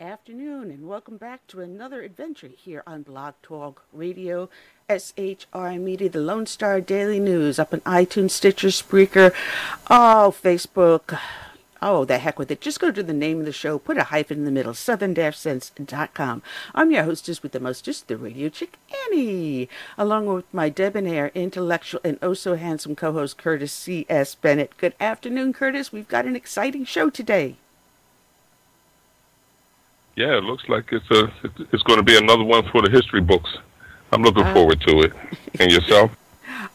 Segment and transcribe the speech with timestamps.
[0.00, 4.48] Afternoon, and welcome back to another adventure here on Blog Talk Radio,
[4.88, 9.34] SHR Media, the Lone Star Daily News, up on iTunes, Stitcher, Spreaker,
[9.90, 11.18] oh, Facebook.
[11.82, 12.62] Oh, the heck with it.
[12.62, 16.42] Just go to the name of the show, put a hyphen in the middle, southern-sense.com.
[16.74, 22.00] I'm your hostess with the mostest, the radio chick, Annie, along with my debonair, intellectual,
[22.02, 24.34] and oh so handsome co-host, Curtis C.S.
[24.34, 24.78] Bennett.
[24.78, 25.92] Good afternoon, Curtis.
[25.92, 27.56] We've got an exciting show today.
[30.16, 31.30] Yeah, it looks like it's a
[31.72, 33.50] it's going to be another one for the history books.
[34.12, 35.12] I'm looking Uh, forward to it.
[35.58, 36.10] And yourself?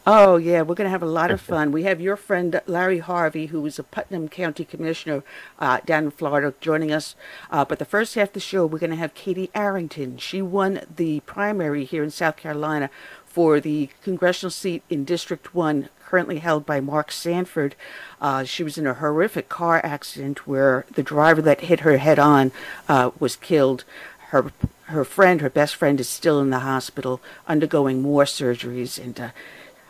[0.08, 1.72] Oh, yeah, we're going to have a lot of fun.
[1.72, 5.24] We have your friend Larry Harvey, who is a Putnam County Commissioner
[5.58, 7.16] uh, down in Florida, joining us.
[7.50, 10.16] Uh, but the first half of the show, we're going to have Katie Arrington.
[10.18, 12.88] She won the primary here in South Carolina
[13.26, 17.74] for the congressional seat in District 1, currently held by Mark Sanford.
[18.20, 22.18] Uh, she was in a horrific car accident where the driver that hit her head
[22.18, 22.52] on
[22.88, 23.84] uh, was killed.
[24.28, 24.52] Her
[24.84, 29.02] her friend, her best friend, is still in the hospital undergoing more surgeries.
[29.02, 29.30] And uh,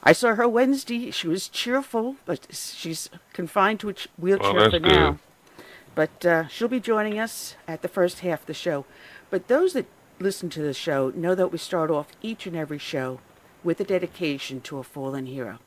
[0.02, 1.10] I saw her Wednesday.
[1.10, 4.82] She was cheerful, but she's confined to a wheelchair Well, for good.
[4.82, 5.18] now.
[5.94, 8.86] But uh, she'll be joining us at the first half of the show.
[9.28, 9.86] But those that
[10.18, 13.20] listen to the show know that we start off each and every show
[13.62, 15.58] with a dedication to a fallen hero.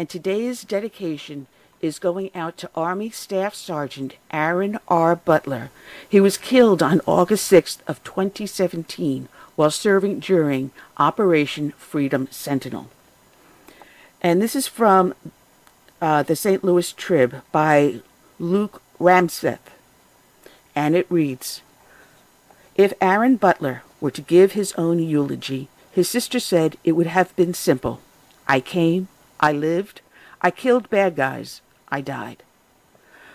[0.00, 1.46] And today's dedication
[1.82, 5.14] is going out to Army Staff Sergeant Aaron R.
[5.14, 5.70] Butler.
[6.08, 12.88] He was killed on August 6th of 2017 while serving during Operation Freedom Sentinel.
[14.22, 15.12] And this is from
[16.00, 16.64] uh, the St.
[16.64, 18.00] Louis Trib by
[18.38, 19.58] Luke Ramseth.
[20.74, 21.60] And it reads
[22.74, 27.36] If Aaron Butler were to give his own eulogy, his sister said it would have
[27.36, 28.00] been simple.
[28.48, 29.08] I came,
[29.40, 30.02] I lived,
[30.42, 32.42] I killed bad guys, I died.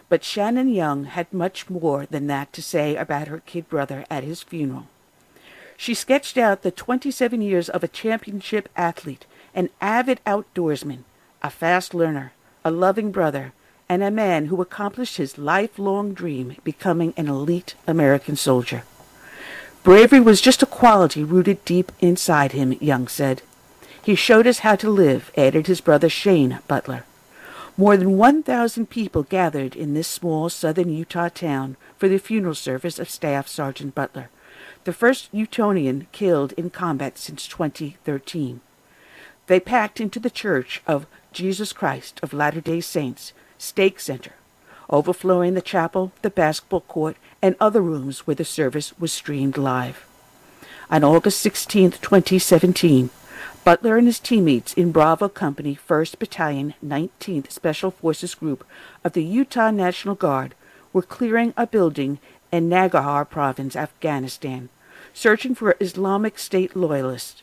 [0.08, 4.24] But Shannon Young had much more than that to say about her kid brother at
[4.24, 4.88] his funeral.
[5.78, 11.04] She sketched out the 27 years of a championship athlete, an avid outdoorsman,
[11.42, 12.34] a fast learner,
[12.64, 13.54] a loving brother,
[13.90, 18.84] and a man who accomplished his lifelong dream, becoming an elite American soldier.
[19.84, 23.42] Bravery was just a quality rooted deep inside him, Young said.
[24.06, 27.06] He showed us how to live, added his brother Shane Butler.
[27.76, 33.00] More than 1,000 people gathered in this small southern Utah town for the funeral service
[33.00, 34.30] of Staff Sergeant Butler,
[34.84, 38.62] the first Utonian killed in combat since 2013.
[39.48, 44.34] They packed into the Church of Jesus Christ of Latter-day Saints Stake Center,
[44.88, 50.06] overflowing the chapel, the basketball court, and other rooms where the service was streamed live.
[50.92, 53.10] On August 16, 2017,
[53.66, 58.64] Butler and his teammates in Bravo Company, 1st Battalion, 19th Special Forces Group
[59.04, 60.54] of the Utah National Guard
[60.94, 62.20] were clearing a building
[62.52, 64.70] in Nangarhar Province, Afghanistan,
[65.16, 67.42] searching for Islamic State loyalists.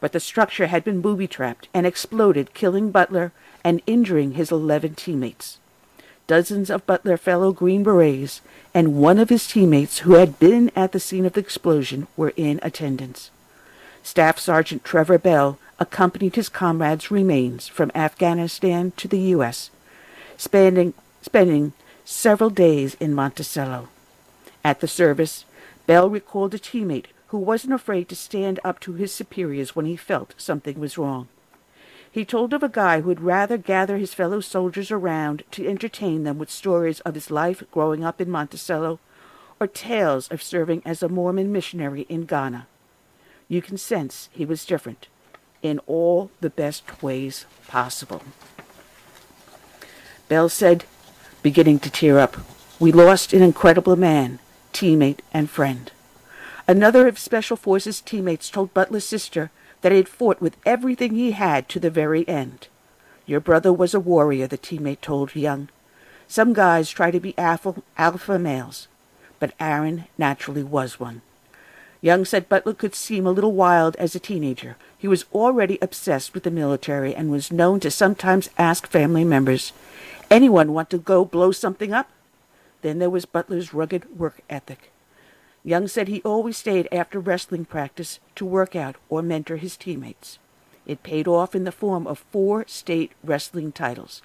[0.00, 3.30] But the structure had been booby-trapped and exploded, killing Butler
[3.62, 5.58] and injuring his 11 teammates.
[6.26, 8.40] Dozens of Butler fellow Green Berets
[8.74, 12.32] and one of his teammates who had been at the scene of the explosion were
[12.36, 13.30] in attendance.
[14.10, 19.70] Staff Sergeant Trevor Bell accompanied his comrades' remains from Afghanistan to the U.S.,
[20.36, 21.74] spending, spending
[22.04, 23.88] several days in Monticello.
[24.64, 25.44] At the service,
[25.86, 29.94] Bell recalled a teammate who wasn't afraid to stand up to his superiors when he
[29.94, 31.28] felt something was wrong.
[32.10, 36.24] He told of a guy who would rather gather his fellow soldiers around to entertain
[36.24, 38.98] them with stories of his life growing up in Monticello
[39.60, 42.66] or tales of serving as a Mormon missionary in Ghana.
[43.50, 45.08] You can sense he was different
[45.60, 48.22] in all the best ways possible.
[50.28, 50.84] Bell said,
[51.42, 52.36] beginning to tear up.
[52.78, 54.38] We lost an incredible man,
[54.72, 55.90] teammate, and friend.
[56.68, 59.50] Another of Special Forces teammates told Butler's sister
[59.80, 62.68] that he had fought with everything he had to the very end.
[63.26, 65.70] Your brother was a warrior, the teammate told Young.
[66.28, 68.86] Some guys try to be alpha, alpha males,
[69.40, 71.22] but Aaron naturally was one.
[72.02, 74.76] Young said Butler could seem a little wild as a teenager.
[74.96, 79.72] He was already obsessed with the military and was known to sometimes ask family members,
[80.30, 82.08] Anyone want to go blow something up?
[82.82, 84.90] Then there was Butler's rugged work ethic.
[85.62, 90.38] Young said he always stayed after wrestling practice to work out or mentor his teammates.
[90.86, 94.22] It paid off in the form of four state wrestling titles,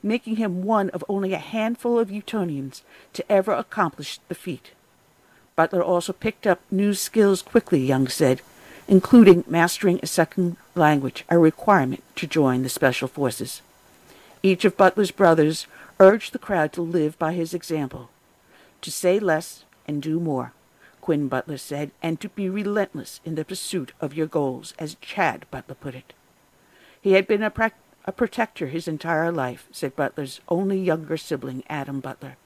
[0.00, 2.82] making him one of only a handful of Utonians
[3.14, 4.70] to ever accomplish the feat.
[5.56, 8.42] Butler also picked up new skills quickly, Young said,
[8.86, 13.62] including mastering a second language, a requirement to join the Special Forces.
[14.42, 15.66] Each of Butler's brothers
[15.98, 18.10] urged the crowd to live by his example,
[18.82, 20.52] to say less and do more,
[21.00, 25.46] Quinn Butler said, and to be relentless in the pursuit of your goals, as Chad
[25.50, 26.12] Butler put it.
[27.00, 27.72] He had been a, pra-
[28.04, 32.36] a protector his entire life, said Butler's only younger sibling, Adam Butler.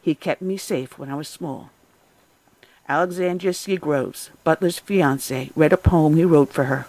[0.00, 1.70] He kept me safe when I was small.
[2.86, 6.86] Alexandria Seagroves, Butler's fiancée, read a poem he wrote for her.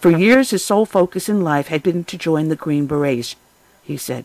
[0.00, 3.36] For years his sole focus in life had been to join the Green Berets,
[3.82, 4.24] he said.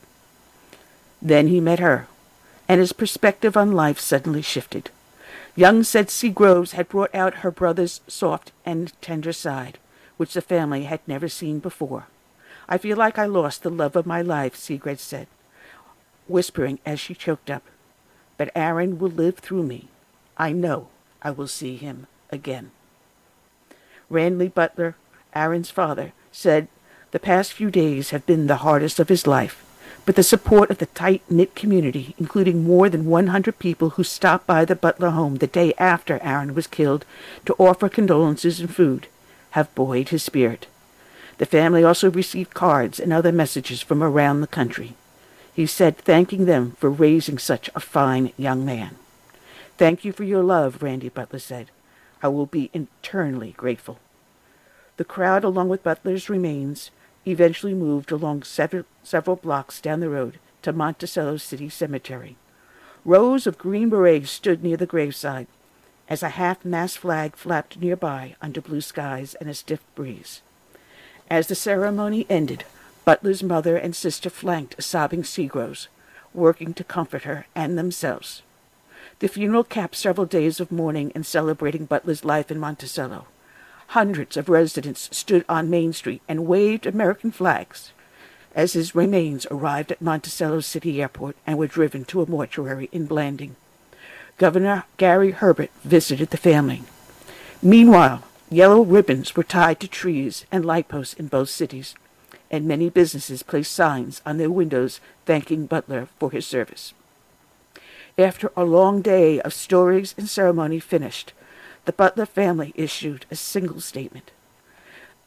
[1.21, 2.07] Then he met her,
[2.69, 4.91] and his perspective on life suddenly shifted.
[5.57, 9.79] Young said Seagroves had brought out her brother's soft and tender side,
[10.15, 12.07] which the family had never seen before.
[12.69, 15.27] I feel like I lost the love of my life, Seagroves said,
[16.27, 17.63] whispering as she choked up.
[18.37, 19.89] But Aaron will live through me.
[20.37, 20.87] I know
[21.23, 22.71] I will see him again.
[24.09, 24.95] Randy Butler,
[25.33, 26.67] Aaron's father, said
[27.11, 29.63] the past few days have been the hardest of his life,
[30.05, 34.65] but the support of the tight-knit community, including more than 100 people who stopped by
[34.65, 37.05] the Butler home the day after Aaron was killed
[37.45, 39.07] to offer condolences and food,
[39.51, 40.67] have buoyed his spirit.
[41.37, 44.95] The family also received cards and other messages from around the country.
[45.53, 48.97] He said thanking them for raising such a fine young man.
[49.83, 51.69] Thank you for your love, Randy Butler said.
[52.21, 53.99] I will be eternally grateful.
[54.95, 56.89] The crowd, along with Butler's remains,
[57.27, 62.37] eventually moved along several, several blocks down the road to Monticello City Cemetery.
[63.03, 65.47] Rows of green berets stood near the graveside
[66.07, 70.41] as a half-mast flag flapped nearby under blue skies and a stiff breeze.
[71.29, 72.63] As the ceremony ended,
[73.03, 75.87] Butler's mother and sister flanked sobbing Seagroves,
[76.33, 78.43] working to comfort her and themselves.
[79.23, 83.27] The funeral capped several days of mourning and celebrating Butler's life in Monticello.
[83.95, 87.93] Hundreds of residents stood on Main Street and waved American flags
[88.53, 93.05] as his remains arrived at Monticello City Airport and were driven to a mortuary in
[93.05, 93.55] Blanding.
[94.37, 96.83] Governor Gary Herbert visited the family.
[97.61, 101.95] Meanwhile, yellow ribbons were tied to trees and light posts in both cities,
[102.51, 106.93] and many businesses placed signs on their windows thanking Butler for his service.
[108.17, 111.33] After a long day of stories and ceremony finished,
[111.85, 114.29] the Butler family issued a single statement.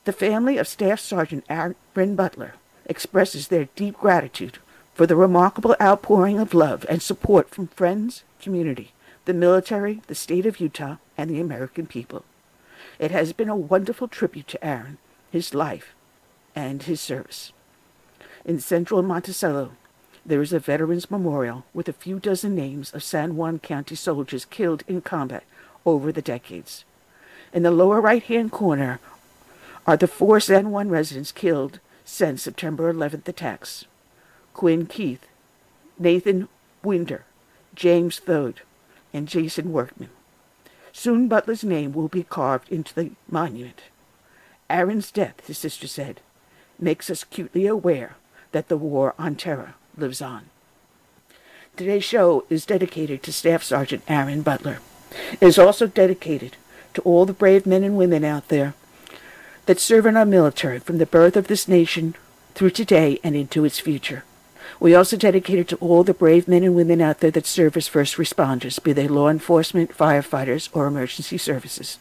[0.04, 1.74] The family of Staff Sergeant Aaron
[2.14, 4.58] Butler expresses their deep gratitude
[4.94, 8.92] for the remarkable outpouring of love and support from friends, community,
[9.24, 12.24] the military, the state of Utah, and the American people.
[13.00, 14.98] It has been a wonderful tribute to Aaron,
[15.32, 15.92] his life,
[16.54, 17.52] and his service.
[18.44, 19.72] In central Monticello,
[20.26, 24.44] there is a Veterans Memorial with a few dozen names of San Juan County soldiers
[24.44, 25.44] killed in combat
[25.84, 26.84] over the decades.
[27.52, 28.98] In the lower right-hand corner
[29.86, 33.84] are the four San Juan residents killed since September 11th attacks.
[34.52, 35.28] Quinn Keith,
[35.96, 36.48] Nathan
[36.82, 37.24] Winder,
[37.76, 38.62] James Thode,
[39.12, 40.10] and Jason Workman.
[40.92, 43.82] Soon Butler's name will be carved into the monument.
[44.68, 46.20] Aaron's death, his sister said,
[46.80, 48.16] makes us acutely aware
[48.50, 50.46] that the war on terror lives on.
[51.76, 54.78] Today's show is dedicated to Staff Sergeant Aaron Butler.
[55.32, 56.56] It is also dedicated
[56.94, 58.74] to all the brave men and women out there
[59.66, 62.14] that serve in our military from the birth of this nation
[62.54, 64.24] through today and into its future.
[64.80, 67.76] We also dedicate it to all the brave men and women out there that serve
[67.76, 71.98] as first responders, be they law enforcement, firefighters, or emergency services.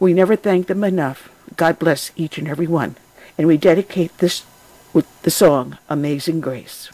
[0.00, 1.28] We never thank them enough.
[1.56, 2.96] God bless each and every one.
[3.36, 4.44] And we dedicate this
[4.92, 6.90] with the song Amazing Grace.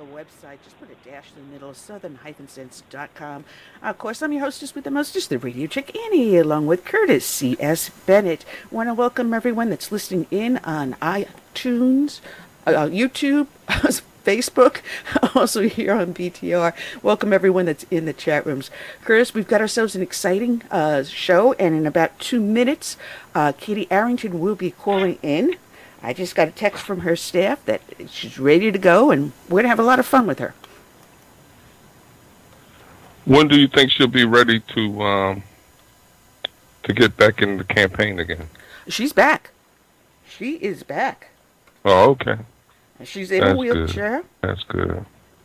[0.00, 0.56] The website.
[0.64, 3.44] Just put a dash in the middle, southern-sense.com.
[3.82, 7.26] Of course, I'm your hostess with the mostest, the radio chick Annie, along with Curtis
[7.26, 7.90] C.S.
[8.06, 8.46] Bennett.
[8.70, 12.20] Want to welcome everyone that's listening in on iTunes,
[12.66, 13.48] uh, YouTube,
[14.24, 14.80] Facebook,
[15.34, 16.72] also here on BTR.
[17.02, 18.70] Welcome everyone that's in the chat rooms.
[19.04, 22.96] Curtis, we've got ourselves an exciting uh, show, and in about two minutes,
[23.34, 25.56] uh, Katie Arrington will be calling in.
[26.02, 29.56] I just got a text from her staff that she's ready to go, and we're
[29.56, 30.54] going to have a lot of fun with her.
[33.26, 35.42] When do you think she'll be ready to um,
[36.84, 38.48] to get back in the campaign again?
[38.88, 39.50] She's back.
[40.26, 41.28] She is back.
[41.84, 42.38] Oh, okay.
[43.04, 43.58] She's in That's a good.
[43.58, 44.24] wheelchair.
[44.40, 45.04] That's good.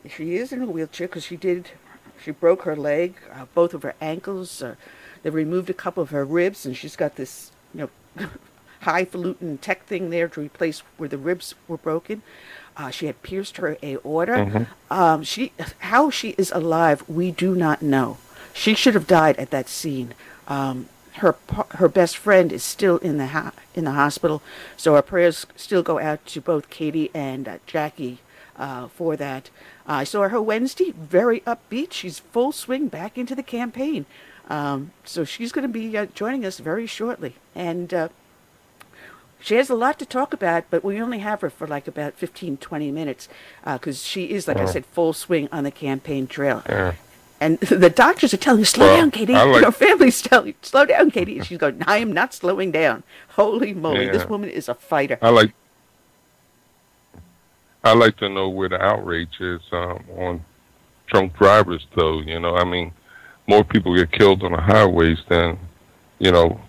[0.10, 1.70] She is in a wheelchair because she did,
[2.24, 4.62] she broke her leg, uh, both of her ankles.
[4.62, 4.76] Uh,
[5.24, 8.30] they removed a couple of her ribs, and she's got this, you know,
[8.86, 12.22] highfalutin tech thing there to replace where the ribs were broken.
[12.78, 14.68] Uh, she had pierced her aorta.
[14.92, 18.18] Um, she, how she is alive, we do not know.
[18.54, 20.14] She should have died at that scene.
[20.48, 20.88] Um,
[21.20, 21.36] her
[21.76, 24.42] her best friend is still in the ho- in the hospital,
[24.76, 28.20] so our prayers still go out to both Katie and uh, Jackie
[28.58, 29.50] uh, for that.
[29.88, 31.94] I saw her Wednesday, very upbeat.
[31.94, 34.06] She's full swing back into the campaign.
[34.50, 37.36] Um, so she's going to be uh, joining us very shortly.
[37.56, 38.10] And uh,
[39.46, 42.16] she has a lot to talk about, but we only have her for like about
[42.16, 43.30] 15, 20 minutes
[43.64, 44.66] because she is, like I Oh.
[44.66, 46.64] said, full swing on the campaign trail.
[46.68, 46.94] Yeah.
[47.40, 49.34] And the doctors are telling her, slow Well, down, Katie.
[49.34, 51.38] Like- Your family's telling you, slow down, Katie.
[51.38, 53.04] And she's going, I am not slowing down.
[53.30, 55.20] Holy moly, this woman is a fighter.
[55.22, 55.54] I like.
[57.84, 60.44] I like to know where the outrage is um, on
[61.06, 62.20] drunk drivers, though.
[62.20, 62.92] You know, I mean,
[63.46, 65.60] more people get killed on the highways than,
[66.18, 66.60] you know,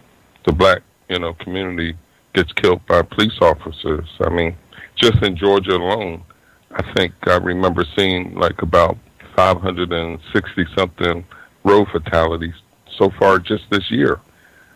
[0.45, 1.97] the black, you know, community
[2.36, 4.06] gets killed by police officers.
[4.20, 4.54] I mean,
[4.94, 6.22] just in Georgia alone,
[6.70, 8.96] I think I remember seeing like about
[9.34, 11.24] 560 something
[11.64, 12.54] road fatalities
[12.96, 14.20] so far just this year.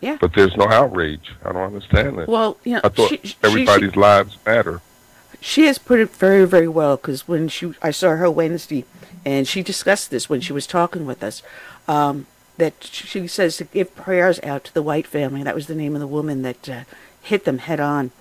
[0.01, 0.17] Yeah.
[0.19, 1.31] But there's no outrage.
[1.45, 2.27] I don't understand it.
[2.27, 4.81] Well, you know, I thought she, she- everybody's lives matter.
[5.39, 8.85] she has put it very, very well because when she, I saw her Wednesday,
[9.23, 11.43] and she discussed this when she was talking with us.
[11.87, 12.25] Um,
[12.57, 15.41] that she says to give prayers out to the White family.
[15.41, 16.83] That was the name of the woman that uh,
[17.21, 18.11] hit them head on.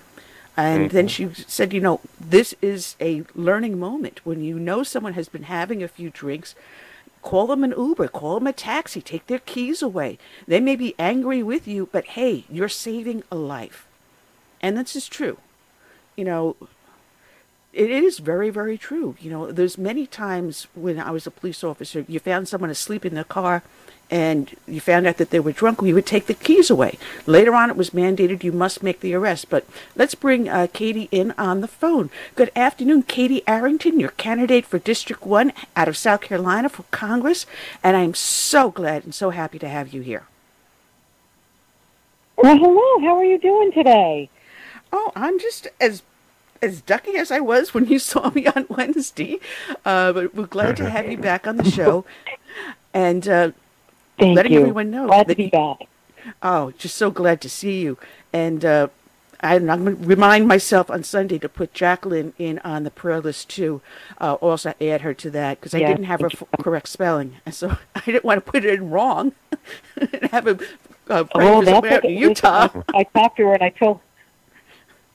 [0.57, 1.33] And then mm-hmm.
[1.33, 4.21] she said, you know, this is a learning moment.
[4.25, 6.55] When you know someone has been having a few drinks,
[7.23, 10.19] call them an Uber, call them a taxi, take their keys away.
[10.47, 13.87] They may be angry with you, but hey, you're saving a life.
[14.61, 15.39] And this is true.
[16.17, 16.57] You know,
[17.73, 19.17] it is very, very true.
[19.21, 23.07] You know, there's many times when I was a police officer, you found someone asleep
[23.07, 23.63] in their car
[24.11, 26.99] and you found out that they were drunk, we would take the keys away.
[27.27, 29.49] Later on, it was mandated you must make the arrest.
[29.49, 29.65] But
[29.95, 32.11] let's bring uh, Katie in on the phone.
[32.35, 37.47] Good afternoon, Katie Arrington, your candidate for District 1 out of South Carolina for Congress.
[37.85, 40.25] And I'm so glad and so happy to have you here.
[42.37, 43.07] Well, hello.
[43.07, 44.29] How are you doing today?
[44.93, 46.03] Oh, I'm just as
[46.63, 49.39] as ducky as I was when you saw me on Wednesday.
[49.85, 52.05] Uh, but we're glad to have you back on the show.
[52.93, 53.53] And uh,
[54.21, 54.61] Thank letting you.
[54.61, 55.89] everyone know Glad to be you- back.
[56.43, 57.97] Oh, just so glad to see you.
[58.33, 58.89] And uh,
[59.43, 63.49] I'm going to remind myself on Sunday to put Jacqueline in on the prayer list
[63.49, 63.81] too.
[64.21, 67.55] Uh, also add her to that because I didn't have her f- correct spelling, and
[67.61, 69.33] so I didn't want to put it in wrong
[69.97, 70.61] and have him
[71.09, 72.13] uh, Oh, that's somewhere okay.
[72.15, 72.69] in Utah.
[72.95, 74.01] I talked to her and I told.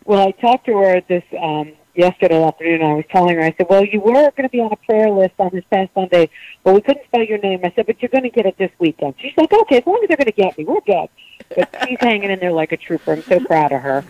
[0.05, 2.81] Well, I talked to her at this um, yesterday afternoon.
[2.81, 5.09] I was telling her, I said, "Well, you were going to be on a prayer
[5.09, 6.29] list on this past Sunday,
[6.63, 8.71] but we couldn't spell your name." I said, "But you're going to get it this
[8.79, 11.09] weekend." She's like, "Okay, as long as they're going to get me, we're good."
[11.55, 13.13] But she's hanging in there like a trooper.
[13.13, 14.03] I'm so proud of her.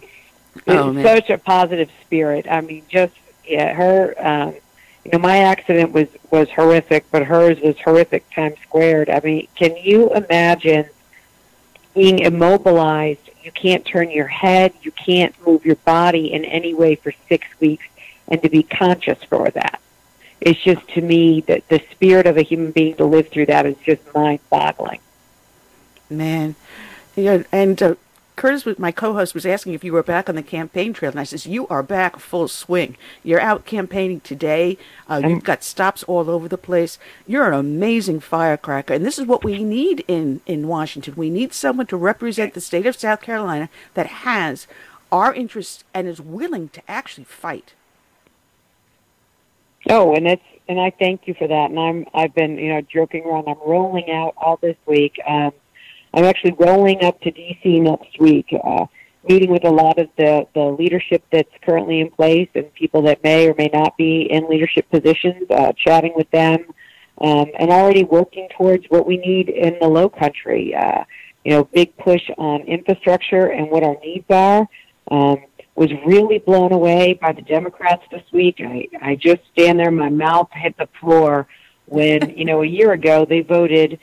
[0.67, 1.03] Oh, man.
[1.03, 2.45] such a positive spirit.
[2.49, 3.13] I mean, just
[3.45, 4.15] yeah, her.
[4.17, 4.55] Um,
[5.03, 9.09] you know, my accident was was horrific, but hers was horrific times squared.
[9.09, 10.89] I mean, can you imagine
[11.95, 13.31] being immobilized?
[13.41, 17.47] You can't turn your head, you can't move your body in any way for six
[17.59, 17.87] weeks,
[18.27, 19.79] and to be conscious for that.
[20.41, 23.65] It's just to me that the spirit of a human being to live through that
[23.65, 24.99] is just mind-boggling.
[26.09, 26.55] Man,
[27.15, 27.95] yeah, and uh,
[28.35, 31.23] Curtis, my co-host, was asking if you were back on the campaign trail, and I
[31.23, 32.97] says you are back full swing.
[33.23, 34.77] You're out campaigning today.
[35.09, 36.99] Uh, you've got stops all over the place.
[37.25, 41.15] You're an amazing firecracker, and this is what we need in in Washington.
[41.15, 44.67] We need someone to represent the state of South Carolina that has
[45.11, 47.73] our interests and is willing to actually fight.
[49.89, 51.69] Oh, and it's and I thank you for that.
[51.69, 53.47] And I'm I've been you know joking around.
[53.47, 55.19] I'm rolling out all this week.
[55.27, 55.53] Um,
[56.15, 58.85] I'm actually rolling up to DC next week, uh,
[59.27, 63.21] meeting with a lot of the the leadership that's currently in place and people that
[63.21, 65.43] may or may not be in leadership positions.
[65.49, 66.59] Uh, chatting with them,
[67.19, 70.73] um, and already working towards what we need in the Low Country.
[70.73, 71.03] Uh,
[71.43, 74.67] you know, big push on infrastructure and what our needs are.
[75.11, 75.43] Um,
[75.75, 78.61] was really blown away by the Democrats this week.
[78.61, 81.47] I, I just stand there, my mouth hit the floor
[81.85, 83.99] when, you know, a year ago they voted,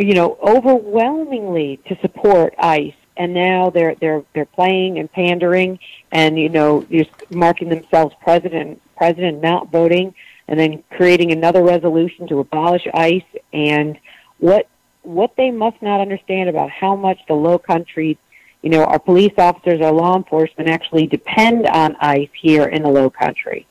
[0.00, 2.94] you know, overwhelmingly to support ICE.
[3.16, 5.78] And now they're, they're, they're playing and pandering
[6.10, 10.14] and, you know, just marking themselves president, president not voting
[10.48, 13.98] and then creating another resolution to abolish ICE and
[14.38, 14.68] what,
[15.02, 18.18] what they must not understand about how much the low country
[18.62, 22.90] you know, our police officers, our law enforcement actually depend on ICE here in the
[22.90, 23.66] low country.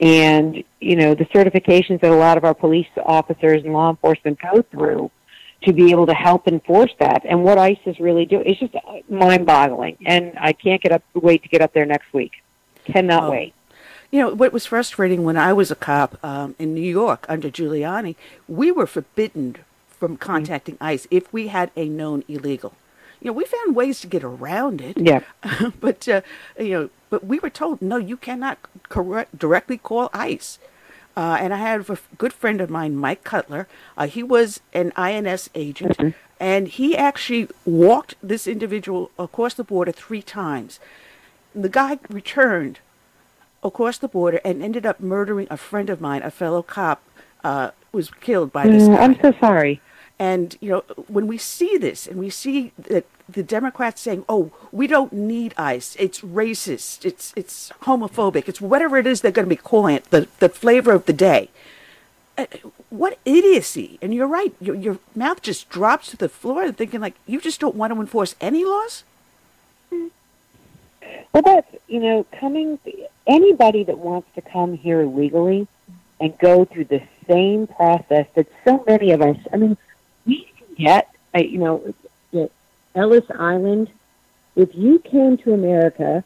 [0.00, 4.38] And, you know, the certifications that a lot of our police officers and law enforcement
[4.40, 5.10] go through
[5.62, 8.44] to be able to help enforce that and what ICE is really doing.
[8.46, 8.74] It's just
[9.10, 9.98] mind boggling.
[10.06, 12.42] And I can't get up, wait to get up there next week.
[12.84, 13.30] Cannot Oh.
[13.30, 13.54] wait.
[14.10, 17.48] You know, what was frustrating when I was a cop um, in New York under
[17.48, 18.16] Giuliani,
[18.48, 19.56] we were forbidden
[19.88, 22.72] from contacting ICE if we had a known illegal.
[23.20, 24.96] You know, we found ways to get around it.
[24.98, 25.20] Yeah.
[25.80, 26.22] but, uh,
[26.58, 30.58] you know, but we were told, no, you cannot correct, directly call ICE.
[31.20, 33.68] Uh, and I have a good friend of mine, Mike Cutler.
[33.98, 35.98] Uh, he was an INS agent,
[36.40, 40.80] and he actually walked this individual across the border three times.
[41.54, 42.78] The guy returned
[43.62, 47.02] across the border and ended up murdering a friend of mine, a fellow cop,
[47.44, 49.02] uh, was killed by this Mm, guy.
[49.04, 49.82] I'm so sorry.
[50.18, 50.84] And you know,
[51.16, 55.54] when we see this, and we see that the Democrats saying, "Oh, we don't need
[55.56, 55.96] ICE.
[55.98, 57.04] It's racist.
[57.04, 58.48] It's it's homophobic.
[58.48, 61.12] It's whatever it is they're going to be calling it, the the flavor of the
[61.12, 61.50] day."
[62.38, 62.46] Uh,
[62.90, 63.98] what idiocy!
[64.00, 64.54] And you're right.
[64.60, 68.00] Your your mouth just drops to the floor, thinking like, you just don't want to
[68.00, 69.04] enforce any laws.
[71.32, 72.78] Well, that's, you know, coming,
[73.26, 75.68] anybody that wants to come here legally
[76.18, 79.76] and go through the same process that so many of us, I mean,
[80.26, 81.94] we forget, I, you know,
[82.94, 83.90] Ellis Island,
[84.56, 86.24] if you came to America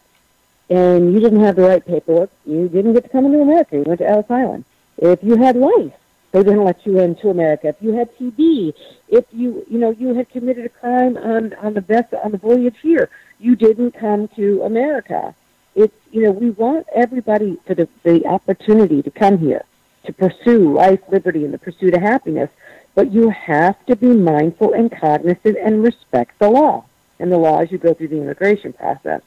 [0.71, 3.77] and you didn't have the right paperwork, you didn't get to come into America.
[3.77, 4.65] You went to Ellis Island.
[4.99, 5.93] If you had lice,
[6.33, 7.69] they didn't let you into America.
[7.69, 8.75] If you had TB,
[9.09, 12.39] if you, you know, you had committed a crime on, on the best, on the
[12.39, 15.35] voyage here, you didn't come to America.
[15.75, 19.65] It's, you know, we want everybody for the, the opportunity to come here
[20.05, 22.51] to pursue life, liberty, and the pursuit of happiness.
[22.95, 26.85] But you have to be mindful and cognizant and respect the law
[27.19, 29.23] and the law as you go through the immigration process.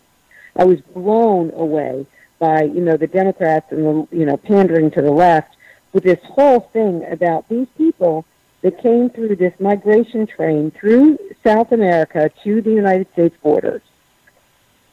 [0.56, 2.06] I was blown away
[2.40, 5.56] by you know the Democrats and the you know pandering to the left
[5.94, 8.26] with this whole thing about these people
[8.62, 13.82] that came through this migration train through South America to the United States borders.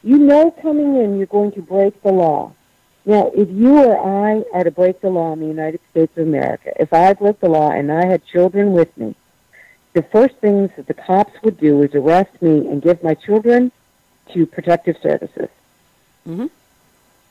[0.03, 2.53] You know coming in you're going to break the law.
[3.05, 6.25] Now, if you or I are to break the law in the United States of
[6.27, 9.15] America, if I broke the law and I had children with me,
[9.93, 13.71] the first things that the cops would do is arrest me and give my children
[14.33, 15.49] to protective services.
[16.27, 16.49] Mhm.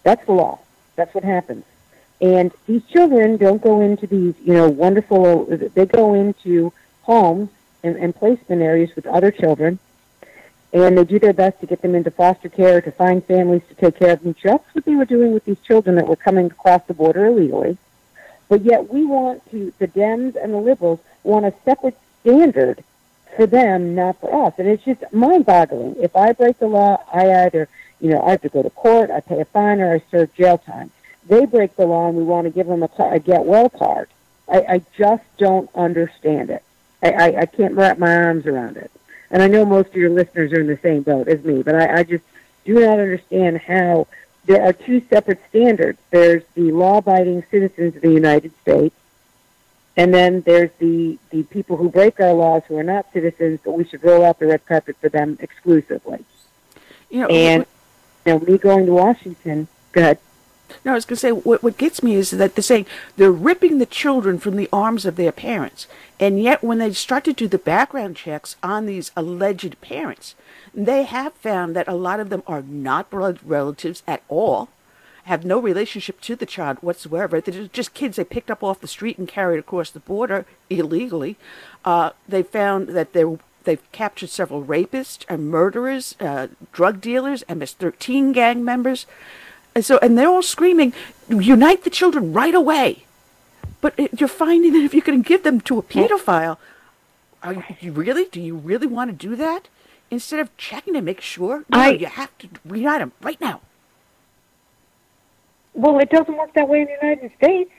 [0.04, 0.60] That's the law.
[0.94, 1.64] That's what happens.
[2.20, 7.50] And these children don't go into these, you know, wonderful, they go into homes
[7.82, 9.80] and, and placement areas with other children,
[10.82, 13.74] and they do their best to get them into foster care, to find families to
[13.76, 16.46] take care of them, just what they were doing with these children that were coming
[16.46, 17.78] across the border illegally.
[18.48, 22.82] But yet we want to, the Dems and the liberals want a separate standard
[23.36, 24.54] for them, not for us.
[24.58, 25.96] And it's just mind-boggling.
[26.02, 27.68] If I break the law, I either,
[28.00, 30.34] you know, I have to go to court, I pay a fine, or I serve
[30.34, 30.90] jail time.
[31.26, 34.08] They break the law, and we want to give them a, a get well card.
[34.48, 36.62] I, I just don't understand it.
[37.02, 38.90] I, I, I can't wrap my arms around it.
[39.34, 41.74] And I know most of your listeners are in the same boat as me, but
[41.74, 42.22] I, I just
[42.64, 44.06] do not understand how
[44.44, 45.98] there are two separate standards.
[46.12, 48.94] There's the law-abiding citizens of the United States,
[49.96, 53.72] and then there's the, the people who break our laws who are not citizens, but
[53.72, 56.24] we should roll out the red carpet for them exclusively.
[57.10, 57.66] You know, And
[58.24, 60.18] you know, me going to Washington, go ahead.
[60.84, 63.30] No, I was going to say what what gets me is that they're saying they're
[63.30, 65.86] ripping the children from the arms of their parents,
[66.18, 70.34] and yet when they start to do the background checks on these alleged parents,
[70.74, 74.68] they have found that a lot of them are not blood relatives at all,
[75.24, 77.40] have no relationship to the child whatsoever.
[77.40, 81.36] They're just kids they picked up off the street and carried across the border illegally.
[81.84, 88.32] Uh, they found that they're They've captured several rapists and murderers, uh, drug dealers, MS-13
[88.32, 89.06] gang members.
[89.74, 90.92] And so, and they're all screaming,
[91.28, 93.04] "Unite the children right away!"
[93.80, 96.56] But it, you're finding that if you're going to give them to a pedophile,
[97.42, 98.26] are you, you really?
[98.26, 99.68] Do you really want to do that?
[100.10, 103.60] Instead of checking to make sure, no, I- you have to reunite them right now.
[105.74, 107.70] Well, it doesn't work that way in the United States.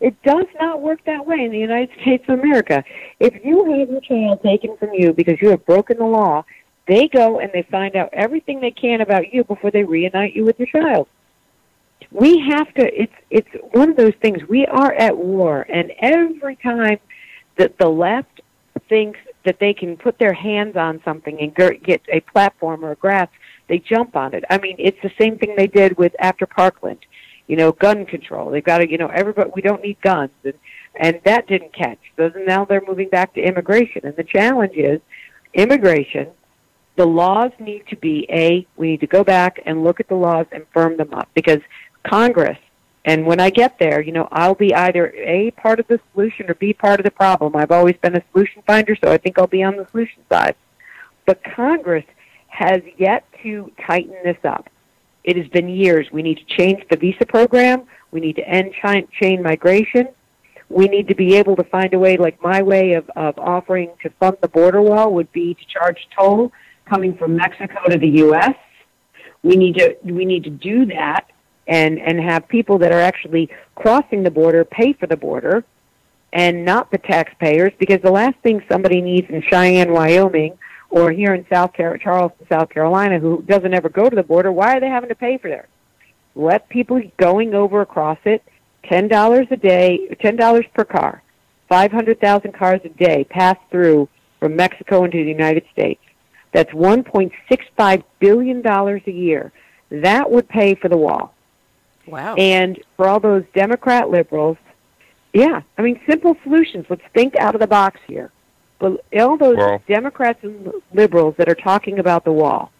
[0.00, 2.84] It does not work that way in the United States of America.
[3.18, 6.44] If you have your child taken from you because you have broken the law,
[6.86, 10.44] they go and they find out everything they can about you before they reunite you
[10.44, 11.08] with your child.
[12.12, 13.02] We have to.
[13.02, 14.46] It's it's one of those things.
[14.48, 16.98] We are at war, and every time
[17.56, 18.40] that the left
[18.88, 22.96] thinks that they can put their hands on something and get a platform or a
[22.96, 23.32] grasp,
[23.68, 24.44] they jump on it.
[24.50, 26.98] I mean, it's the same thing they did with after Parkland
[27.46, 28.50] you know, gun control.
[28.50, 30.30] They've got to, you know, everybody, we don't need guns.
[30.44, 30.54] And,
[30.96, 31.98] and that didn't catch.
[32.16, 34.06] So now they're moving back to immigration.
[34.06, 35.00] And the challenge is
[35.54, 36.28] immigration,
[36.96, 40.14] the laws need to be, A, we need to go back and look at the
[40.14, 41.60] laws and firm them up because
[42.06, 42.58] Congress,
[43.04, 46.48] and when I get there, you know, I'll be either A, part of the solution
[46.48, 47.56] or B, part of the problem.
[47.56, 50.54] I've always been a solution finder, so I think I'll be on the solution side.
[51.26, 52.04] But Congress
[52.48, 54.68] has yet to tighten this up.
[55.24, 56.08] It has been years.
[56.12, 57.84] We need to change the visa program.
[58.10, 58.74] We need to end
[59.20, 60.08] chain, migration.
[60.68, 63.90] We need to be able to find a way, like my way of, of offering
[64.02, 66.52] to fund the border wall would be to charge toll
[66.86, 68.54] coming from Mexico to the U.S.
[69.42, 71.31] We need to we need to do that
[71.66, 75.64] and and have people that are actually crossing the border pay for the border
[76.32, 80.58] and not the taxpayers because the last thing somebody needs in Cheyenne, Wyoming
[80.90, 84.52] or here in South Car- Charleston, South Carolina, who doesn't ever go to the border,
[84.52, 85.66] why are they having to pay for that?
[86.34, 88.42] Let people going over across it,
[88.84, 91.22] ten dollars a day, ten dollars per car,
[91.68, 94.08] five hundred thousand cars a day pass through
[94.40, 96.02] from Mexico into the United States.
[96.52, 99.52] That's one point six five billion dollars a year.
[99.90, 101.34] That would pay for the wall.
[102.06, 102.34] Wow.
[102.34, 104.58] And for all those Democrat liberals,
[105.32, 106.86] yeah, I mean, simple solutions.
[106.88, 108.30] Let's think out of the box here.
[108.78, 112.72] But all those Well- Democrats and liberals that are talking about the wall,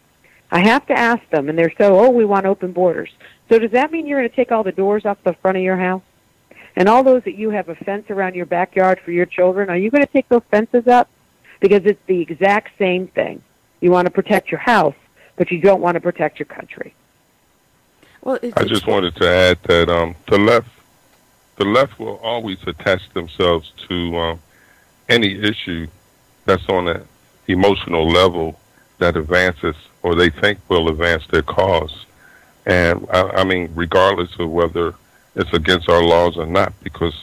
[0.51, 3.11] I have to ask them, and they're so, oh, we want open borders.
[3.49, 5.63] So does that mean you're going to take all the doors off the front of
[5.63, 6.03] your house?
[6.77, 9.77] And all those that you have a fence around your backyard for your children, are
[9.77, 11.09] you going to take those fences up?
[11.61, 13.43] Because it's the exact same thing.
[13.81, 14.95] You want to protect your house,
[15.37, 16.95] but you don't want to protect your country.
[18.23, 20.69] Well, I just wanted to add that um, the left,
[21.57, 24.41] the left will always attach themselves to um,
[25.09, 25.89] any issue
[26.45, 27.07] that's on an
[27.49, 28.59] emotional level
[28.99, 32.07] that advances or they think will advance their cause.
[32.65, 34.95] And I, I mean, regardless of whether
[35.35, 37.15] it's against our laws or not, because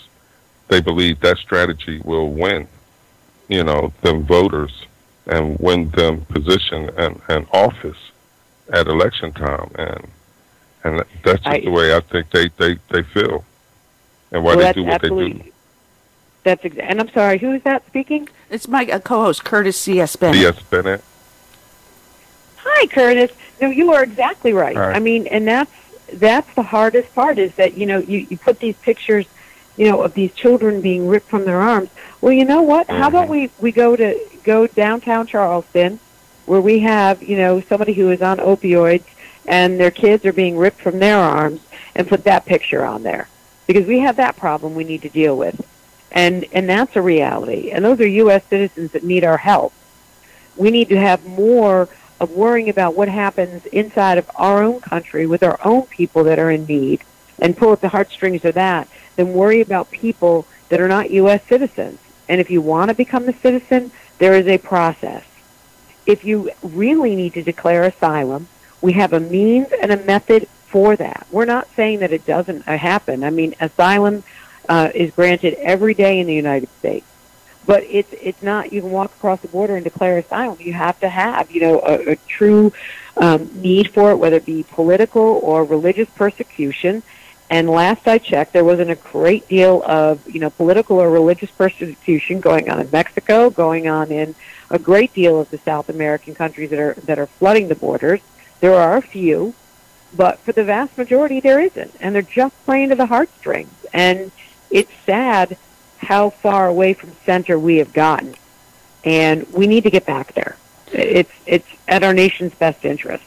[0.68, 2.68] they believe that strategy will win,
[3.48, 4.86] you know, them voters
[5.26, 7.98] and win them position and, and office
[8.74, 9.72] at election time.
[9.76, 10.08] And
[10.84, 13.44] and that's just I- the way I think they they they feel,
[14.32, 15.44] and why Well, they do what they do.
[16.44, 18.30] That's exa- and I'm sorry, who is that speaking?
[18.50, 20.16] It's my uh, co-host Curtis C.S.
[20.16, 20.40] Bennett.
[20.40, 20.62] C.S.
[20.64, 21.04] Bennett.
[22.58, 23.32] Hi, Curtis.
[23.62, 24.76] No, you are exactly right.
[24.76, 24.96] All right.
[24.96, 25.72] I mean, and that's
[26.14, 29.26] that's the hardest part is that you know you you put these pictures,
[29.78, 31.90] you know, of these children being ripped from their arms.
[32.22, 32.90] Well, you know what?
[32.90, 36.00] How about we we go to go downtown Charleston,
[36.46, 39.04] where we have you know somebody who is on opioids
[39.50, 41.60] and their kids are being ripped from their arms,
[41.96, 43.28] and put that picture on there
[43.68, 45.68] because we have that problem we need to deal with,
[46.12, 47.72] and and that's a reality.
[47.72, 48.44] And those are U.S.
[48.46, 49.74] citizens that need our help.
[50.56, 55.26] We need to have more of worrying about what happens inside of our own country
[55.26, 57.02] with our own people that are in need
[57.40, 61.44] and pull at the heartstrings of that than worry about people that are not U.S.
[61.48, 62.00] citizens.
[62.28, 65.24] And if you want to become a citizen, there is a process.
[66.06, 68.48] If you really need to declare asylum,
[68.82, 71.28] we have a means and a method for that.
[71.32, 73.24] We're not saying that it doesn't uh, happen.
[73.24, 74.24] I mean, asylum
[74.68, 77.06] uh, is granted every day in the United States
[77.70, 81.00] but it's it's not you can walk across the border and declare asylum you have
[81.00, 82.74] to have you know a, a true
[83.18, 87.04] um, need for it whether it be political or religious persecution
[87.50, 91.52] and last i checked there wasn't a great deal of you know political or religious
[91.52, 94.34] persecution going on in mexico going on in
[94.72, 98.22] a great deal of the south american countries that are that are flooding the borders
[98.60, 99.54] there are a few
[100.16, 104.32] but for the vast majority there isn't and they're just playing to the heartstrings and
[104.72, 105.58] it's sad
[106.00, 108.36] how far away from center we have gotten,
[109.04, 110.58] and we need to get back there.
[110.92, 113.24] It's it's at our nation's best interest.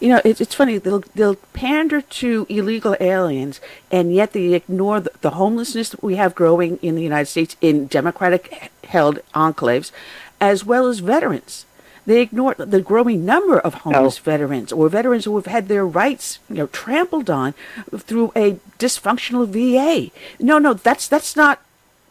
[0.00, 0.78] You know, it's, it's funny.
[0.78, 6.16] They'll they'll pander to illegal aliens, and yet they ignore the, the homelessness that we
[6.16, 9.92] have growing in the United States in Democratic-held enclaves,
[10.40, 11.66] as well as veterans.
[12.04, 14.22] They ignore the growing number of homeless Oh.
[14.24, 17.54] veterans or veterans who have had their rights, you know, trampled on
[17.96, 20.10] through a dysfunctional VA.
[20.40, 21.60] No, no, that's that's not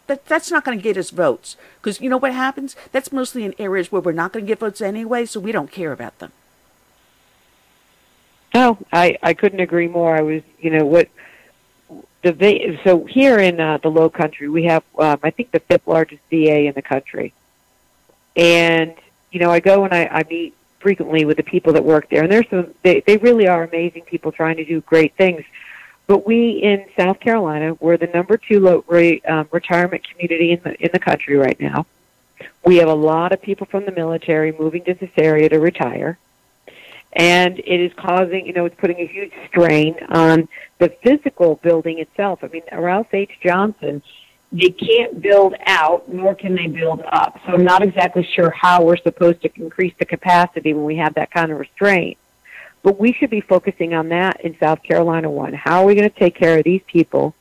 [0.07, 2.75] that that's not going to get us votes because you know what happens?
[2.93, 5.71] That's mostly in areas where we're not going to get votes anyway, so we don't
[5.71, 6.31] care about them.
[8.53, 10.15] No, I I couldn't agree more.
[10.15, 11.09] I was you know what
[12.21, 15.59] the va- so here in uh, the Low Country we have um, I think the
[15.59, 17.33] fifth largest VA in the country,
[18.35, 18.93] and
[19.31, 22.23] you know I go and I, I meet frequently with the people that work there,
[22.23, 25.43] and there's some they they really are amazing people trying to do great things.
[26.07, 30.61] But we in South Carolina, we're the number two low rate um, retirement community in
[30.63, 31.85] the in the country right now.
[32.65, 36.17] We have a lot of people from the military moving to this area to retire,
[37.13, 40.47] and it is causing, you know, it's putting a huge strain on
[40.79, 42.43] the physical building itself.
[42.43, 43.37] I mean, Ralph H.
[43.41, 44.01] Johnson,
[44.51, 47.39] they can't build out, nor can they build up.
[47.45, 51.13] So I'm not exactly sure how we're supposed to increase the capacity when we have
[51.13, 52.17] that kind of restraint.
[52.83, 55.53] But we should be focusing on that in South Carolina one.
[55.53, 57.33] How are we going to take care of these people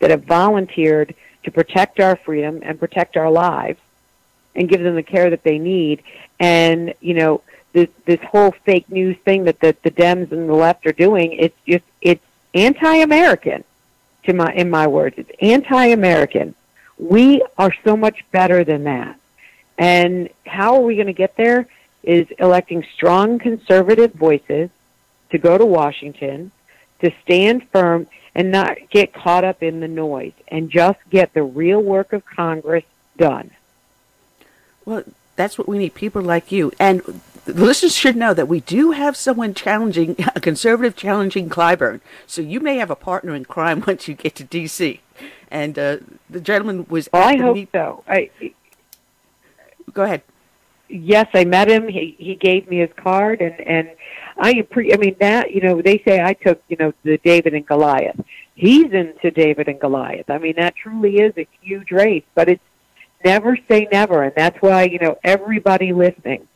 [0.00, 3.78] that have volunteered to protect our freedom and protect our lives
[4.54, 6.02] and give them the care that they need?
[6.38, 7.42] And, you know,
[7.72, 11.32] this, this whole fake news thing that the, the Dems and the left are doing,
[11.32, 13.64] it's just, it's anti-American
[14.24, 15.16] to my, in my words.
[15.18, 16.54] It's anti-American.
[16.98, 19.18] We are so much better than that.
[19.78, 21.66] And how are we going to get there
[22.02, 24.70] is electing strong conservative voices
[25.30, 26.50] to go to Washington,
[27.00, 31.42] to stand firm and not get caught up in the noise and just get the
[31.42, 32.84] real work of Congress
[33.16, 33.50] done.
[34.84, 35.04] Well,
[35.36, 36.72] that's what we need people like you.
[36.78, 42.00] And the listeners should know that we do have someone challenging, a conservative challenging Clyburn.
[42.26, 45.00] So you may have a partner in crime once you get to D.C.
[45.50, 45.96] And uh,
[46.28, 47.08] the gentleman was.
[47.12, 48.04] Well, I hope meet- so.
[48.08, 48.30] I,
[49.92, 50.22] Go ahead.
[50.88, 51.88] yes, I met him.
[51.88, 53.90] He he gave me his card, and and
[54.38, 57.54] I appre- I mean that you know they say I took you know the David
[57.54, 58.20] and Goliath.
[58.54, 60.30] He's into David and Goliath.
[60.30, 62.62] I mean that truly is a huge race, but it's
[63.24, 66.46] never say never, and that's why you know everybody listening.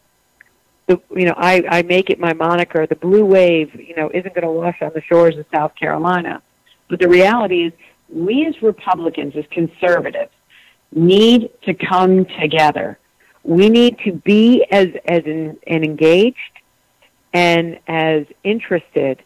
[0.86, 2.86] The you know I I make it my moniker.
[2.86, 6.42] The blue wave you know isn't going to wash on the shores of South Carolina,
[6.88, 7.72] but the reality is
[8.08, 10.32] we as Republicans as conservatives
[10.92, 12.98] need to come together
[13.44, 16.38] we need to be as as and engaged
[17.32, 19.22] and as interested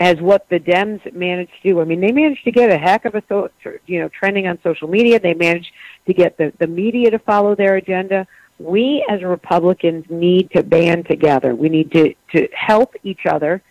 [0.00, 1.80] as what the Dems managed to do.
[1.80, 3.50] I mean, they managed to get a heck of a so,
[3.86, 5.20] you know trending on social media.
[5.20, 5.70] They managed
[6.06, 8.26] to get the the media to follow their agenda.
[8.58, 11.54] We as Republicans need to band together.
[11.54, 13.62] We need to to help each other,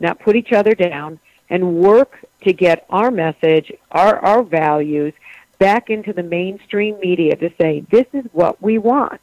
[0.00, 5.14] not put each other down, and work to get our message, our our values
[5.58, 9.20] back into the mainstream media to say this is what we want.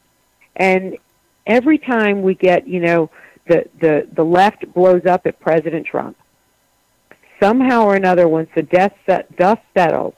[0.55, 0.97] And
[1.45, 3.09] every time we get, you know,
[3.47, 6.15] the the the left blows up at President Trump,
[7.39, 8.95] somehow or another, once the dust,
[9.35, 10.13] dust settles,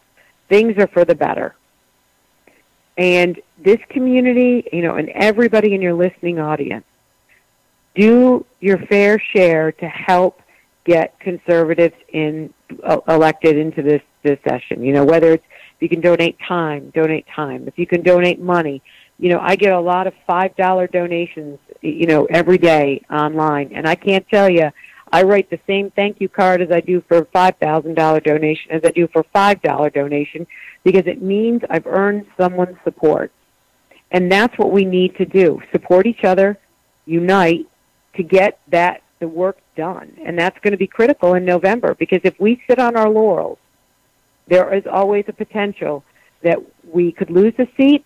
[0.48, 1.56] things are for the better.
[3.02, 6.86] And this community, you know, and everybody in your listening audience,
[7.96, 10.40] do your fair share to help
[10.84, 14.84] get conservatives in uh, elected into this this session.
[14.84, 17.68] You know, whether it's if you can donate time, donate time.
[17.68, 18.84] If you can donate money,
[19.18, 23.72] you know, I get a lot of five dollar donations, you know, every day online,
[23.74, 24.70] and I can't tell you.
[25.12, 28.20] I write the same thank you card as I do for a five thousand dollar
[28.20, 30.48] donation as I do for a five dollar donation
[30.84, 33.32] because it means I've earned someone's support.
[34.12, 35.62] And that's what we need to do.
[35.72, 36.58] Support each other,
[37.06, 37.68] unite
[38.16, 40.18] to get that the work done.
[40.24, 43.60] And that's going to be critical in November because if we sit on our laurels,
[44.48, 46.04] there is always a potential
[46.42, 46.60] that
[46.92, 48.04] we could lose a seat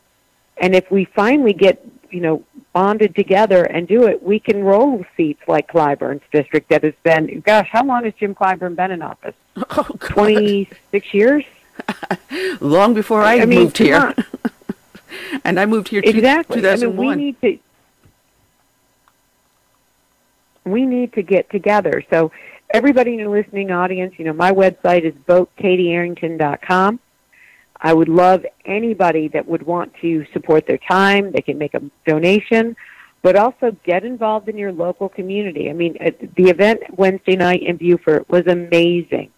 [0.57, 1.83] and if we finally get,
[2.15, 6.83] you know, bonded together and do it, we can roll seats like Clyburn's district that
[6.83, 9.35] has been gosh, how long has Jim Clyburn been in office?
[9.77, 11.43] Oh, Twenty six years?
[12.61, 14.13] Long before I, I mean, moved here.
[15.45, 16.67] and I moved here two- exactly.
[16.67, 17.59] I mean, we need to
[20.65, 22.03] we need to get together.
[22.09, 22.31] So
[22.69, 26.99] everybody in the listening audience, you know, my website is votekatiearrington.com.
[27.85, 31.31] I would love anybody that would want to support their time.
[31.31, 32.75] They can make a donation,
[33.21, 35.69] but also get involved in your local community.
[35.69, 35.93] I mean,
[36.35, 39.29] the event Wednesday night in Beaufort was amazing.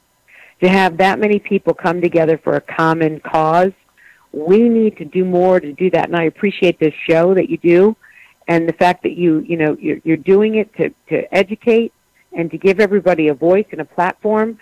[0.61, 3.73] To have that many people come together for a common cause,
[4.31, 6.05] we need to do more to do that.
[6.05, 7.97] And I appreciate this show that you do,
[8.47, 11.91] and the fact that you, you know, you're, you're doing it to to educate
[12.31, 14.57] and to give everybody a voice and a platform.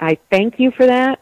[0.00, 1.20] I thank you for that.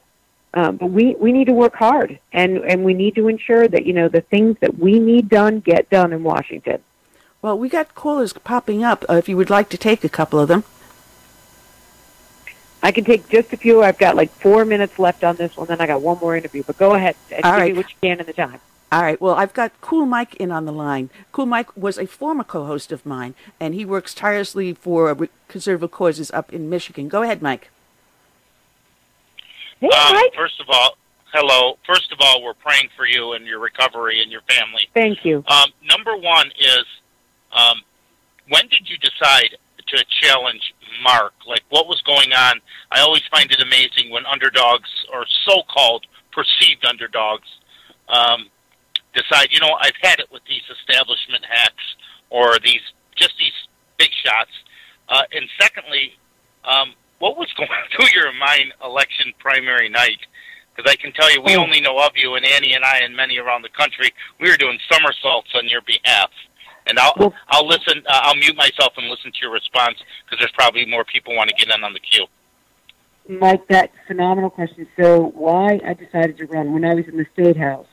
[0.54, 3.84] Um, but we, we need to work hard and, and we need to ensure that,
[3.84, 6.82] you know, the things that we need done get done in Washington.
[7.42, 9.04] Well, we got callers popping up.
[9.08, 10.64] Uh, if you would like to take a couple of them.
[12.82, 13.82] I can take just a few.
[13.82, 16.62] I've got like four minutes left on this one, then I got one more interview.
[16.62, 17.72] But go ahead and All right.
[17.72, 18.61] me what you can in the time.
[18.90, 19.20] All right.
[19.20, 21.11] Well, I've got Cool Mike in on the line.
[21.30, 26.30] Cool Mike was a former co-host of mine, and he works tirelessly for conservative causes
[26.30, 27.08] up in Michigan.
[27.08, 27.70] Go ahead, Mike.
[29.81, 30.31] Um.
[30.35, 30.97] First of all,
[31.33, 31.79] hello.
[31.87, 34.88] First of all, we're praying for you and your recovery and your family.
[34.95, 35.45] Thank you.
[35.47, 36.85] Um, number one is,
[37.53, 37.81] um,
[38.49, 41.33] when did you decide to challenge Mark?
[41.47, 42.61] Like, what was going on?
[42.91, 47.49] I always find it amazing when underdogs or so-called perceived underdogs
[48.09, 48.49] um,
[49.14, 51.97] decide, you know, I've had it with these establishment hacks
[52.31, 52.81] or these
[53.17, 53.53] just these
[53.99, 54.51] big shots.
[55.09, 56.14] Uh, and secondly,
[56.64, 60.18] um, what was going through your mind election primary night?
[60.74, 61.62] Because I can tell you, we Oh.
[61.62, 64.11] only know of you, and Annie and I, and many around the country.
[64.40, 66.31] We were doing somersaults on your behalf.
[66.87, 68.02] And I'll Well- I'll listen.
[68.07, 71.50] Uh, I'll mute myself and listen to your response because there's probably more people want
[71.50, 72.26] to get in on the queue.
[73.28, 74.87] Mike, that phenomenal question.
[74.96, 77.87] So, why I decided to run when I was in the state house,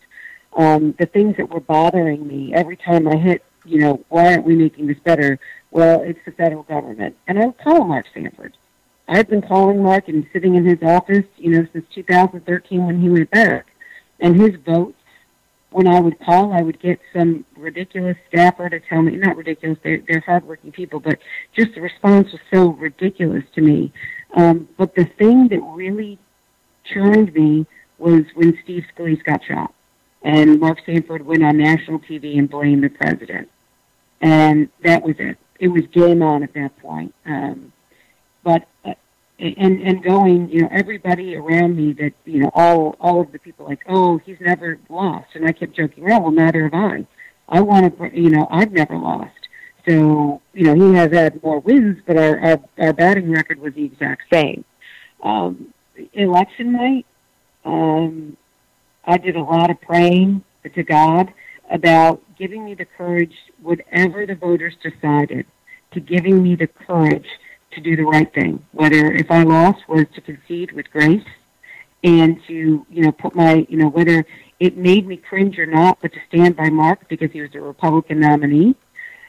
[0.56, 4.46] um, the things that were bothering me every time I hit, you know, why aren't
[4.46, 5.40] we making this better?
[5.72, 8.56] Well, it's the federal government, and I would call Mark Sanford.
[9.08, 13.10] I've been calling Mark and sitting in his office, you know, since 2013 when he
[13.10, 13.68] went back,
[14.20, 14.98] and his votes.
[15.72, 19.78] When I would call, I would get some ridiculous staffer to tell me, not ridiculous,
[19.84, 21.20] they're, they're hardworking people, but
[21.54, 23.92] just the response was so ridiculous to me.
[24.36, 26.18] Um, but the thing that really
[26.86, 27.66] churned me
[27.98, 29.74] was when Steve Scalise got shot,
[30.22, 33.50] and Mark Sanford went on national TV and blamed the president,
[34.22, 35.38] and that was it.
[35.60, 37.14] It was game on at that point.
[37.26, 37.74] Um,
[38.44, 38.68] but
[39.40, 43.40] and and going, you know, everybody around me that you know, all all of the
[43.40, 46.24] people like, oh, he's never lost, and I kept joking around.
[46.24, 47.06] Well, neither have I.
[47.48, 49.32] I want to, you know, I've never lost.
[49.88, 53.76] So, you know, he has had more wins, but our, our, our batting record was
[53.76, 54.66] the exact same.
[55.22, 55.74] Um,
[56.14, 57.06] election night,
[57.64, 58.36] um,
[59.06, 60.44] I did a lot of praying
[60.74, 61.32] to God
[61.70, 65.46] about giving me the courage, whatever the voters decided,
[65.92, 67.28] to giving me the courage
[67.76, 68.66] to do the right thing.
[68.72, 71.26] Whether if I lost was to concede with grace
[72.04, 74.26] and to, you know, put my, you know, whether
[74.60, 77.62] it made me cringe or not, but to stand by Mark because he was a
[77.62, 78.76] Republican nominee.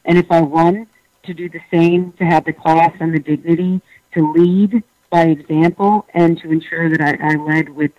[0.04, 0.86] And if I won,
[1.24, 3.80] to do the same, to have the class and the dignity,
[4.12, 7.90] to lead by example, and to ensure that I, I led with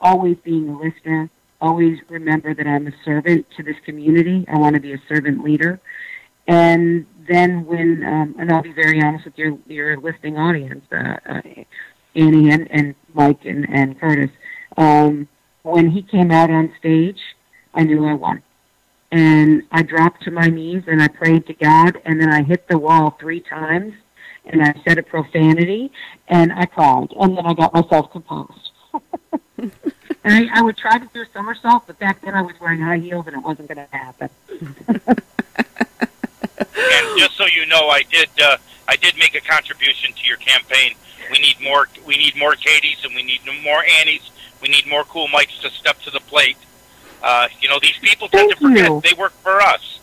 [0.00, 1.28] always being a listener,
[1.60, 4.46] always remember that I'm a servant to this community.
[4.48, 5.80] I want to be a servant leader.
[6.46, 11.16] And then when, um, and I'll be very honest with your your listening audience, uh,
[11.26, 11.42] uh,
[12.14, 14.30] Annie and, and Mike and, and Curtis,
[14.76, 15.28] um,
[15.62, 17.20] when he came out on stage,
[17.72, 18.42] I knew I won.
[19.10, 22.68] And I dropped to my knees and I prayed to God, and then I hit
[22.68, 23.94] the wall three times,
[24.44, 25.92] and I said a profanity,
[26.28, 28.70] and I cried, and then I got myself composed.
[29.58, 29.72] and
[30.24, 32.98] I, I would try to do a somersault, but back then I was wearing high
[32.98, 34.30] heels, and it wasn't going to happen.
[36.76, 38.56] And just so you know, I did uh,
[38.88, 40.94] I did make a contribution to your campaign.
[41.30, 44.30] We need more we need more Katie's and we need more Annies.
[44.60, 46.56] We need more cool Mikes to step to the plate.
[47.22, 49.00] Uh, you know, these people tend Thank to forget you.
[49.02, 50.00] they work for us.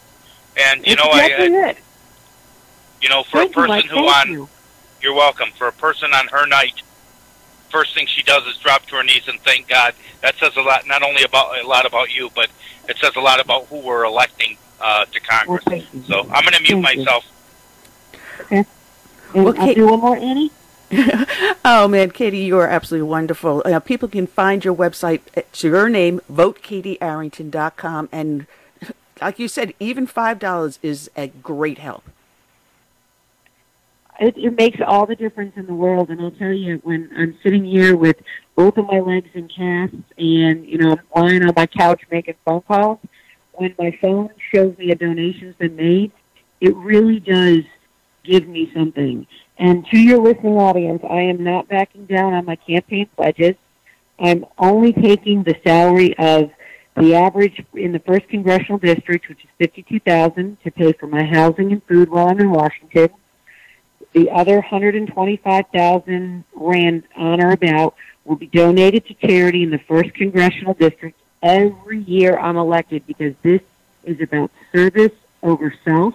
[0.58, 1.78] And you know, I, exactly I it.
[3.02, 3.86] you know, for Thank a person Mike.
[3.86, 4.50] who Thank on you.
[5.02, 5.50] You're welcome.
[5.58, 6.82] For a person on her night,
[7.70, 9.94] first thing she does is drop to her knees and thank God.
[10.22, 12.50] That says a lot, not only about a lot about you, but
[12.88, 15.48] it says a lot about who we're electing uh, to Congress.
[15.48, 16.04] Well, thank you.
[16.08, 17.06] So I'm going to mute Thank you.
[17.06, 17.26] myself.
[18.50, 18.66] And
[19.34, 20.52] Well, I'll do one more, Annie.
[21.64, 23.62] Oh man, Katie, you are absolutely wonderful.
[23.66, 25.22] Uh, people can find your website.
[25.36, 28.48] It's your name, votekatiearrington.com, and
[29.22, 32.04] like you said, even five dollars is a great help.
[34.20, 36.10] it, it makes all the difference in the world.
[36.10, 38.18] And I'll tell you, when I'm sitting here with
[38.56, 42.36] both of my legs in casts and, you know, I'm lying on my couch making
[42.46, 43.00] phone calls,
[43.54, 46.12] when my phone shows me a donation's been made,
[46.60, 47.64] it really does
[48.24, 49.28] give me something.
[49.58, 53.56] And to your listening audience, I am not backing down on my campaign pledges.
[54.20, 56.52] I'm only taking the salary of
[56.96, 61.24] the average in the first congressional district, which is fifty-two thousand, to pay for my
[61.24, 63.10] housing and food while I'm in Washington.
[64.14, 67.96] The other 125,000 rand on or about
[68.26, 73.36] will be donated to charity in the first congressional district every year I'm elected because
[73.42, 73.62] this
[74.04, 75.12] is about service
[75.44, 76.14] over self,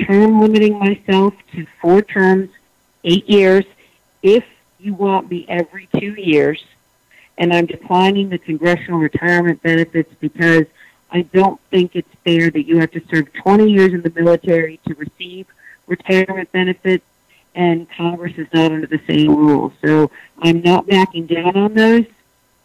[0.00, 2.50] term limiting myself to four terms,
[3.04, 3.64] eight years.
[4.22, 4.44] If
[4.78, 6.62] you want me every two years,
[7.38, 10.66] and I'm declining the congressional retirement benefits because
[11.10, 14.80] I don't think it's fair that you have to serve 20 years in the military
[14.86, 15.46] to receive
[15.86, 17.04] retirement benefits,
[17.54, 19.72] and Congress is not under the same rules.
[19.84, 22.06] So I'm not backing down on those.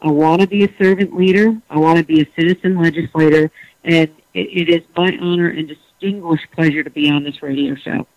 [0.02, 1.56] I want to be a servant leader.
[1.70, 3.52] I want to be a citizen legislator,
[3.84, 8.08] and it, it is my honor and distinguished pleasure to be on this radio show.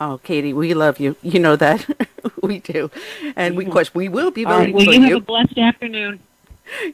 [0.00, 1.16] Oh, Katie, we love you.
[1.22, 1.86] You know that
[2.42, 2.90] we do,
[3.36, 4.72] and we, of course, we will be All right.
[4.72, 5.16] voting Well, you have you.
[5.18, 6.18] a blessed afternoon.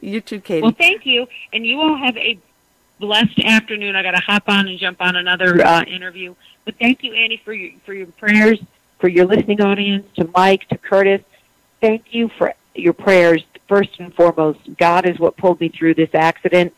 [0.03, 0.63] You too, Katie.
[0.63, 2.39] Well, thank you, and you all have a
[2.99, 3.97] blessed afternoon.
[3.97, 6.35] I got to hop on and jump on another uh, interview,
[6.67, 8.61] but thank you, Annie, for your for your prayers,
[8.99, 11.23] for your listening audience, to Mike, to Curtis.
[11.81, 13.43] Thank you for your prayers.
[13.71, 16.75] First and foremost, God is what pulled me through this accident,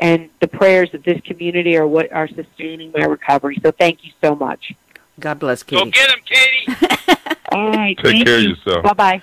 [0.00, 3.58] and the prayers of this community are what are sustaining my recovery.
[3.64, 4.72] So, thank you so much.
[5.18, 5.84] God bless Katie.
[5.84, 7.26] Go get him, Katie.
[7.52, 8.84] All right, Take thank care of yourself.
[8.84, 9.22] Bye bye.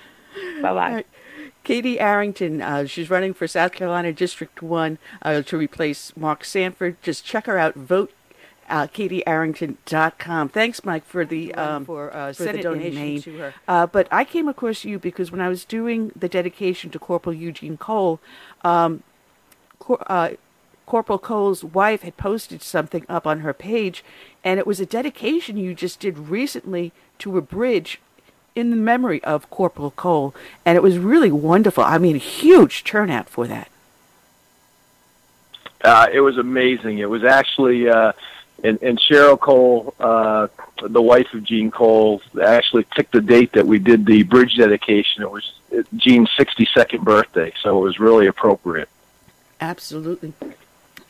[0.60, 1.04] Bye bye.
[1.62, 7.00] Katie Arrington, uh, she's running for South Carolina District 1 uh, to replace Mark Sanford.
[7.00, 8.12] Just check her out, vote
[8.68, 10.48] uh, katiearrington.com.
[10.48, 13.22] Thanks, Mike, for the um, for, uh, for the donation Maine.
[13.22, 13.54] to her.
[13.66, 17.34] Uh, but I came across you because when I was doing the dedication to Corporal
[17.34, 18.20] Eugene Cole,
[18.62, 19.02] um,
[19.78, 20.30] Cor- uh,
[20.86, 24.04] Corporal Cole's wife had posted something up on her page,
[24.42, 28.00] and it was a dedication you just did recently to a bridge
[28.54, 30.34] in the memory of Corporal Cole,
[30.64, 31.82] and it was really wonderful.
[31.82, 33.68] I mean, huge turnout for that.
[35.82, 36.98] Uh, it was amazing.
[36.98, 38.12] It was actually, uh,
[38.64, 40.48] and, and Cheryl Cole, uh,
[40.82, 45.22] the wife of Gene Cole, actually picked the date that we did the bridge dedication.
[45.22, 45.52] It was
[45.96, 48.88] Gene's 62nd birthday, so it was really appropriate.
[49.60, 50.32] Absolutely.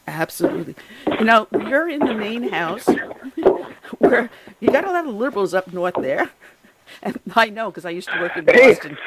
[0.06, 0.74] Absolutely.
[1.06, 2.86] You know, you're in the Maine House
[3.98, 4.28] where
[4.60, 6.30] you got a lot of liberals up north there.
[7.02, 8.44] And I know because I used to work in.
[8.44, 8.98] Boston.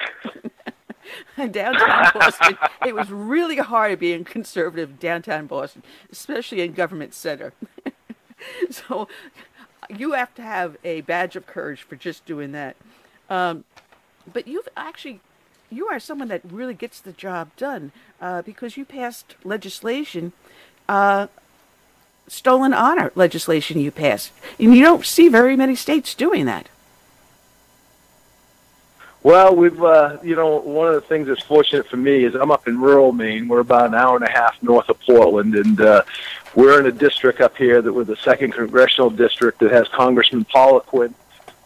[1.51, 2.57] downtown Boston.
[2.85, 7.53] It was really hard being conservative downtown Boston, especially in government center.
[8.69, 9.07] so
[9.95, 12.75] you have to have a badge of courage for just doing that.
[13.29, 13.63] Um,
[14.31, 15.19] but you've actually
[15.69, 20.31] you are someone that really gets the job done uh, because you passed legislation
[20.87, 21.27] uh,
[22.27, 26.69] stolen honor legislation you passed and you don't see very many states doing that
[29.23, 32.51] Well, we've, uh, you know, one of the things that's fortunate for me is I'm
[32.51, 33.47] up in rural Maine.
[33.47, 36.03] We're about an hour and a half north of Portland, and uh,
[36.55, 40.45] we're in a district up here that we're the second congressional district that has Congressman
[40.45, 41.13] Poliquin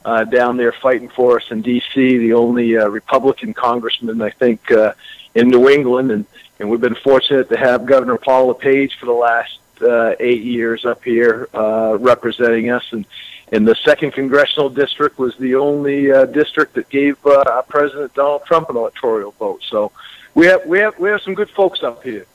[0.05, 4.71] uh, down there fighting for us in D.C., the only uh, Republican congressman, I think,
[4.71, 4.93] uh,
[5.35, 6.25] in New England, and,
[6.59, 10.85] and we've been fortunate to have Governor Paul LePage for the last uh, eight years
[10.85, 13.05] up here uh, representing us, and
[13.51, 18.43] and the second congressional district was the only uh, district that gave uh, President Donald
[18.45, 19.61] Trump an electoral vote.
[19.69, 19.91] So
[20.33, 22.25] we have we have we have some good folks up here.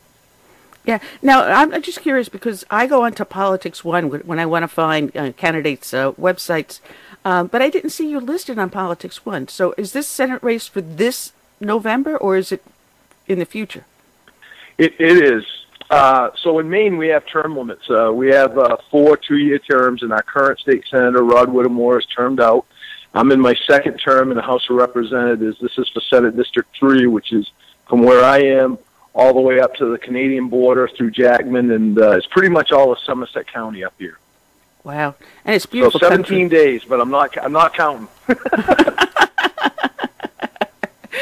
[0.84, 4.46] yeah now i'm I'm just curious because i go onto politics one when when i
[4.46, 6.80] want to find uh, candidates uh, websites
[7.26, 9.48] Um, but I didn't see you listed on Politics One.
[9.48, 12.62] So is this Senate race for this November or is it
[13.26, 13.84] in the future?
[14.78, 15.44] It, it is.
[15.88, 17.88] Uh, so in Maine, we have term limits.
[17.88, 22.06] Uh, we have uh, four two-year terms, and our current state senator, Rod Whittemore, is
[22.06, 22.66] termed out.
[23.14, 25.58] I'm in my second term in the House of Representatives.
[25.60, 27.50] This is for Senate District 3, which is
[27.88, 28.78] from where I am
[29.14, 32.72] all the way up to the Canadian border through Jackman, and uh, it's pretty much
[32.72, 34.18] all of Somerset County up here.
[34.84, 35.14] Wow,
[35.44, 35.98] and it's beautiful.
[35.98, 36.58] So 17 country.
[36.58, 37.36] days, but I'm not.
[37.42, 38.08] I'm not counting.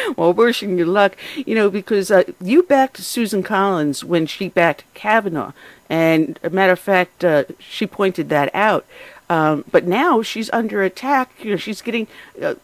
[0.17, 4.85] well, wishing you luck, you know, because uh, you backed Susan Collins when she backed
[4.95, 5.53] Kavanaugh,
[5.89, 8.87] and a matter of fact, uh, she pointed that out.
[9.31, 11.31] Um, but now she's under attack.
[11.43, 12.07] You know, she's getting
[12.43, 12.55] uh,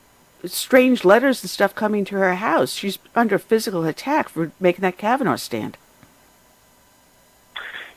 [0.45, 2.73] strange letters and stuff coming to her house.
[2.73, 5.77] She's under physical attack for making that Kavanaugh stand.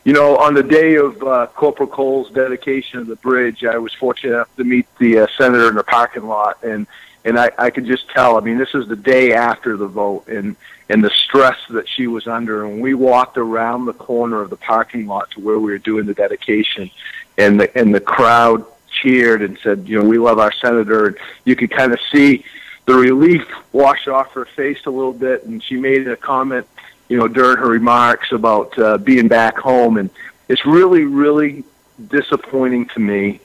[0.04, 3.94] You know, on the day of uh, Corporal Cole's dedication of the bridge, I was
[3.94, 6.86] fortunate enough to meet the uh, senator in the parking lot, and
[7.24, 8.36] and I, I could just tell.
[8.36, 10.56] I mean, this is the day after the vote, and
[10.88, 12.66] and the stress that she was under.
[12.66, 16.06] And we walked around the corner of the parking lot to where we were doing
[16.06, 16.90] the dedication,
[17.38, 18.64] and the and the crowd
[19.02, 21.08] cheered and said, you know, we love our senator.
[21.08, 22.44] And you could kind of see
[22.86, 26.66] the relief wash off her face a little bit, and she made a comment,
[27.08, 30.10] you know, during her remarks about uh, being back home, and
[30.48, 31.64] it's really, really
[32.08, 33.40] disappointing to me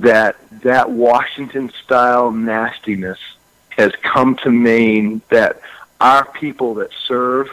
[0.00, 3.18] that that Washington style nastiness
[3.70, 5.60] has come to Maine that
[6.00, 7.48] our people that serve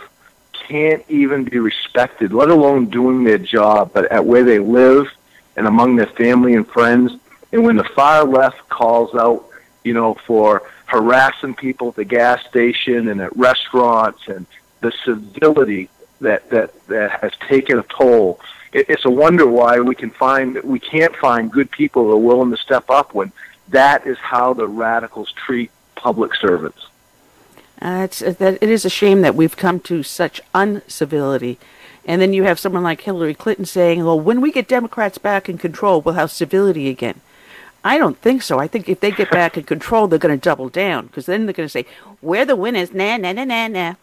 [0.54, 5.08] can't even be respected, let alone doing their job, but at where they live
[5.56, 7.14] and among their family and friends.
[7.52, 9.46] And when the far left calls out,
[9.84, 14.46] you know, for harassing people at the gas station and at restaurants and
[14.82, 15.90] the civility
[16.22, 18.40] that that that has taken a toll
[18.74, 22.18] it, it's a wonder why we can find we can't find good people who are
[22.18, 23.32] willing to step up when
[23.70, 26.88] that is how the radicals treat public servants.
[27.82, 31.60] Uh, it's uh, that it is a shame that we've come to such uncivility,
[32.06, 35.48] and then you have someone like Hillary Clinton saying, "Well, when we get Democrats back
[35.48, 37.22] in control, we'll have civility again."
[37.84, 38.60] I don't think so.
[38.60, 41.46] I think if they get back in control, they're going to double down because then
[41.46, 41.86] they're going to say,
[42.22, 43.94] "We're the winners." Nah, nah, nah, nah, nah.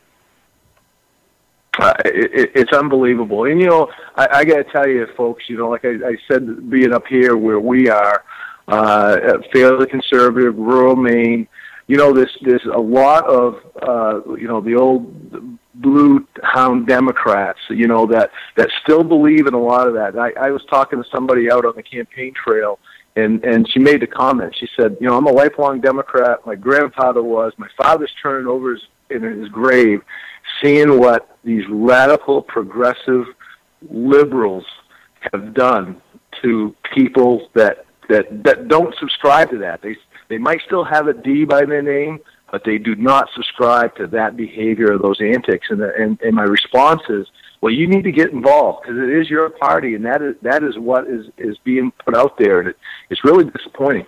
[2.05, 5.45] It, it's unbelievable, and you know, I, I got to tell you, folks.
[5.49, 8.25] You know, like I, I said, being up here where we are,
[8.69, 11.49] uh, fairly conservative, rural Maine.
[11.87, 17.59] You know, there's there's a lot of uh, you know the old blue hound Democrats.
[17.69, 20.19] You know that that still believe in a lot of that.
[20.19, 22.79] I, I was talking to somebody out on the campaign trail,
[23.17, 24.55] and and she made the comment.
[24.59, 26.39] She said, you know, I'm a lifelong Democrat.
[26.47, 27.53] My grandfather was.
[27.59, 28.83] My father's turning over his,
[29.15, 30.03] in his grave,
[30.63, 33.27] seeing what these radical, progressive
[33.91, 34.65] liberals
[35.33, 36.01] have done
[36.43, 39.83] to people that that that don't subscribe to that.
[39.83, 39.97] They
[40.29, 44.07] they might still have a D by their name, but they do not subscribe to
[44.09, 45.69] that behavior or those antics.
[45.71, 47.27] And and, and my response is,
[47.61, 50.63] well, you need to get involved because it is your party, and that is that
[50.63, 52.79] is what is is being put out there, and it,
[53.11, 54.07] it's really disappointing.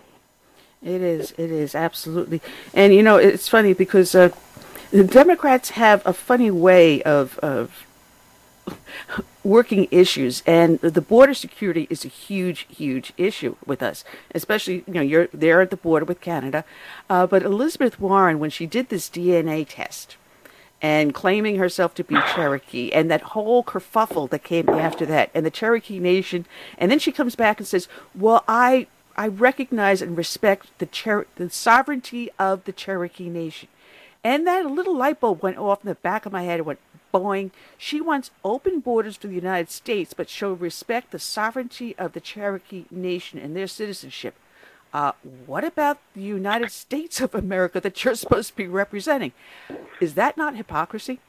[0.82, 1.32] It is.
[1.32, 2.40] It is absolutely.
[2.74, 4.30] And you know, it's funny because uh,
[4.90, 7.86] the Democrats have a funny way of of
[9.44, 14.04] working issues, and the border security is a huge, huge issue with us.
[14.34, 16.64] Especially, you know, you're there at the border with Canada,
[17.08, 20.16] uh, but Elizabeth Warren, when she did this DNA test
[20.82, 25.46] and claiming herself to be Cherokee, and that whole kerfuffle that came after that, and
[25.46, 26.44] the Cherokee Nation,
[26.76, 28.86] and then she comes back and says, "Well, I."
[29.18, 33.66] I recognize and respect the, Cher- the sovereignty of the Cherokee Nation.
[34.24, 36.80] And that little light bulb went off in the back of my head and went
[37.12, 37.50] boing.
[37.78, 42.20] She wants open borders for the United States, but she'll respect the sovereignty of the
[42.20, 44.34] Cherokee Nation and their citizenship.
[44.92, 45.12] Uh,
[45.46, 49.32] what about the United States of America that you're supposed to be representing?
[50.00, 51.20] Is that not hypocrisy?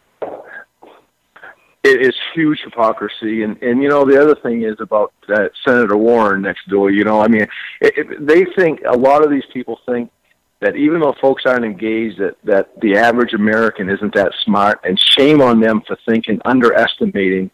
[1.84, 5.96] It is huge hypocrisy, and and you know the other thing is about uh, Senator
[5.96, 6.92] Warren next door.
[6.92, 7.48] You know, I mean,
[7.80, 10.12] it, it, they think a lot of these people think
[10.60, 15.00] that even though folks aren't engaged, that that the average American isn't that smart, and
[15.00, 17.52] shame on them for thinking underestimating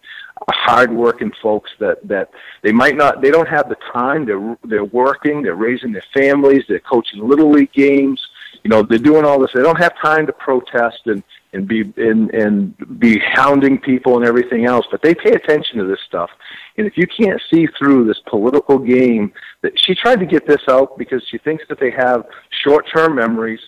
[0.50, 2.30] hardworking folks that that
[2.62, 6.64] they might not they don't have the time they're they're working they're raising their families
[6.68, 8.22] they're coaching little league games
[8.64, 11.24] you know they're doing all this they don't have time to protest and
[11.54, 15.86] and be and and be hounding people and everything else but they pay attention to
[15.86, 16.30] this stuff.
[16.78, 19.32] And if you can't see through this political game
[19.62, 22.26] that she tried to get this out because she thinks that they have
[22.64, 23.60] short-term memories.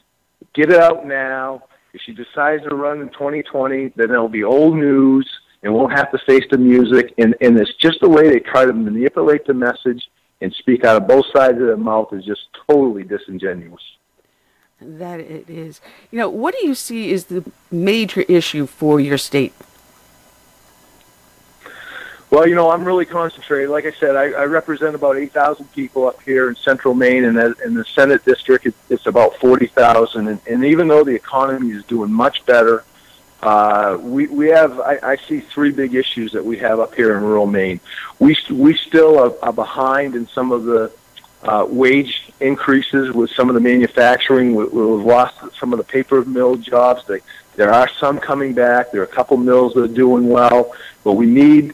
[0.54, 1.64] Get it out now.
[1.94, 5.30] If she decides to run in 2020 then it'll be old news
[5.64, 7.14] and won't have to face the music.
[7.18, 10.04] And and it's just the way they try to manipulate the message
[10.42, 13.82] and speak out of both sides of their mouth is just totally disingenuous.
[14.82, 15.80] That it is.
[16.12, 19.54] You know, what do you see is the major issue for your state?
[22.30, 23.70] Well, you know, I'm really concentrated.
[23.70, 27.38] Like I said, I, I represent about 8,000 people up here in central Maine, and
[27.64, 30.28] in the Senate district, it's, it's about 40,000.
[30.28, 32.84] And, and even though the economy is doing much better,
[33.42, 37.16] uh, we, we have, I, I see three big issues that we have up here
[37.16, 37.80] in rural Maine.
[38.20, 40.92] We, we still are, are behind in some of the
[41.44, 44.56] uh, wage increases with some of the manufacturing.
[44.56, 47.06] We, we've lost some of the paper mill jobs.
[47.08, 47.22] They,
[47.56, 48.92] there are some coming back.
[48.92, 50.74] There are a couple mills that are doing well,
[51.04, 51.74] but we need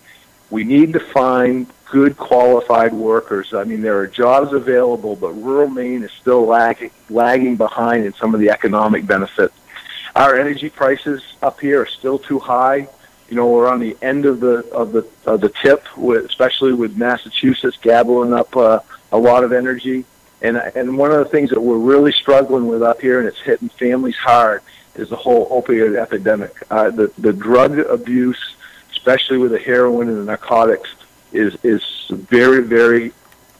[0.49, 3.53] we need to find good qualified workers.
[3.53, 8.13] I mean, there are jobs available, but rural Maine is still lagging lagging behind in
[8.13, 9.53] some of the economic benefits.
[10.15, 12.87] Our energy prices up here are still too high.
[13.29, 16.73] You know, we're on the end of the of the of the tip, with, especially
[16.73, 18.79] with Massachusetts gabbling up uh,
[19.11, 20.05] a lot of energy.
[20.41, 23.39] And and one of the things that we're really struggling with up here, and it's
[23.39, 24.61] hitting families hard,
[24.95, 26.53] is the whole opioid epidemic.
[26.69, 28.55] Uh, the the drug abuse,
[28.91, 30.89] especially with the heroin and the narcotics,
[31.31, 33.11] is is very very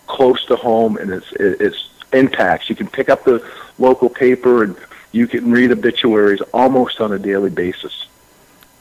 [0.07, 2.69] close to home, and it's it's impacts.
[2.69, 3.45] You can pick up the
[3.77, 4.75] local paper and
[5.11, 8.07] you can read obituaries almost on a daily basis.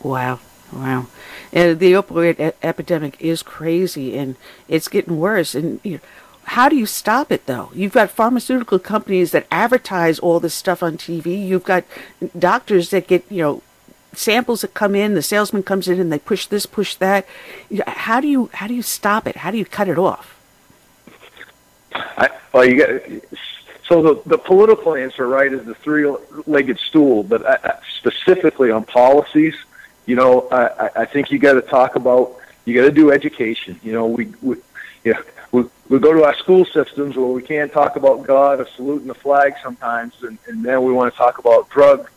[0.03, 0.41] Wow,
[0.73, 1.07] wow.
[1.53, 4.37] Uh, the opioid e- epidemic is crazy, and
[4.69, 5.55] it's getting worse.
[5.55, 6.01] And you know,
[6.55, 7.71] how do you stop it, though?
[7.73, 11.47] You've got pharmaceutical companies that advertise all this stuff on TV.
[11.47, 11.85] You've got
[12.37, 13.63] doctors that get, you know,
[14.15, 15.15] samples that come in.
[15.15, 17.25] The salesman comes in and they push this, push that.
[17.87, 19.37] How do you how do you stop it?
[19.37, 20.37] How do you cut it off?
[21.95, 23.23] I, well, you got
[23.87, 27.23] so the the political answer, right, is the three-legged stool.
[27.23, 29.55] But I, specifically on policies,
[30.05, 33.13] you know, I, I- I think you got to talk about you got to do
[33.13, 33.79] education.
[33.85, 34.57] You know, we, we
[35.05, 35.21] yeah.
[35.53, 39.09] We, we go to our school systems where we can't talk about God or saluting
[39.09, 42.09] the flag sometimes, and, and then we want to talk about drug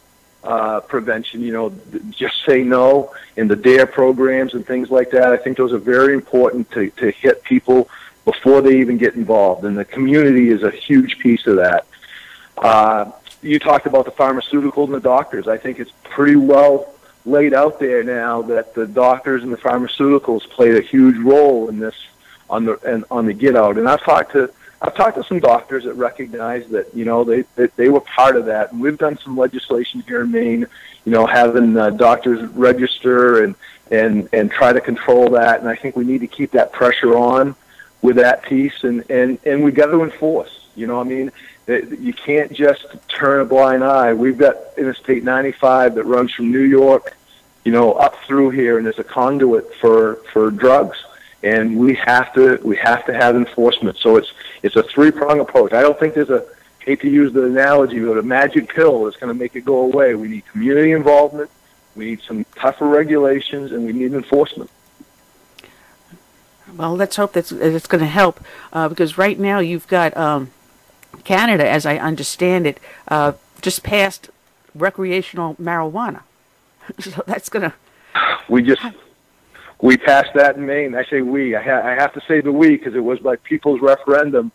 [0.43, 1.41] uh, prevention.
[1.41, 1.73] You know,
[2.11, 5.31] just say no in the DARE programs and things like that.
[5.33, 7.89] I think those are very important to, to hit people
[8.25, 11.85] before they even get involved, and the community is a huge piece of that.
[12.57, 13.11] Uh,
[13.41, 15.47] you talked about the pharmaceuticals and the doctors.
[15.47, 16.93] I think it's pretty well
[17.25, 21.79] laid out there now that the doctors and the pharmaceuticals played a huge role in
[21.79, 21.95] this
[22.53, 23.77] on the and on the get out.
[23.77, 24.49] And I've talked to
[24.81, 28.35] I've talked to some doctors that recognize that you know they that they were part
[28.35, 30.67] of that, and we've done some legislation here in Maine,
[31.05, 33.55] you know, having uh, doctors register and
[33.91, 35.59] and and try to control that.
[35.61, 37.55] And I think we need to keep that pressure on
[38.01, 40.59] with that piece, and and and we got to enforce.
[40.75, 41.31] You know, I mean,
[41.67, 44.13] you can't just turn a blind eye.
[44.13, 47.15] We've got Interstate 95 that runs from New York,
[47.63, 50.97] you know, up through here, and there's a conduit for for drugs,
[51.43, 53.97] and we have to we have to have enforcement.
[53.97, 54.31] So it's
[54.63, 55.73] it's a three prong approach.
[55.73, 56.45] I don't think there's a
[56.79, 59.79] hate to use the analogy, but a magic pill that's going to make it go
[59.79, 60.15] away.
[60.15, 61.49] We need community involvement.
[61.95, 64.69] We need some tougher regulations, and we need enforcement.
[66.75, 70.51] Well, let's hope that's it's going to help uh, because right now you've got um,
[71.23, 72.79] Canada, as I understand it,
[73.09, 74.29] uh, just passed
[74.73, 76.21] recreational marijuana.
[76.99, 77.73] so that's going to
[78.49, 78.81] We just
[79.81, 80.95] we passed that in Maine.
[80.95, 81.55] I say we.
[81.55, 84.51] I, ha- I have to say the we because it was by people's referendum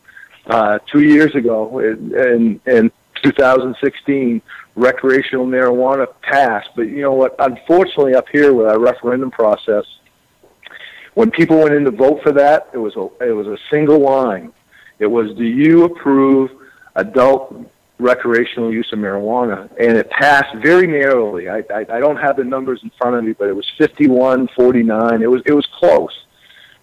[0.47, 2.93] uh, two years ago in, in, in
[3.23, 4.43] 2016.
[4.75, 7.35] Recreational marijuana passed, but you know what?
[7.41, 9.85] Unfortunately, up here with our referendum process,
[11.15, 13.99] when people went in to vote for that, it was a it was a single
[13.99, 14.53] line.
[15.01, 16.53] It was, "Do you approve
[16.95, 17.69] adult
[17.99, 21.49] recreational use of marijuana?" And it passed very narrowly.
[21.49, 25.23] I I, I don't have the numbers in front of me, but it was 51-49.
[25.23, 26.17] It was it was close.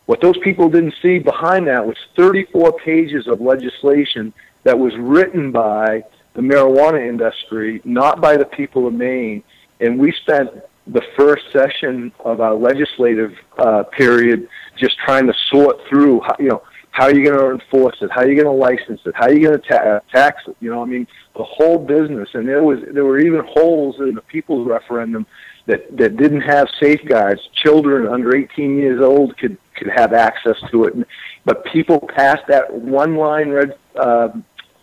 [0.06, 5.52] What those people didn't see behind that was 34 pages of legislation that was written
[5.52, 6.04] by
[6.34, 9.44] the marijuana industry, not by the people of Maine.
[9.80, 10.52] And we spent
[10.88, 14.48] the first session of our legislative uh, period
[14.78, 16.62] just trying to sort through, how, you know,
[16.96, 18.10] how are you going to enforce it?
[18.10, 19.14] How are you going to license it?
[19.16, 20.56] How are you going to ta- tax it?
[20.62, 22.30] You know, I mean, the whole business.
[22.34, 25.26] And there was there were even holes in the people's referendum
[25.66, 27.42] that that didn't have safeguards.
[27.54, 30.96] Children under 18 years old could could have access to it,
[31.44, 34.30] but people passed that one line red, uh,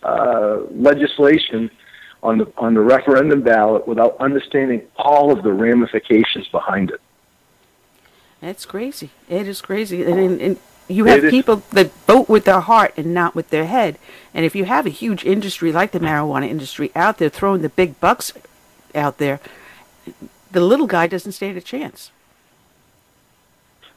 [0.03, 1.71] uh, legislation
[2.21, 7.01] on the on the referendum ballot without understanding all of the ramifications behind it.
[8.39, 9.09] That's crazy.
[9.27, 10.03] It is crazy.
[10.03, 13.65] And, and, and you have people that vote with their heart and not with their
[13.65, 13.97] head.
[14.33, 17.69] And if you have a huge industry like the marijuana industry out there throwing the
[17.69, 18.33] big bucks
[18.93, 19.39] out there,
[20.51, 22.11] the little guy doesn't stand a chance.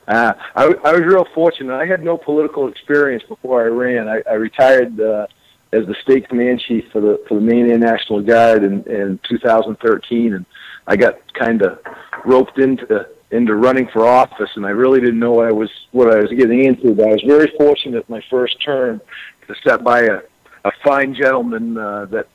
[0.09, 1.75] Uh, I, I was real fortunate.
[1.75, 4.09] I had no political experience before I ran.
[4.09, 5.27] I, I retired uh,
[5.73, 9.19] as the state command chief for the for the Maine Air National Guard in, in
[9.29, 10.47] 2013, and
[10.87, 11.81] I got kind of
[12.25, 16.13] roped into into running for office, and I really didn't know what I was what
[16.13, 16.95] I was getting into.
[16.95, 19.01] But I was very fortunate my first term
[19.49, 20.21] to step by a
[20.65, 22.27] a fine gentleman uh, that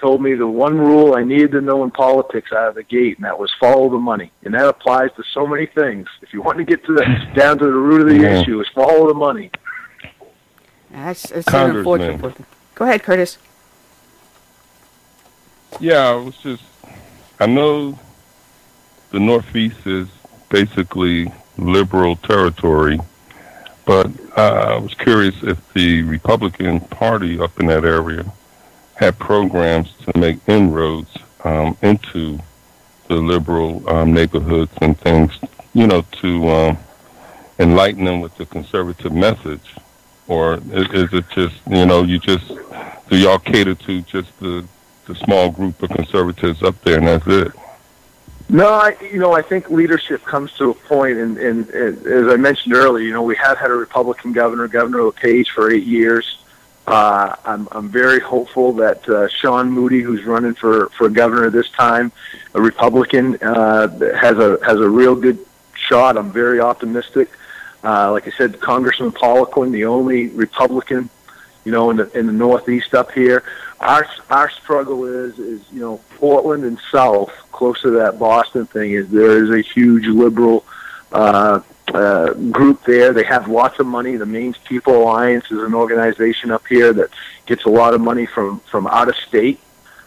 [0.00, 3.16] told me the one rule I needed to know in politics out of the gate,
[3.16, 4.30] and that was follow the money.
[4.42, 6.08] And that applies to so many things.
[6.22, 7.04] If you want to get to the
[7.34, 8.40] down to the root of the Yeah.
[8.40, 9.50] issue, is follow the money.
[10.90, 12.02] That's, that's an Congressman.
[12.02, 12.48] unfortunate.
[12.76, 13.38] Go ahead, Curtis.
[15.80, 16.62] Yeah, I was just.
[17.40, 17.98] I know
[19.10, 20.08] the Northeast is
[20.48, 22.98] basically liberal territory,
[23.84, 28.24] but uh, I was curious if the Republican Party up in that area
[28.94, 32.38] had programs to make inroads um, into
[33.08, 35.32] the liberal um, neighborhoods and things,
[35.74, 36.78] you know, to um,
[37.58, 39.74] enlighten them with the conservative message.
[40.26, 42.48] Or is, is it just, you know, you just,
[43.10, 44.66] do y'all cater to just the
[45.06, 47.52] the small group of conservatives up there, and that's it.
[48.48, 52.32] No, I, you know, I think leadership comes to a point, and, and, and as
[52.32, 55.84] I mentioned earlier, you know, we have had a Republican governor, Governor LePage, for eight
[55.84, 56.38] years.
[56.86, 61.70] Uh, I'm, I'm very hopeful that uh, Shawn Moody, who's running for, for governor this
[61.70, 62.12] time,
[62.52, 65.38] a Republican, uh, has a has a real good
[65.74, 66.18] shot.
[66.18, 67.30] I'm very optimistic.
[67.82, 71.08] Uh, like I said, Congressman Poliquin, the only Republican,
[71.64, 73.44] you know, in the in the Northeast up here.
[73.84, 78.92] Our our struggle is is you know Portland and South, close to that Boston thing,
[78.92, 80.64] is there is a huge liberal
[81.12, 83.12] uh, uh, group there.
[83.12, 84.16] They have lots of money.
[84.16, 87.10] The Maine's People Alliance is an organization up here that
[87.44, 89.60] gets a lot of money from from out of state.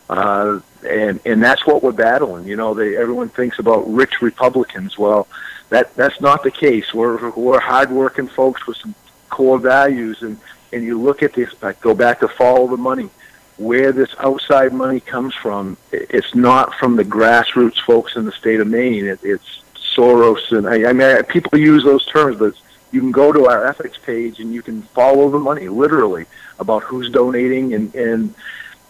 [0.10, 2.48] Uh, and and that's what we're battling.
[2.48, 4.98] You know, they everyone thinks about rich Republicans.
[4.98, 5.28] Well,
[5.70, 6.96] that that's not the case.
[6.96, 8.96] We're we're hardworking folks with some
[9.30, 10.40] core values, and
[10.74, 11.54] and you look at this.
[11.62, 13.12] I go back to follow the money.
[13.58, 18.60] Where this outside money comes from, it's not from the grassroots folks in the state
[18.60, 19.06] of Maine.
[19.06, 19.62] It, it's
[19.96, 22.54] Soros, and I, I mean, people use those terms, but
[22.92, 26.26] you can go to our ethics page and you can follow the money literally
[26.60, 28.34] about who's donating and and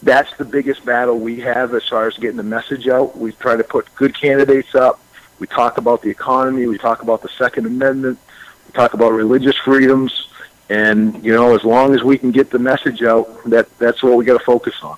[0.03, 3.17] that's the biggest battle we have as far as getting the message out.
[3.17, 4.99] We try to put good candidates up.
[5.39, 6.67] We talk about the economy.
[6.67, 8.19] We talk about the Second Amendment.
[8.67, 10.26] We talk about religious freedoms.
[10.69, 14.17] And you know, as long as we can get the message out, that that's what
[14.17, 14.97] we got to focus on.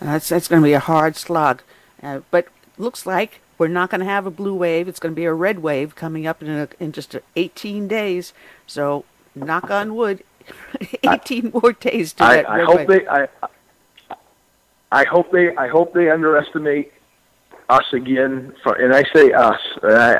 [0.00, 1.62] That's that's going to be a hard slog,
[2.02, 4.86] uh, but looks like we're not going to have a blue wave.
[4.86, 8.32] It's going to be a red wave coming up in a, in just 18 days.
[8.66, 10.22] So, knock on wood,
[11.02, 12.88] 18 more days to I, that I red hope wave.
[12.88, 13.28] they I,
[14.92, 16.92] I hope they I hope they underestimate
[17.68, 18.54] us again.
[18.62, 19.60] For, and I say us.
[19.82, 20.12] And, I,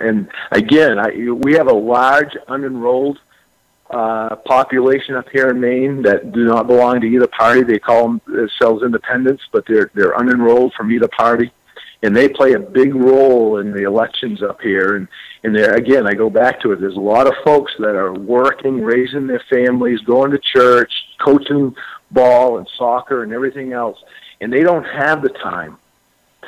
[0.00, 3.18] and again, I, we have a large unenrolled
[3.90, 7.62] uh, population up here in Maine that do not belong to either party.
[7.62, 11.50] They call themselves independents, but they're they're unenrolled from either party,
[12.02, 14.96] and they play a big role in the elections up here.
[14.96, 15.08] And
[15.44, 16.80] and there again, I go back to it.
[16.80, 21.74] There's a lot of folks that are working, raising their families, going to church, coaching
[22.10, 24.02] ball and soccer and everything else,
[24.40, 25.76] and they don't have the time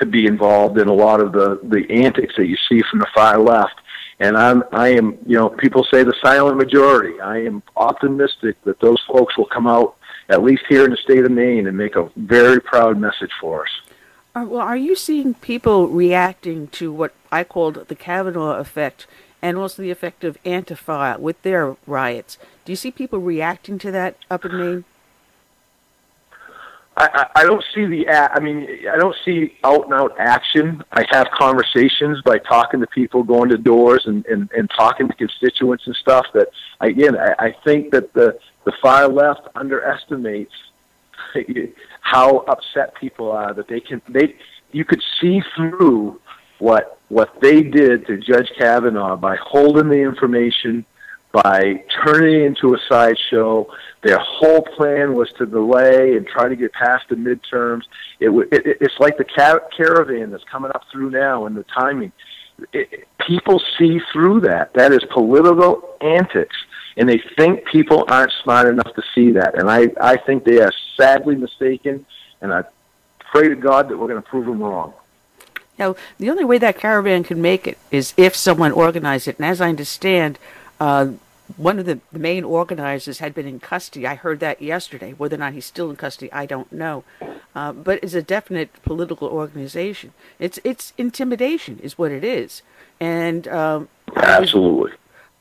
[0.01, 3.09] to be involved in a lot of the the antics that you see from the
[3.15, 3.75] far left.
[4.19, 7.21] And I'm I am you know people say the silent majority.
[7.21, 9.97] I am optimistic that those folks will come out
[10.29, 13.63] at least here in the state of Maine and make a very proud message for
[13.63, 13.71] us.
[14.35, 19.07] Uh, well, are you seeing people reacting to what I called the Kavanaugh effect
[19.41, 22.37] and also the effect of Antifa with their riots?
[22.65, 24.85] Do you see people reacting to that up in Maine?
[26.99, 30.83] I, I don't see the I mean I don't see out and out action.
[30.93, 35.15] I have conversations by talking to people, going to doors, and and, and talking to
[35.15, 36.27] constituents and stuff.
[36.33, 36.49] That
[36.81, 40.55] again, I, I think that the the far left underestimates
[42.01, 43.53] how upset people are.
[43.53, 44.35] That they can they
[44.73, 46.19] you could see through
[46.61, 50.87] what what they did to Judge Kavanaugh by holding the information,
[51.43, 53.71] by turning it into a sideshow.
[54.03, 57.83] Their whole plan was to delay and try to get past the midterms.
[58.21, 61.65] It, it, it it's like the ca- caravan that's coming up through now and the
[61.65, 62.13] timing.
[62.73, 64.73] It- people see through that.
[64.75, 66.57] That is political antics,
[66.97, 69.59] and they think people aren't smart enough to see that.
[69.59, 72.07] And I I think they are sadly mistaken.
[72.41, 72.65] And I
[73.31, 74.95] pray to God that we're going to prove them wrong.
[75.79, 79.37] Now, the only way that caravan can make it is if someone organized it.
[79.39, 80.39] And as I understand,
[80.81, 81.09] uh,
[81.57, 84.07] one of the, the main organizers had been in custody.
[84.07, 85.13] I heard that yesterday.
[85.13, 87.05] Whether or not he's still in custody, I don't know.
[87.55, 90.13] Uh, but it's a definite political organization.
[90.39, 92.63] It's it's intimidation, is what it is.
[93.01, 94.93] And um, Absolutely.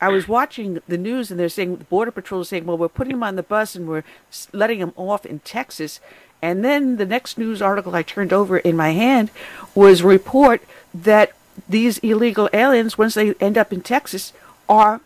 [0.01, 2.89] I was watching the news and they're saying the border patrol is saying, well, we're
[2.89, 4.03] putting him on the bus and we're
[4.51, 5.99] letting him off in Texas.
[6.41, 9.31] And then the next news article I turned over in my hand
[9.73, 10.61] was a report
[10.93, 11.31] that
[11.67, 14.33] these illegal aliens, once they end up in Texas,
[14.67, 15.01] are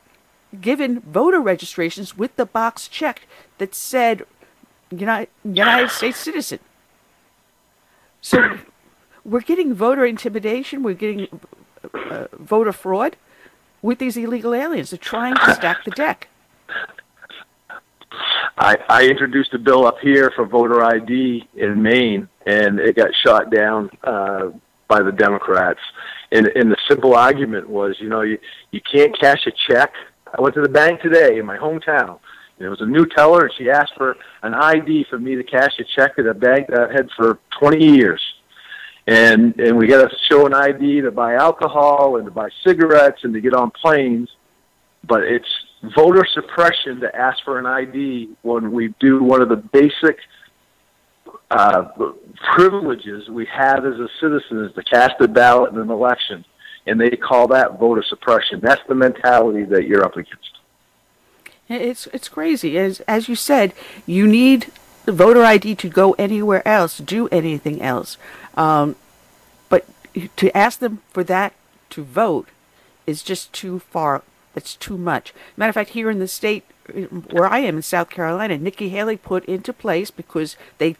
[0.60, 3.26] given voter registrations with the box checked
[3.58, 4.26] that said
[4.92, 6.60] United, United States citizen.
[8.22, 8.58] So
[9.24, 10.84] we're getting voter intimidation.
[10.84, 11.28] We're getting
[11.94, 13.16] uh, voter fraud
[13.82, 14.90] with these illegal aliens.
[14.90, 16.28] They're trying to stack the deck.
[18.58, 23.12] I, I introduced a bill up here for voter ID in Maine, and it got
[23.26, 24.50] shot down uh,
[24.88, 25.80] by the Democrats.
[26.32, 28.38] And, and the simple argument was, you know, you,
[28.72, 29.94] you can't cash a check.
[30.38, 32.10] I went to the bank today in my hometown.
[32.10, 35.44] And there was a new teller, and she asked for an ID for me to
[35.44, 38.22] cash a check at a bank that I had for 20 years.
[39.08, 43.22] And and we got to show an ID to buy alcohol and to buy cigarettes
[43.24, 44.30] and to get on planes
[45.08, 45.48] but it's
[45.96, 50.18] voter suppression to ask for an ID when we do one of the basic
[51.52, 51.86] uh,
[52.54, 56.44] privileges we have as a citizen is to cast a ballot in an election,
[56.90, 58.60] and they call that voter suppression.
[58.60, 60.58] That's the mentality that you're up against.
[61.70, 62.78] It's it's crazy.
[62.78, 63.74] As as you said,
[64.08, 64.72] you need
[65.06, 68.18] the voter ID to go anywhere else, do anything else.
[68.56, 68.96] Um,
[69.70, 69.86] but
[70.36, 71.54] to ask them for that
[71.92, 72.50] to vote
[73.06, 74.24] is just too far.
[74.56, 75.34] That's too much.
[75.56, 78.90] Matter of fact, here in the state uh, where I am in South Carolina, Nikki
[78.90, 80.96] Haley put into place because they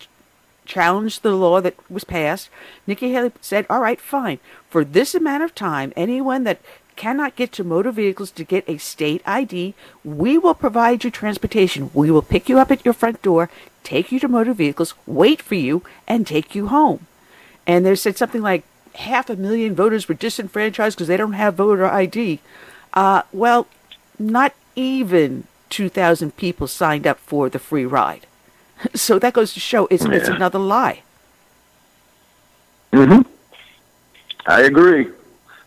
[0.70, 2.50] challenged the law that was passed.
[2.86, 4.40] Nikki Haley said, "All right, fine.
[4.70, 6.62] For this amount of time, anyone that
[6.96, 11.90] cannot get to motor vehicles to get a state ID, we will provide you transportation.
[11.94, 13.50] We will pick you up at your front door,
[13.84, 17.08] take you to motor vehicles, wait for you, and take you home."
[17.66, 18.64] And they said something like
[18.96, 22.40] half a million voters were disenfranchised because they don't have voter ID.
[22.94, 23.68] Uh, well,
[24.18, 28.26] not even 2,000 people signed up for the free ride.
[28.96, 30.36] So that goes to show it's, it's Yeah.
[30.36, 31.02] another lie.
[32.94, 33.22] Mm-hmm.
[34.48, 35.08] I agree,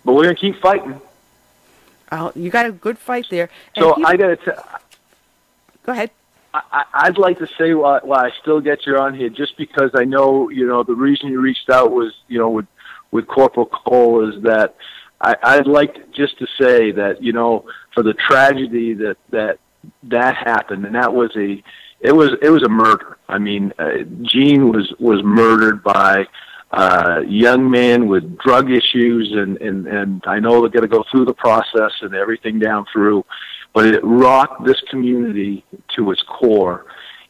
[0.05, 1.01] but we're gonna keep fighting.
[2.11, 3.49] Uh, you got a good fight there.
[3.77, 4.65] And So I gotta tell.
[5.85, 6.11] go ahead.
[6.55, 9.57] I, I- I'd like to say why, why I still get you on here, just
[9.57, 12.67] because I know you know the reason you reached out was you know with
[13.13, 14.75] with Corporal Cole is that
[15.21, 19.59] I, I'd like just to say that you know for the tragedy that that
[20.05, 21.63] that happened and that was a
[22.03, 23.17] it was it was a murder.
[23.29, 26.27] I mean, uh, Gene was was murdered by
[26.73, 31.05] uh, young man with drug issues, and and and I know they're going to go
[31.11, 33.25] through the process and everything down through,
[33.73, 35.65] but it rocked this community
[35.97, 36.87] to its core.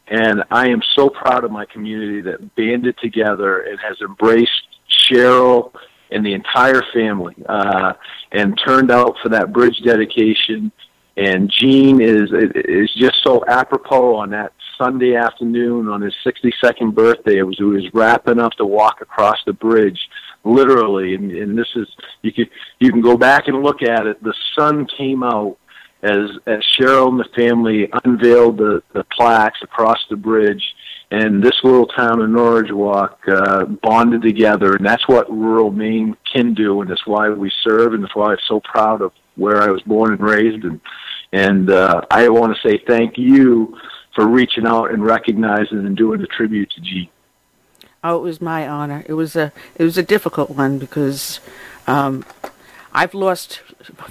[0.07, 5.71] And I am so proud of my community that banded together and has embraced Cheryl
[6.11, 7.93] and the entire family, uh,
[8.31, 10.71] and turned out for that bridge dedication.
[11.15, 14.51] And Gene is is just so apropos on that
[14.83, 17.37] Sunday afternoon on his 62nd birthday.
[17.37, 19.99] It was he was wrapping up to walk across the bridge,
[20.43, 21.15] literally.
[21.15, 21.87] And, and this is
[22.21, 22.45] you can
[22.79, 24.21] you can go back and look at it.
[24.21, 25.57] The sun came out
[26.01, 30.63] as as Cheryl and the family unveiled the the plaques across the bridge.
[31.11, 36.55] And this little town of Norridgewock uh, bonded together, and that's what rural Maine can
[36.55, 39.69] do, and that's why we serve, and that's why I'm so proud of where I
[39.69, 40.65] was born and raised.
[40.65, 40.81] And
[41.31, 43.77] and uh, I want to say thank you
[44.13, 47.09] for reaching out and recognizing and doing the tribute to G.
[48.03, 49.03] Oh, it was my honor.
[49.07, 51.39] It was a it was a difficult one because
[51.87, 52.25] um,
[52.93, 53.61] I've lost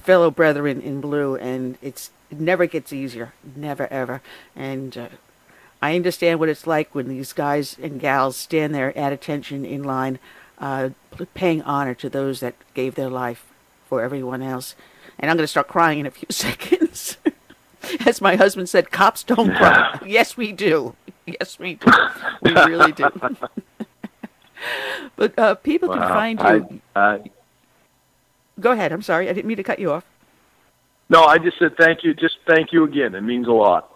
[0.03, 4.23] fellow brethren in blue, and it's it never gets easier, never ever.
[4.57, 5.09] And uh,
[5.83, 9.83] I understand what it's like when these guys and gals stand there at attention in
[9.83, 10.19] line,
[10.59, 10.91] uh,
[11.35, 13.45] paying honor to those that gave their life
[13.89, 14.75] for everyone else.
[15.19, 17.19] And I'm going to start crying in a few seconds.
[18.07, 19.99] As my husband said, cops don't cry.
[20.07, 20.95] Yes, we do.
[21.25, 21.87] Yes, we do.
[22.43, 23.09] We really do.
[25.15, 26.81] but uh, people can find you.
[26.97, 27.19] I, uh,
[28.59, 28.91] Go ahead.
[28.91, 29.29] I'm sorry.
[29.29, 30.05] I didn't mean to cut you off.
[31.09, 32.13] no, I just said thank you.
[32.13, 33.15] Just thank you again.
[33.15, 33.89] It means a lot.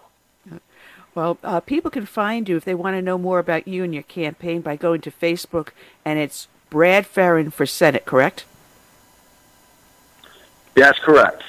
[1.17, 3.93] Well, uh, people can find you if they want to know more about you and
[3.93, 5.71] your campaign by going to Facebook,
[6.05, 8.45] and it's Brad Farrin for Senate, correct?
[10.75, 11.43] That's correct.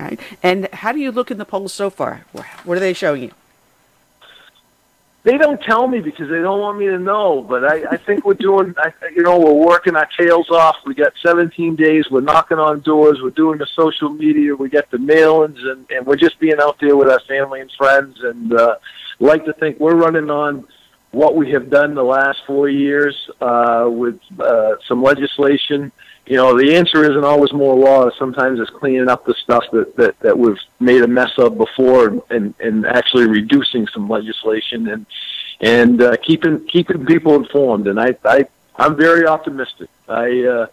[0.00, 0.20] Right.
[0.42, 2.24] And how do you look in the polls so far?
[2.64, 3.32] What are they showing you?
[5.22, 7.42] They don't tell me because they don't want me to know.
[7.42, 8.74] But I, I think we're doing.
[8.78, 10.76] I, you know, we're working our tails off.
[10.86, 12.10] We got 17 days.
[12.10, 13.20] We're knocking on doors.
[13.22, 14.56] We're doing the social media.
[14.56, 17.70] We got the mailings, and and we're just being out there with our family and
[17.72, 18.20] friends.
[18.22, 18.76] And uh,
[19.18, 20.66] like to think we're running on
[21.10, 25.92] what we have done the last four years uh, with uh, some legislation
[26.30, 28.08] you know, the answer isn't always more law.
[28.16, 32.22] Sometimes it's cleaning up the stuff that, that, that we've made a mess of before
[32.30, 35.06] and, and actually reducing some legislation and,
[35.60, 37.88] and uh, keeping, keeping people informed.
[37.88, 39.90] And I, I, I'm very optimistic.
[40.08, 40.66] I, uh,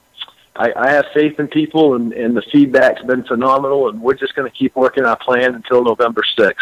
[0.56, 4.36] I, I have faith in people and, and the feedback's been phenomenal and we're just
[4.36, 6.54] going to keep working our plan until November 6th.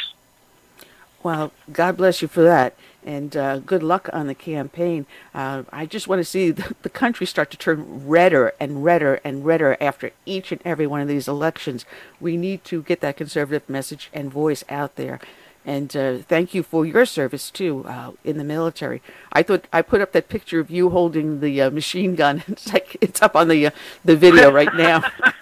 [1.22, 5.06] Well, God bless you for that and uh, good luck on the campaign.
[5.34, 9.22] Uh, I just want to see the, the, country start to turn redder and redder
[9.24, 11.86] and redder after each and every one of these elections.
[12.20, 15.20] We need to get that conservative message and voice out there.
[15.66, 19.02] And uh, thank you for your service too uh, in the military.
[19.32, 22.44] I thought I put up that picture of you holding the uh, machine gun.
[22.56, 23.72] It's like it's up on the uh,
[24.04, 25.04] the video right now.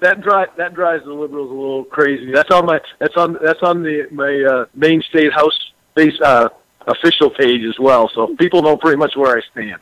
[0.00, 2.32] that drive that drives the liberals a little crazy.
[2.32, 5.58] That's on my that's on that's on the my uh, Maine State House
[5.94, 6.48] base uh,
[6.86, 8.10] official page as well.
[8.14, 9.80] So people know pretty much where I stand.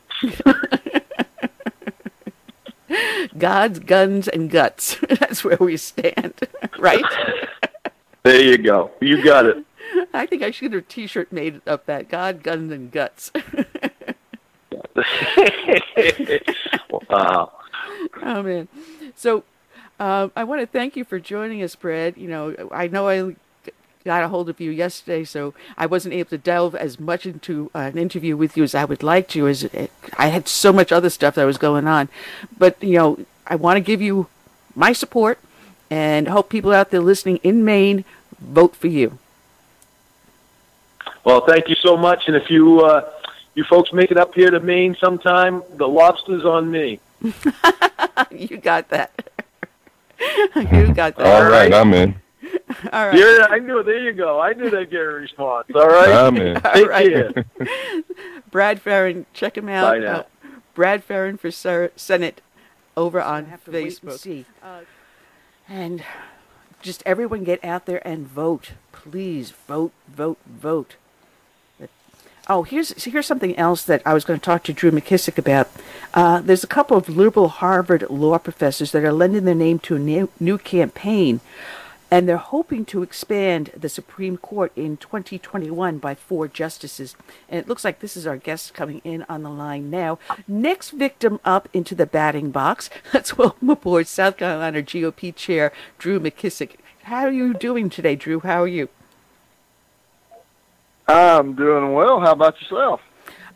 [3.39, 4.99] God's guns and guts.
[5.19, 6.35] That's where we stand,
[6.79, 7.05] right?
[8.23, 8.93] there you go.
[9.01, 9.65] You got it.
[10.13, 12.09] I think I should have a T-shirt made of that.
[12.09, 13.33] God, guns, and guts.
[17.11, 17.53] wow.
[18.23, 18.69] Oh man.
[19.15, 19.45] So
[19.99, 22.17] uh, I want to thank you for joining us, Brad.
[22.17, 23.37] You know, I know I
[24.05, 27.71] got a hold of you yesterday, so I wasn't able to delve as much into
[27.75, 30.73] uh, an interview with you as I would like to, as it, I had so
[30.73, 32.09] much other stuff that was going on.
[32.57, 34.27] But you know, I want to give you
[34.75, 35.39] my support
[35.91, 38.05] and hope people out there listening in Maine
[38.41, 39.19] vote for you.
[41.25, 43.11] Well, thank you so much, and if you uh,
[43.55, 47.01] you folks make it up here to Maine sometime, the lobster's on me.
[48.31, 49.31] you got that.
[50.57, 51.27] you got that.
[51.27, 52.15] All right, I'm in.
[52.93, 53.19] All right.
[53.19, 53.83] Yeah, I knew.
[53.83, 54.41] There you go.
[54.41, 55.67] I knew they'd get a response.
[55.75, 56.09] All right.
[56.11, 56.61] I'm in.
[56.75, 57.45] Take care.
[58.51, 59.93] Brad Farrin, check him out.
[59.93, 60.13] Bye now.
[60.13, 60.25] Uh,
[60.75, 62.41] Brad Farrin for Ser- Senate
[62.97, 64.19] over on have to wait and Facebook.
[64.19, 64.47] see.
[64.63, 64.81] Uh,
[65.69, 66.05] and
[66.83, 68.73] just everyone get out there and vote.
[68.93, 70.97] Please vote, vote, vote.
[72.47, 75.69] Oh, here's here's something else that I was going to talk to Drew McKissick about.
[76.15, 79.97] Uh, there's a couple of liberal Harvard law professors that are lending their name to
[79.97, 81.41] a new, new campaign,
[82.09, 87.17] and they're hoping to expand the Supreme Court in 2021 by four justices.
[87.49, 90.21] And it looks like this is our guest coming in on the line now.
[90.47, 92.89] Next victim up into the batting box.
[93.13, 96.77] Let's welcome aboard South Carolina GOP Chair Drew McKissick.
[97.03, 98.39] How are you doing today, Drew?
[98.39, 98.89] How are you?
[101.09, 102.21] I'm doing well.
[102.21, 103.01] How about yourself?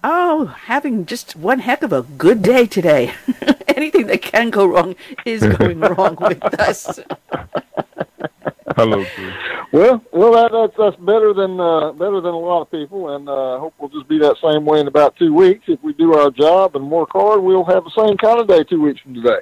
[0.04, 3.14] Oh, having just one heck of a good day today.
[3.68, 4.94] Anything that can go wrong
[5.24, 7.00] is going wrong with us.
[8.76, 9.04] Hello.
[9.72, 13.28] Well, well, that, that's that's better than uh, better than a lot of people, and
[13.28, 15.64] uh, I hope we'll just be that same way in about two weeks.
[15.66, 18.62] If we do our job and work hard, we'll have the same kind of day
[18.62, 19.40] two weeks from today.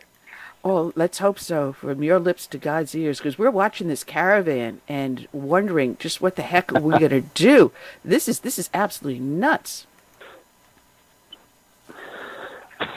[0.62, 1.74] Well, let's hope so.
[1.74, 6.36] From your lips to God's ears, because we're watching this caravan and wondering just what
[6.36, 7.72] the heck are we going to do.
[8.04, 9.86] This is this is absolutely nuts.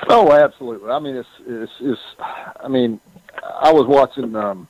[0.10, 0.90] Oh, absolutely.
[0.90, 3.00] I mean, it's it's, it's I mean,
[3.44, 4.36] I was watching.
[4.36, 4.68] um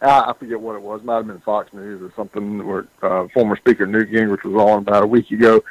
[0.00, 1.00] I I forget what it was.
[1.00, 2.66] It Might have been Fox News or something.
[2.66, 5.62] Where uh, former Speaker Newt Gingrich was on about a week ago,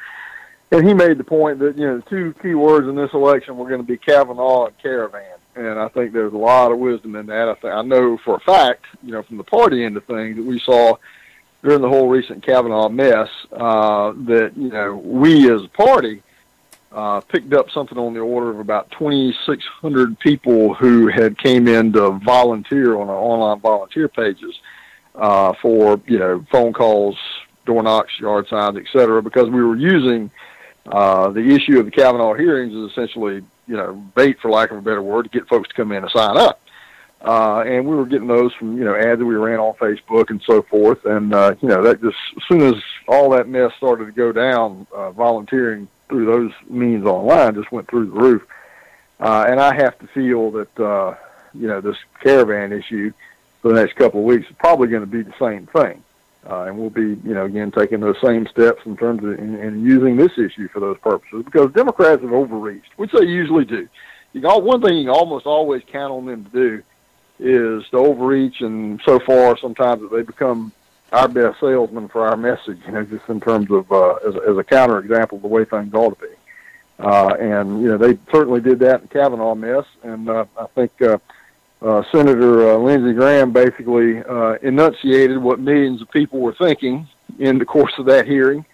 [0.70, 3.56] and he made the point that you know the two key words in this election
[3.56, 5.38] were going to be Kavanaugh and caravan.
[5.56, 7.48] And I think there's a lot of wisdom in that.
[7.48, 10.36] I think I know for a fact, you know, from the party end of things
[10.36, 10.96] that we saw
[11.64, 16.22] during the whole recent Kavanaugh mess, uh, that you know we as a party
[16.92, 21.92] uh, picked up something on the order of about 2,600 people who had came in
[21.92, 24.58] to volunteer on our online volunteer pages
[25.14, 27.16] uh, for you know phone calls,
[27.66, 30.30] door knocks, yard signs, et cetera, because we were using
[30.86, 34.78] uh, the issue of the Kavanaugh hearings is essentially you know bait, for lack of
[34.78, 36.60] a better word, to get folks to come in and sign up.
[37.20, 40.30] Uh, and we were getting those from you know ads that we ran on Facebook
[40.30, 42.74] and so forth, and uh, you know that just as soon as
[43.08, 47.88] all that mess started to go down, uh, volunteering through those means online just went
[47.88, 48.46] through the roof.
[49.20, 51.14] Uh, and I have to feel that, uh,
[51.54, 53.12] you know, this caravan issue
[53.60, 56.02] for the next couple of weeks is probably going to be the same thing.
[56.48, 59.56] Uh, and we'll be, you know, again, taking those same steps in terms of in,
[59.56, 63.88] in using this issue for those purposes because Democrats have overreached, which they usually do.
[64.32, 66.82] You know, one thing you can almost always count on them to do
[67.40, 70.72] is to overreach, and so far sometimes they become
[71.12, 72.78] our best salesman for our message.
[72.86, 75.64] You know, just in terms of uh, as, as a counter example of the way
[75.64, 76.34] things ought to be.
[76.98, 81.00] Uh, and you know, they certainly did that in Kavanaugh mess, and uh, I think.
[81.00, 81.18] Uh,
[81.80, 87.06] uh, Senator uh, Lindsey Graham basically uh, enunciated what millions of people were thinking
[87.38, 88.64] in the course of that hearing,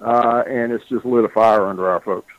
[0.00, 2.32] uh, and it's just lit a fire under our folks.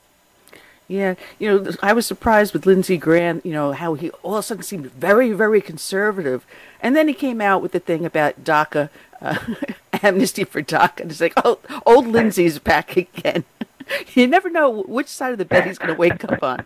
[0.87, 4.39] Yeah, you know, I was surprised with Lindsey Graham, you know, how he all of
[4.39, 6.45] a sudden seemed very, very conservative.
[6.84, 8.89] And then he came out with the thing about DACA,
[9.21, 9.38] uh,
[10.03, 10.99] amnesty for DACA.
[10.99, 13.45] And it's like, oh, old Lindsey's back again.
[14.13, 16.65] you never know which side of the bed he's going to wake up on.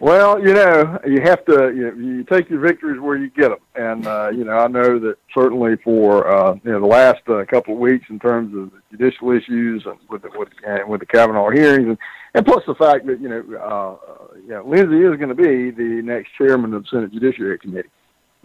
[0.00, 3.58] well, you know, you have to you, you take your victories where you get them,
[3.74, 7.44] and uh, you know, I know that certainly for uh, you know the last uh,
[7.46, 11.00] couple of weeks in terms of the judicial issues and with the, with and with
[11.00, 11.98] the Kavanaugh hearings, and,
[12.34, 15.70] and plus the fact that you know, uh, you know, Lindsey is going to be
[15.70, 17.90] the next chairman of the Senate Judiciary Committee.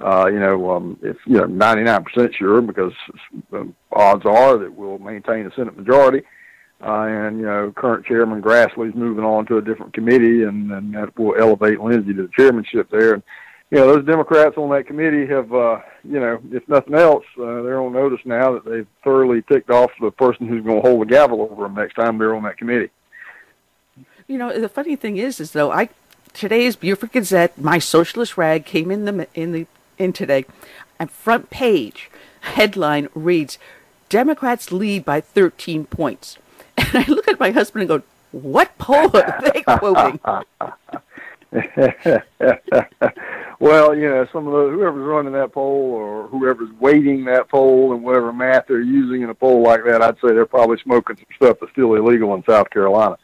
[0.03, 2.93] Uh, you know, um, if you know, 99% sure because
[3.53, 6.19] um, odds are that we'll maintain the Senate majority.
[6.19, 6.23] Uh,
[6.83, 11.17] and you know, current chairman Grassley's moving on to a different committee, and, and that
[11.17, 13.13] will elevate Lindsey to the chairmanship there.
[13.13, 13.23] And
[13.71, 17.63] you know, those Democrats on that committee have, uh, you know, if nothing else, uh,
[17.63, 21.01] they're on notice now that they've thoroughly ticked off the person who's going to hold
[21.01, 22.91] the gavel over them next time they're on that committee.
[24.27, 25.89] You know, the funny thing is, is though I
[26.33, 29.67] today's Beaufort Gazette, my socialist rag came in the in the
[29.97, 30.45] in today,
[30.99, 32.11] and front page
[32.41, 33.57] headline reads,
[34.09, 36.37] "Democrats lead by 13 points."
[36.77, 40.19] And I look at my husband and go, what poll are they quoting?
[43.59, 47.93] well, you know, some of the whoever's running that poll or whoever's weighting that poll
[47.93, 51.17] and whatever math they're using in a poll like that, I'd say they're probably smoking
[51.17, 53.17] some stuff that's still illegal in South Carolina.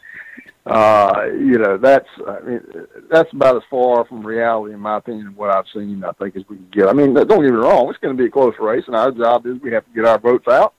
[0.65, 2.61] Uh, you know, that's I mean,
[3.09, 6.03] that's about as far from reality, in my opinion, what I've seen.
[6.03, 6.87] I think as we can get.
[6.87, 9.09] I mean, don't get me wrong; it's going to be a close race, and our
[9.09, 10.75] job is we have to get our votes out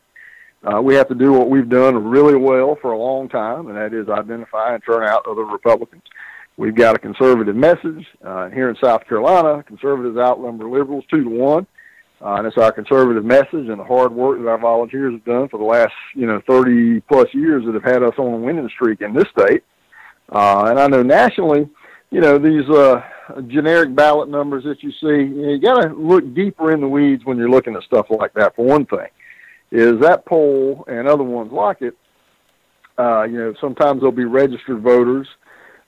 [0.63, 3.77] uh, we have to do what we've done really well for a long time, and
[3.77, 6.03] that is identify and turn out other Republicans.
[6.59, 8.07] We've got a conservative message.
[8.23, 11.67] Uh, here in South Carolina, conservatives outnumber liberals two to one.
[12.23, 15.49] Uh, and it's our conservative message and the hard work that our volunteers have done
[15.49, 18.69] for the last, you know, 30 plus years that have had us on a winning
[18.69, 19.65] streak in this state.
[20.31, 21.67] Uh, and I know nationally,
[22.11, 23.01] you know, these uh,
[23.47, 26.89] generic ballot numbers that you see, you, know, you got to look deeper in the
[26.89, 29.09] weeds when you're looking at stuff like that, for one thing
[29.71, 31.97] is that poll and other ones like it.
[32.99, 35.27] Uh, you know, sometimes there'll be registered voters,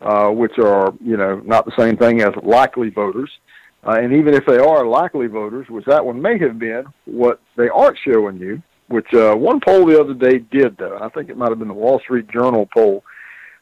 [0.00, 3.30] uh, which are you know not the same thing as likely voters.
[3.84, 7.40] Uh, and even if they are likely voters, which that one may have been, what
[7.56, 11.28] they aren't showing you, which uh, one poll the other day did, though, I think
[11.28, 13.02] it might have been the Wall Street Journal poll,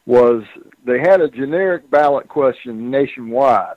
[0.05, 0.43] was
[0.85, 3.77] they had a generic ballot question nationwide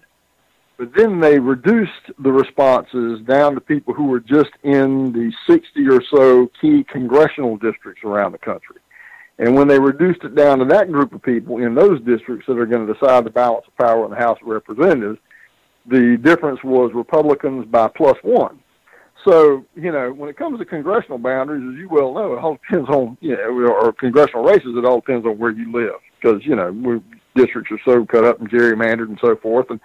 [0.83, 5.87] but then they reduced the responses down to people who were just in the 60
[5.87, 8.75] or so key congressional districts around the country.
[9.39, 12.57] And when they reduced it down to that group of people in those districts that
[12.57, 15.19] are going to decide the balance of power in the House of Representatives,
[15.85, 18.59] the difference was Republicans by plus one.
[19.25, 22.57] So, you know, when it comes to congressional boundaries, as you well know, it all
[22.69, 26.01] depends on, you know, or congressional races, it all depends on where you live.
[26.21, 27.01] Because, you know,
[27.35, 29.69] districts are so cut up and gerrymandered and so forth.
[29.69, 29.79] And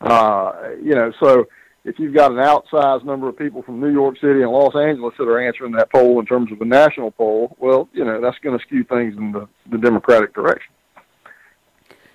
[0.00, 1.46] uh, you know, so
[1.84, 5.14] if you've got an outsized number of people from New York City and Los Angeles
[5.18, 8.38] that are answering that poll in terms of a national poll, well, you know, that's
[8.38, 10.72] going to skew things in the, the Democratic direction.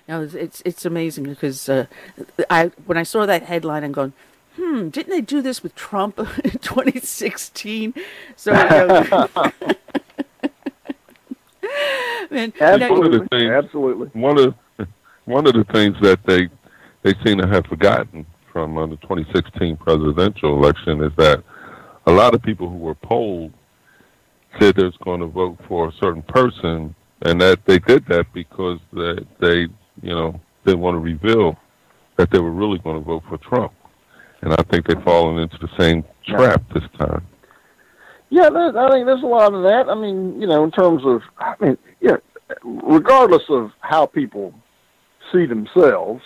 [0.06, 1.86] Now it's it's amazing because uh,
[2.50, 4.12] I when I saw that headline, I'm going,
[4.56, 7.94] hmm, didn't they do this with Trump in 2016?
[8.36, 8.52] So.
[8.52, 9.28] You know,
[12.30, 14.08] Man, absolutely, you know, absolutely.
[14.08, 14.54] One of
[15.24, 16.48] one of the things that they
[17.04, 21.44] they seem to have forgotten from uh, the 2016 presidential election is that
[22.06, 23.52] a lot of people who were polled
[24.58, 28.26] said they was going to vote for a certain person, and that they did that
[28.32, 29.60] because they, they
[30.02, 31.56] you know, didn't want to reveal
[32.16, 33.72] that they were really going to vote for Trump.
[34.42, 37.26] And I think they've fallen into the same trap this time.
[38.30, 39.86] Yeah, I think there's a lot of that.
[39.88, 42.16] I mean, you know, in terms of, I mean, yeah,
[42.62, 44.54] regardless of how people
[45.32, 46.22] see themselves,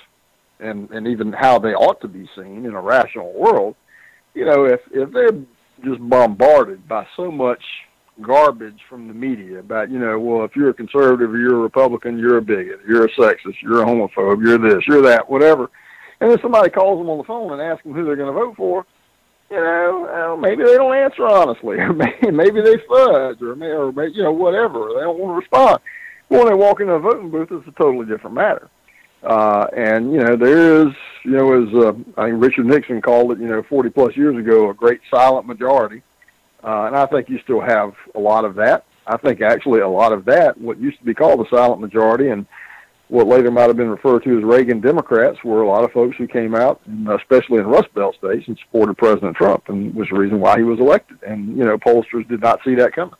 [0.61, 3.77] and and even how they ought to be seen in a rational world,
[4.35, 5.33] you know, if if they're
[5.85, 7.63] just bombarded by so much
[8.21, 11.61] garbage from the media about, you know, well, if you're a conservative or you're a
[11.61, 15.71] Republican, you're a bigot, you're a sexist, you're a homophobe, you're this, you're that, whatever.
[16.21, 18.39] And then somebody calls them on the phone and asks them who they're going to
[18.39, 18.85] vote for.
[19.51, 24.13] You know, uh, maybe they don't answer honestly, or maybe, they fudge, or, or maybe,
[24.15, 24.89] you know, whatever.
[24.95, 25.79] They don't want to respond.
[26.29, 28.69] When they walk into a voting booth, it's a totally different matter.
[29.23, 33.33] Uh, and you know, there is, you know, as uh, I think Richard Nixon called
[33.33, 36.03] it, you know, 40 plus years ago, a great silent majority.
[36.63, 38.85] Uh, and I think you still have a lot of that.
[39.07, 42.29] I think actually a lot of that, what used to be called the silent majority,
[42.29, 42.47] and
[43.09, 46.17] what later might have been referred to as Reagan Democrats, were a lot of folks
[46.17, 50.19] who came out, especially in Rust Belt states, and supported President Trump, and was the
[50.19, 51.19] reason why he was elected.
[51.23, 53.15] And you know, pollsters did not see that coming.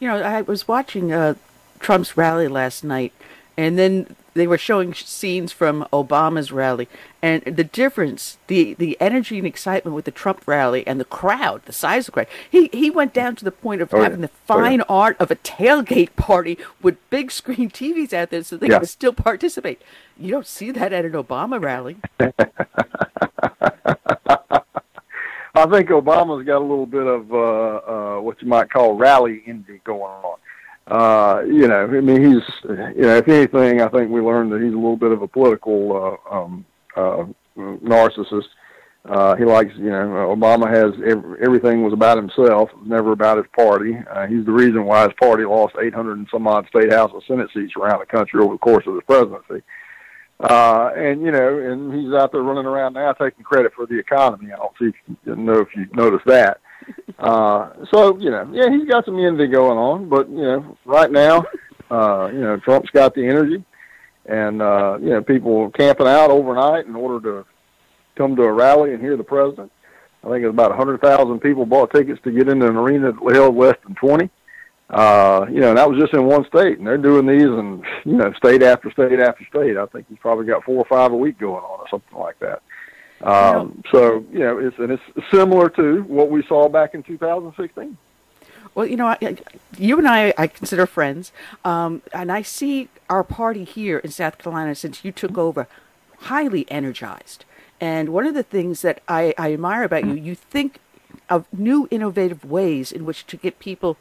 [0.00, 1.34] You know, I was watching uh,
[1.78, 3.12] Trump's rally last night,
[3.56, 6.88] and then they were showing scenes from Obama's rally,
[7.22, 11.62] and the difference, the the energy and excitement with the Trump rally and the crowd,
[11.66, 12.26] the size of the crowd.
[12.50, 14.02] He he went down to the point of Oh, yeah.
[14.04, 14.64] having the Oh, yeah.
[14.64, 18.78] fine art of a tailgate party with big screen TVs out there, so they Yeah.
[18.78, 19.80] can still participate.
[20.18, 21.96] You don't see that at an Obama rally.
[25.52, 29.42] I think Obama's got a little bit of uh, uh, what you might call rally
[29.46, 30.36] envy going on.
[30.90, 34.60] Uh, you know, I mean, he's, you know, if anything, I think we learned that
[34.60, 36.64] he's a little bit of a political uh, um,
[36.96, 37.26] uh,
[37.56, 38.48] narcissist.
[39.04, 43.46] Uh, he likes, you know, Obama has every, everything was about himself, never about his
[43.56, 43.96] party.
[44.10, 47.22] Uh, he's the reason why his party lost 800 and some odd state house and
[47.26, 49.64] senate seats around the country over the course of his presidency.
[50.40, 53.98] Uh, and you know, and he's out there running around now taking credit for the
[53.98, 54.50] economy.
[54.52, 56.60] I don't see if you know if you noticed that.
[57.18, 61.10] Uh, so you know, yeah, he's got some envy going on, but you know, right
[61.10, 61.44] now,
[61.90, 63.64] uh, you know, Trump's got the energy,
[64.26, 67.46] and uh, you know, people camping out overnight in order to
[68.16, 69.70] come to a rally and hear the president.
[70.22, 73.34] I think it's about a 100,000 people bought tickets to get into an arena that
[73.34, 74.28] held less than 20.
[74.90, 77.82] Uh, you know, and that was just in one state, and they're doing these in,
[78.04, 79.76] you know, state after state after state.
[79.76, 82.38] I think he's probably got four or five a week going on or something like
[82.40, 82.60] that.
[83.22, 87.96] Um, so, you know, it's, and it's similar to what we saw back in 2016.
[88.74, 89.36] Well, you know, I, I-
[89.76, 91.32] you and I, I consider friends,
[91.64, 95.66] um, and I see our party here in South Carolina since you took over
[96.22, 97.44] highly energized.
[97.80, 100.78] And one of the things that I, I admire about you, you think
[101.28, 103.96] of new innovative ways in which to get people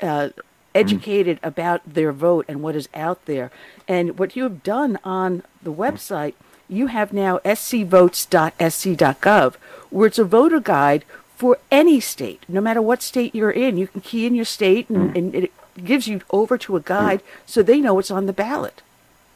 [0.00, 0.28] uh,
[0.74, 3.50] educated about their vote and what is out there.
[3.88, 6.34] And what you have done on the website,
[6.70, 9.54] you have now scvotes.sc.gov,
[9.90, 11.04] where it's a voter guide
[11.36, 13.76] for any state, no matter what state you're in.
[13.76, 15.16] You can key in your state, and, hmm.
[15.16, 15.52] and it
[15.82, 18.82] gives you over to a guide so they know it's on the ballot.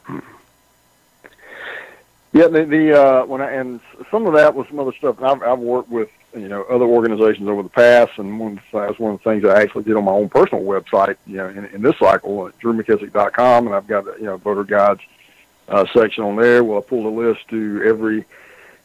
[0.03, 0.19] Hmm.
[2.31, 3.79] Yeah, the, the uh, when I, and
[4.11, 5.21] some of that was some other stuff.
[5.21, 9.13] I've, I've worked with you know other organizations over the past, and one that's one
[9.13, 11.15] of the things I actually did on my own personal website.
[11.25, 14.65] You know, in, in this cycle, uh, at drewmckissick.com, and I've got you know voter
[14.65, 14.99] guides
[15.67, 16.63] uh, section on there.
[16.63, 18.25] Well, I pulled a list to every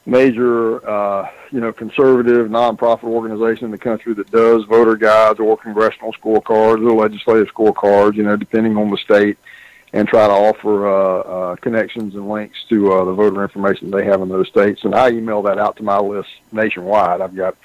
[0.07, 5.57] major uh, you know conservative nonprofit organization in the country that does voter guides or
[5.57, 8.15] congressional scorecards or legislative scorecards.
[8.15, 9.39] You know, depending on the state
[9.93, 14.05] and try to offer uh, uh, connections and links to uh, the voter information they
[14.05, 14.85] have in those states.
[14.85, 17.21] And I email that out to my list nationwide.
[17.21, 17.57] I've got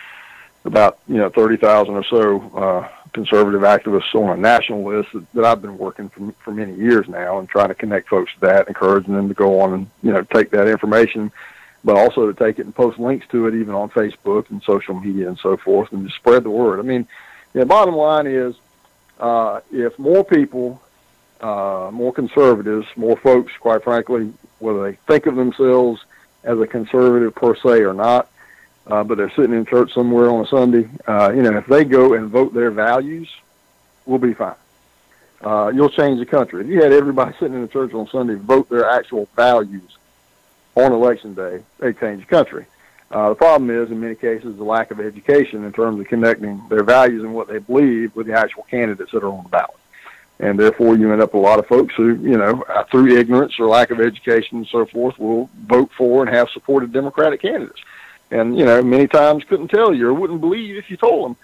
[0.64, 5.32] about you know thirty thousand or so uh, conservative activists on a national list that,
[5.34, 8.42] that I've been working for for many years now, and trying to connect folks to
[8.42, 11.32] that, encouraging them to go on and you know take that information.
[11.84, 15.00] But also to take it and post links to it, even on Facebook and social
[15.00, 16.80] media and so forth, and just spread the word.
[16.80, 17.08] I mean,
[17.54, 18.56] the bottom line is,
[19.20, 20.82] uh, if more people
[21.42, 26.04] uh, more conservatives, more folks, quite frankly, whether they think of themselves
[26.44, 28.30] as a conservative per se or not,
[28.88, 31.84] uh, but they're sitting in church somewhere on a Sunday, uh, you know, if they
[31.84, 33.30] go and vote their values,
[34.06, 34.56] we'll be fine.
[35.42, 36.62] Uh, you'll change the country.
[36.62, 39.98] If you had everybody sitting in the church on Sunday vote their actual values
[40.76, 42.66] on election day, they change the country.
[43.12, 46.68] Uh, the problem is, in many cases, the lack of education in terms of connecting
[46.70, 49.78] their values and what they believe with the actual candidates that are on the ballot
[50.40, 53.58] and therefore you end up a lot of folks who, you know, uh, through ignorance
[53.60, 57.80] or lack of education and so forth, will vote for and have supported Democratic candidates.
[58.32, 61.38] And you know, many times couldn't tell you or wouldn't believe if you told them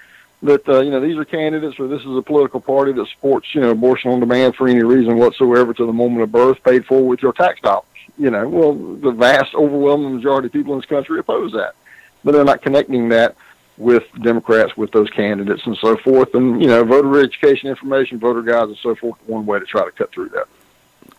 [0.43, 3.53] that uh, you know these are candidates or this is a political party that supports
[3.53, 6.85] you know abortion on demand for any reason whatsoever to the moment of birth, paid
[6.85, 7.85] for with your tax dollars.
[8.17, 11.75] You know, well, the vast overwhelming majority of people in this country oppose that,
[12.23, 13.35] but they're not connecting that
[13.77, 16.33] with Democrats, with those candidates and so forth.
[16.35, 19.83] And, you know, voter education information, voter guides and so forth, one way to try
[19.83, 20.47] to cut through that.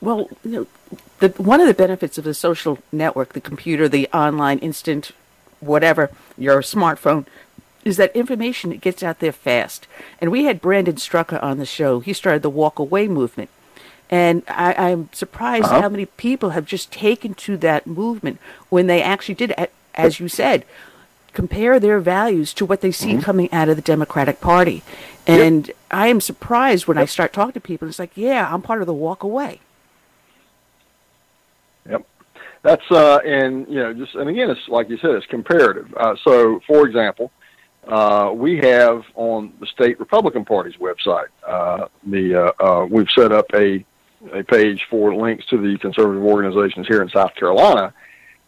[0.00, 0.66] Well, you know,
[1.18, 5.12] the, one of the benefits of the social network, the computer, the online instant,
[5.62, 7.26] whatever, your smartphone,
[7.84, 9.86] is that information it gets out there fast.
[10.20, 12.00] And we had Brandon Straka on the show.
[12.00, 13.50] He started the Walk Away movement.
[14.10, 15.80] And I, I'm surprised Uh-huh.
[15.82, 19.54] how many people have just taken to that movement when they actually did,
[19.94, 20.64] as you said,
[21.32, 24.82] compare their values to what they see coming out of the Democratic Party.
[25.26, 27.88] And I am surprised when I start talking to people.
[27.88, 29.60] It's like, yeah, I'm part of the Walk Away.
[32.62, 35.92] That's uh, and you know just and again it's like you said it's comparative.
[35.96, 37.30] Uh, so for example,
[37.88, 43.32] uh, we have on the state Republican Party's website uh, the uh, uh, we've set
[43.32, 43.84] up a
[44.32, 47.92] a page for links to the conservative organizations here in South Carolina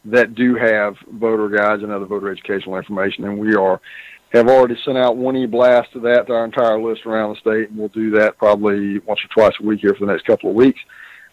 [0.05, 3.81] that do have voter guides and other voter educational information, and we are
[4.33, 7.71] have already sent out one e-blast to that to our entire list around the state,
[7.71, 10.51] and we'll do that probably once or twice a week here for the next couple
[10.51, 10.81] of weeks.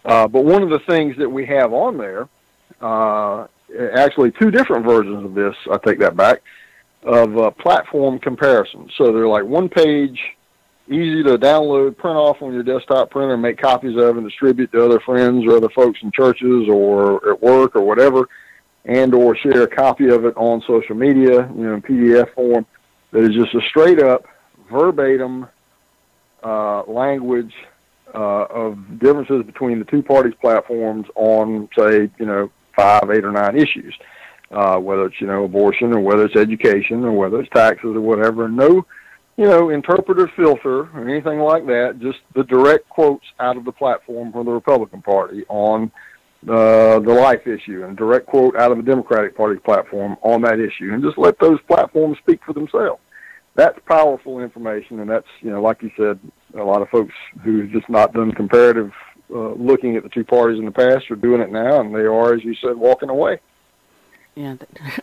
[0.04, 2.28] Uh, but one of the things that we have on there,
[2.82, 3.46] uh,
[3.94, 6.42] actually two different versions of this, I take that back,
[7.02, 8.92] of uh, platform comparisons.
[8.96, 10.20] So they're like one page,
[10.88, 14.84] easy to download, print off on your desktop printer, make copies of and distribute to
[14.84, 18.28] other friends or other folks in churches or at work or whatever,
[18.84, 22.66] and or share a copy of it on social media, you know, in PDF form
[23.12, 24.26] that is just a straight up
[24.70, 25.46] verbatim
[26.42, 27.54] uh, language
[28.14, 33.32] uh, of differences between the two parties' platforms on, say, you know, five, eight, or
[33.32, 33.94] nine issues,
[34.50, 38.00] uh, whether it's you know abortion or whether it's education or whether it's taxes or
[38.00, 38.48] whatever.
[38.48, 38.84] No,
[39.36, 41.98] you know, interpreter filter or anything like that.
[42.00, 45.90] Just the direct quotes out of the platform from the Republican Party on
[46.42, 50.58] the the life issue, and direct quote out of the Democratic Party platform on that
[50.58, 53.00] issue, and just let those platforms speak for themselves.
[53.54, 56.18] That's powerful information, and that's you know, like you said,
[56.58, 58.92] a lot of folks who've just not done comparative
[59.32, 62.00] uh, looking at the two parties in the past are doing it now, and they
[62.00, 63.40] are, as you said, walking away.
[64.34, 64.56] Yeah,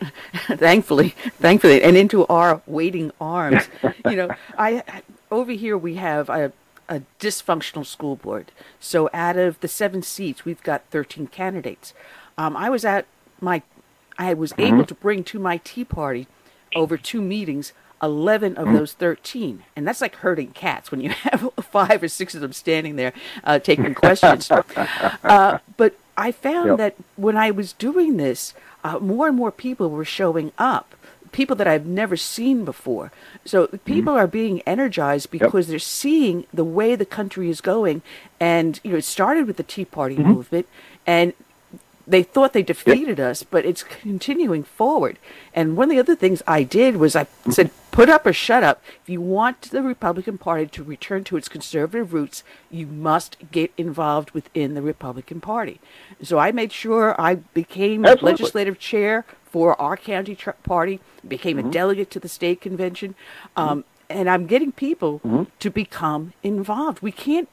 [0.58, 3.70] thankfully, thankfully, and into our waiting arms.
[4.06, 4.84] you know, I
[5.30, 6.52] over here we have a,
[6.88, 8.52] a dysfunctional school board.
[8.80, 11.94] So out of the seven seats, we've got thirteen candidates.
[12.40, 13.06] Um, I was at
[13.40, 13.62] my,
[14.18, 14.80] I was Mm-hmm.
[14.80, 16.28] able to bring to my tea party
[16.76, 18.68] over two meetings 11 Mm-hmm.
[18.68, 22.42] of those 13 and that's like herding cats when you have five or six of
[22.42, 23.14] them standing there
[23.44, 24.50] uh, taking questions.
[25.24, 26.78] Uh, but i found Yep.
[26.78, 28.54] that when i was doing this
[28.84, 30.96] uh, more and more people were showing up.
[31.32, 33.12] People that i've never seen before.
[33.46, 38.02] So people are being energized because they're seeing the way the country is going.
[38.40, 40.68] And you know it started with the tea party movement.
[41.06, 41.34] And
[42.10, 45.20] they thought they defeated us, but it's continuing forward.
[45.54, 47.52] And one of the other things I did was I mm-hmm.
[47.52, 48.82] said, put up or shut up.
[49.04, 53.72] If you want the Republican Party to return to its conservative roots, you must get
[53.78, 55.80] involved within the Republican Party.
[56.24, 58.32] So I made sure I became Absolutely.
[58.32, 61.72] legislative chair for our county tr- party, became a mm-hmm.
[61.72, 63.16] delegate to the state convention,
[63.56, 64.18] um, mm-hmm.
[64.18, 67.02] and I'm getting people to become involved.
[67.02, 67.50] We can't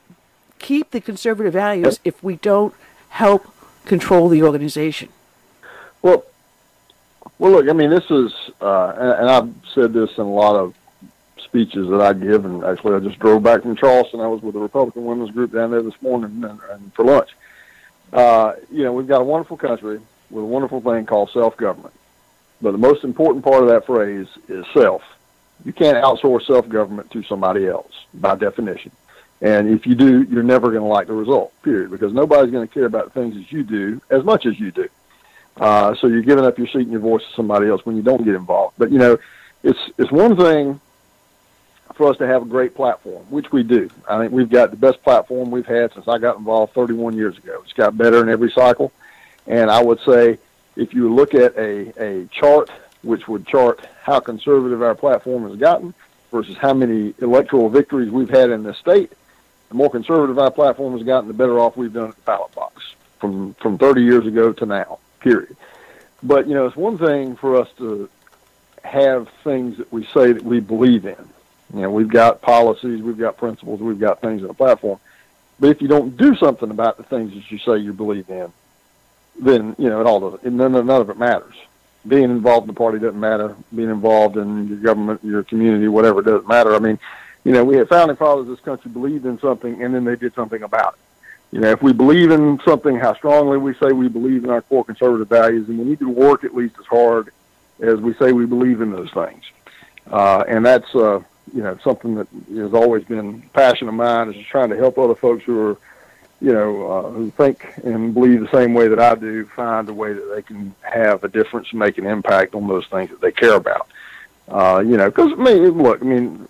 [0.58, 2.74] keep the conservative values if we don't
[3.10, 3.50] help
[3.86, 5.08] control the organization.
[6.02, 6.24] Well,
[7.38, 7.68] well, look.
[7.68, 10.74] I mean, this is, uh, and, and I've said this in a lot of
[11.38, 14.20] speeches that I give, and actually, I just drove back from Charleston.
[14.20, 17.30] I was with the Republican Women's Group down there this morning and, and for lunch.
[18.12, 20.00] Uh, you know, we've got a wonderful country
[20.30, 21.94] with a wonderful thing called self-government,
[22.60, 25.02] but the most important part of that phrase is self.
[25.64, 28.92] You can't outsource self-government to somebody else by definition.
[29.40, 32.66] And if you do, you're never going to like the result, period, because nobody's going
[32.66, 34.88] to care about things as you do as much as you do.
[35.58, 38.02] Uh, so you're giving up your seat and your voice to somebody else when you
[38.02, 38.74] don't get involved.
[38.78, 39.18] But you know,
[39.62, 40.80] it's it's one thing
[41.94, 43.88] for us to have a great platform, which we do.
[44.08, 47.38] I think we've got the best platform we've had since I got involved 31 years
[47.38, 47.60] ago.
[47.64, 48.92] It's got better in every cycle,
[49.46, 50.38] and I would say
[50.76, 52.70] if you look at a a chart
[53.02, 55.94] which would chart how conservative our platform has gotten
[56.32, 59.12] versus how many electoral victories we've had in the state,
[59.68, 62.54] the more conservative our platform has gotten, the better off we've done at the ballot
[62.54, 64.98] box from from 30 years ago to now.
[65.20, 65.56] Period.
[66.22, 68.08] But you know, it's one thing for us to
[68.84, 71.28] have things that we say that we believe in.
[71.74, 75.00] You know, we've got policies, we've got principles, we've got things in the platform.
[75.58, 78.52] But if you don't do something about the things that you say you believe in,
[79.40, 80.44] then you know it all doesn't.
[80.54, 81.54] None, none of it matters.
[82.06, 83.56] Being involved in the party doesn't matter.
[83.74, 86.74] Being involved in your government, your community, whatever, doesn't matter.
[86.74, 86.98] I mean,
[87.46, 90.16] you know, we had founding fathers of this country believed in something, and then they
[90.16, 91.54] did something about it.
[91.54, 94.62] You know, if we believe in something, how strongly we say we believe in our
[94.62, 97.30] core conservative values, and we need to work at least as hard
[97.80, 99.44] as we say we believe in those things.
[100.10, 101.20] Uh, and that's, uh,
[101.54, 105.14] you know, something that has always been passion of mine is trying to help other
[105.14, 105.76] folks who are,
[106.40, 109.94] you know, uh, who think and believe the same way that I do, find a
[109.94, 113.20] way that they can have a difference and make an impact on those things that
[113.20, 113.86] they care about.
[114.48, 116.48] Uh, you know, because, I mean, look, I mean,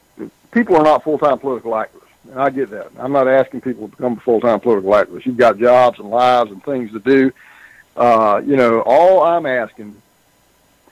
[0.56, 2.30] people are not full-time political activists.
[2.30, 2.90] And I get that.
[2.98, 5.26] I'm not asking people to become full-time political activists.
[5.26, 7.30] You've got jobs and lives and things to do.
[7.94, 10.00] Uh, you know, all I'm asking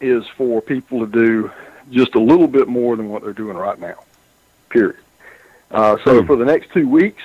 [0.02, 1.50] is for people to do
[1.90, 4.04] just a little bit more than what they're doing right now.
[4.68, 4.98] Period.
[5.70, 7.22] Uh, so for the next two weeks,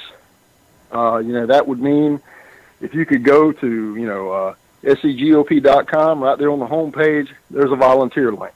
[0.94, 2.22] uh, you know, that would mean
[2.80, 6.24] if you could go to, you know, uh, scgop.com.
[6.24, 8.54] Right there on the home page, there's a volunteer link.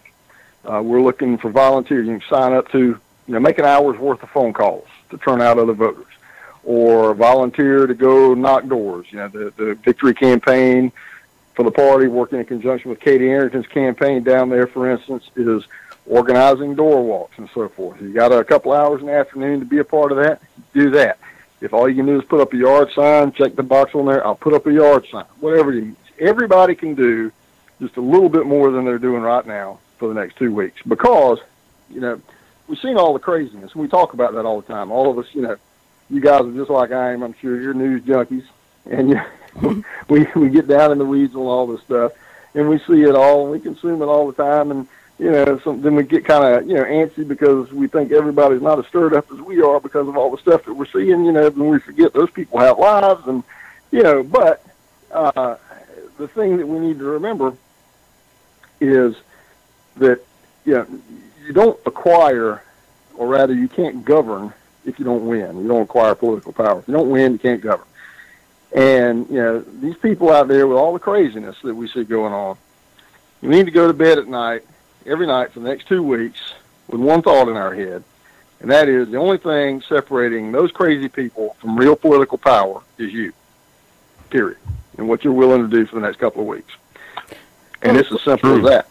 [0.63, 2.07] Uh, we're looking for volunteers.
[2.07, 2.97] You can sign up to,
[3.27, 6.05] you know, make an hour's worth of phone calls to turn out other voters,
[6.63, 9.07] or volunteer to go knock doors.
[9.09, 10.91] You know, the the victory campaign
[11.53, 15.63] for the party, working in conjunction with Katie Arrington's campaign down there, for instance, is
[16.05, 18.01] organizing door walks and so forth.
[18.01, 20.41] You got a couple hours in the afternoon to be a part of that.
[20.73, 21.17] Do that.
[21.61, 24.07] If all you can do is put up a yard sign, check the box on
[24.07, 24.25] there.
[24.25, 25.25] I'll put up a yard sign.
[25.39, 25.95] Whatever you.
[26.19, 27.31] Everybody can do
[27.79, 30.81] just a little bit more than they're doing right now for the next two weeks
[30.87, 31.39] because,
[31.89, 32.21] you know,
[32.67, 33.75] we've seen all the craziness.
[33.75, 34.91] We talk about that all the time.
[34.91, 35.57] All of us, you know,
[36.09, 37.23] you guys are just like I am.
[37.23, 38.45] I'm sure you're news junkies,
[38.89, 42.13] and you, we we get down in the weeds on all this stuff,
[42.53, 44.87] and we see it all, and we consume it all the time, and
[45.19, 48.61] you know, so then we get kind of you know antsy because we think everybody's
[48.61, 51.25] not as stirred up as we are because of all the stuff that we're seeing.
[51.25, 53.43] You know, then we forget those people have lives, and
[53.91, 54.65] you know, but
[55.11, 55.57] uh,
[56.17, 57.55] the thing that we need to remember
[58.81, 59.15] is
[59.97, 60.19] that
[60.65, 60.87] you know,
[61.45, 62.63] you don't acquire,
[63.15, 64.53] or rather, you can't govern
[64.85, 65.61] if you don't win.
[65.61, 66.79] You don't acquire political power.
[66.79, 67.87] If you don't win, you can't govern.
[68.73, 72.33] And you know, these people out there with all the craziness that we see going
[72.33, 72.57] on,
[73.41, 74.63] we need to go to bed at night,
[75.05, 76.39] every night for the next two weeks,
[76.87, 78.03] with one thought in our head,
[78.61, 83.13] and that is the only thing separating those crazy people from real political power is
[83.13, 83.33] you.
[84.29, 84.57] Period.
[84.97, 86.73] And what you're willing to do for the next couple of weeks.
[87.81, 88.87] And it's as simple as that.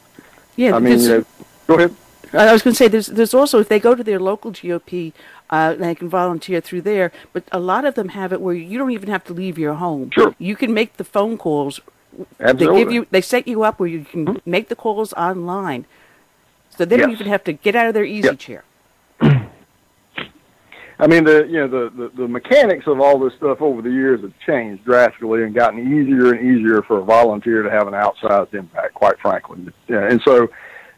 [0.57, 1.24] Yeah, I mean, you know,
[1.66, 1.95] go ahead.
[2.35, 5.13] I was going to say there's there's also if they go to their local GOP,
[5.51, 7.13] uh, they can volunteer through there.
[7.33, 9.75] But a lot of them have it where you don't even have to leave your
[9.75, 10.11] home.
[10.11, 10.35] Sure.
[10.39, 11.81] You can make the phone calls.
[12.39, 12.79] They Absolutely.
[12.85, 15.87] give you they set you up where you can make the calls online,
[16.71, 18.39] so they don't even have to get out of their easy Yep.
[18.39, 18.65] chair.
[20.99, 23.91] I mean, the you know the, the the mechanics of all this stuff over the
[23.91, 27.95] years have changed drastically and gotten easier and easier for a volunteer to have an
[27.95, 28.95] outsized impact.
[28.95, 30.07] Quite frankly, yeah.
[30.09, 30.49] And so,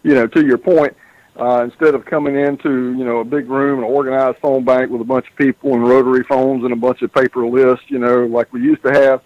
[0.02, 0.96] you know, to your point,
[1.38, 5.00] uh, instead of coming into you know a big room, an organized phone bank with
[5.00, 8.26] a bunch of people and rotary phones and a bunch of paper lists, you know,
[8.26, 9.22] like we used to have,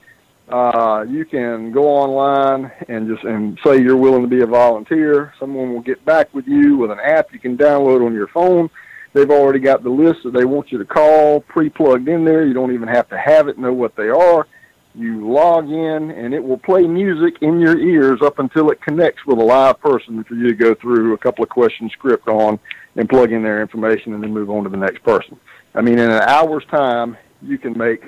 [0.49, 5.35] uh, you can go online and just and say you're willing to be a volunteer.
[5.39, 8.71] Someone will get back with you with an app you can download on your phone.
[9.13, 12.47] They've already got the list that they want you to call pre-plugged in there.
[12.47, 14.47] You don't even have to have it, know what they are.
[14.95, 19.25] You log in, and it will play music in your ears up until it connects
[19.27, 22.59] with a live person for you to go through a couple of question script on
[22.97, 25.39] and plug in their information and then move on to the next person.
[25.75, 28.03] I mean, in an hour's time, you can make,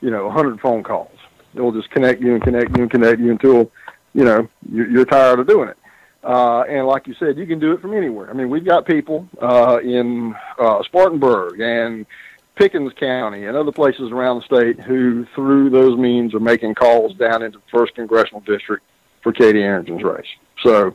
[0.00, 1.16] you know, 100 phone calls.
[1.54, 3.72] It'll just connect you and connect you and connect you until,
[4.14, 5.76] you know, you're, tired of doing it.
[6.22, 8.30] Uh, and like you said, you can do it from anywhere.
[8.30, 12.06] I mean, we've got people uh, in uh, Spartanburg and
[12.56, 17.14] Pickens County and other places around the state who, through those means, are making calls
[17.14, 18.84] down into the first congressional district
[19.22, 20.26] for Katie Arrington's race.
[20.62, 20.94] So,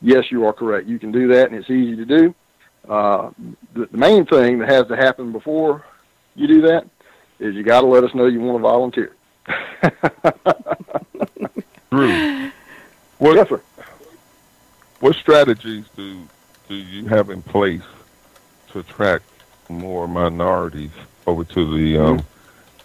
[0.00, 0.88] yes, you are correct.
[0.88, 2.34] You can do that, and it's easy to do.
[2.88, 3.30] Uh,
[3.74, 5.84] the, the main thing that has to happen before
[6.34, 6.86] you do that
[7.38, 9.14] is you got to let us know you want to volunteer.
[11.90, 12.50] Drew,
[13.18, 13.60] what yes, sir.
[15.00, 16.26] what strategies do
[16.68, 17.82] do you have in place
[18.70, 19.24] to attract
[19.72, 20.90] more minorities
[21.26, 22.22] over to the um,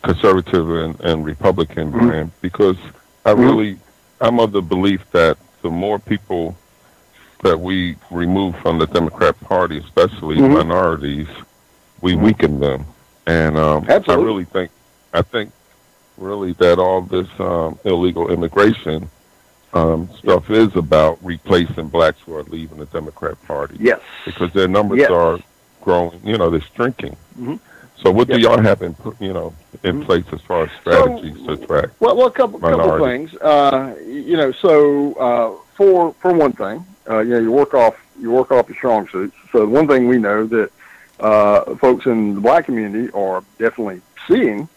[0.04, 2.00] conservative and, and Republican Mhm.
[2.08, 2.32] brand?
[2.42, 2.78] Because
[3.26, 3.40] I Mhm.
[3.40, 3.78] really,
[4.22, 6.56] I'm of the belief that the more people
[7.44, 10.54] that we remove from the Democrat Party, especially Mhm.
[10.54, 11.28] minorities,
[12.02, 12.86] we weaken them.
[13.28, 14.72] And um, I really think,
[15.14, 15.52] I think
[16.18, 19.10] really that all this um, illegal immigration
[19.74, 24.00] um, stuff is about replacing blacks who are leaving the Democrat Party Yes.
[24.26, 25.12] because their numbers Yes.
[25.12, 25.40] are
[25.82, 26.20] growing.
[26.24, 27.16] You know, they're shrinking.
[27.40, 27.60] Mhm.
[28.04, 30.06] So, what do y'all have in you know in Mhm.
[30.06, 31.99] place as far as strategies to attract?
[31.99, 33.36] Well, well, a couple couple of things.
[33.36, 37.95] Uh, you know, so uh, for for one thing, uh, you know, you work off
[38.20, 39.36] you work off your strong suits.
[39.52, 40.72] So one thing we know that
[41.20, 44.68] uh, folks in the black community are definitely seeing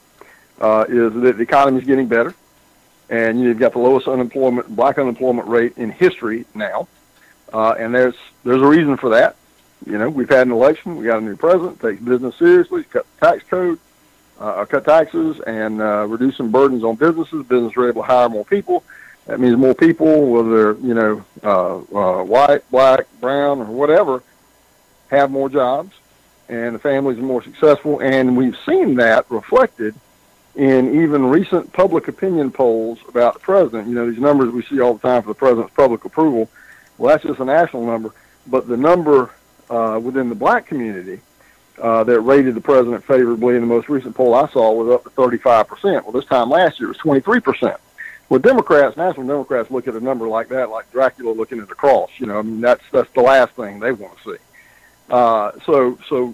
[0.61, 2.35] uh, is that the economy is getting better,
[3.11, 6.89] and you've got the lowest unemployment black unemployment rate in history now,
[7.53, 8.15] uh, and there's
[8.45, 9.37] there's a reason for that.
[9.87, 13.07] You know, we've had an election, we got a new president, takes business seriously, cut
[13.19, 13.79] the tax code,
[14.39, 17.47] uh, cut taxes and uh, reduce some burdens on businesses.
[17.47, 18.85] Businesses are able to hire more people.
[19.27, 24.23] That means more people, whether you know uh, uh, white, black, brown, or whatever,
[25.11, 25.95] have more jobs,
[26.49, 28.01] and the families are more successful.
[28.01, 29.95] And we've seen that reflected
[30.57, 33.89] in even recent public opinion polls about the president.
[33.89, 36.49] You know these numbers we see all the time for the president's public approval.
[36.99, 38.13] Well, that's just a national number,
[38.47, 39.31] but the number
[39.71, 41.21] uh, within the black community
[41.81, 45.05] uh, that rated the president favorably in the most recent poll I saw was up
[45.05, 46.03] to 35%.
[46.03, 47.79] Well, this time last year it was 23%.
[48.29, 51.75] Well, Democrats, national Democrats, look at a number like that, like Dracula looking at a
[51.75, 52.11] cross.
[52.19, 54.39] You know, I mean, that's that's the last thing they want to see.
[55.11, 56.33] Uh, so, so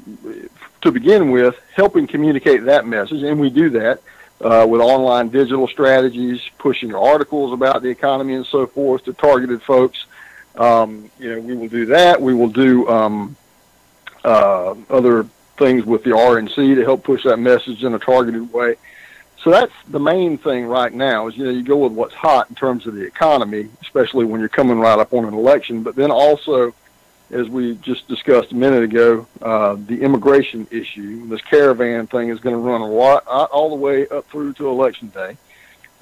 [0.83, 4.03] to begin with, helping communicate that message, and we do that
[4.43, 9.63] uh, with online digital strategies, pushing articles about the economy and so forth to targeted
[9.63, 10.05] folks.
[10.57, 12.21] Um, you know, we will do that.
[12.21, 13.37] We will do um,
[14.25, 15.27] uh, other
[15.59, 18.77] things with the RNC to help push that message in a targeted way.
[19.43, 22.49] So that's the main thing right now is, you know, you go with what's hot
[22.49, 25.95] in terms of the economy, especially when you're coming right up on an election, but
[25.95, 26.75] then also,
[27.31, 31.29] as we just discussed a minute ago, uh, the immigration issue.
[31.29, 34.55] This caravan thing is going to run a lot, uh, all the way up through
[34.55, 35.37] to election day.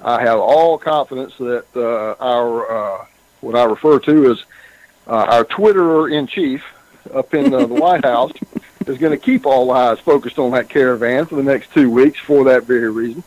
[0.01, 3.05] I have all confidence that uh, our, uh,
[3.45, 4.43] what I refer to as
[5.07, 6.63] uh, our Twitterer in chief
[7.13, 8.31] up in uh, the White House
[8.87, 12.19] is going to keep all eyes focused on that caravan for the next two weeks
[12.19, 13.23] for that very reason.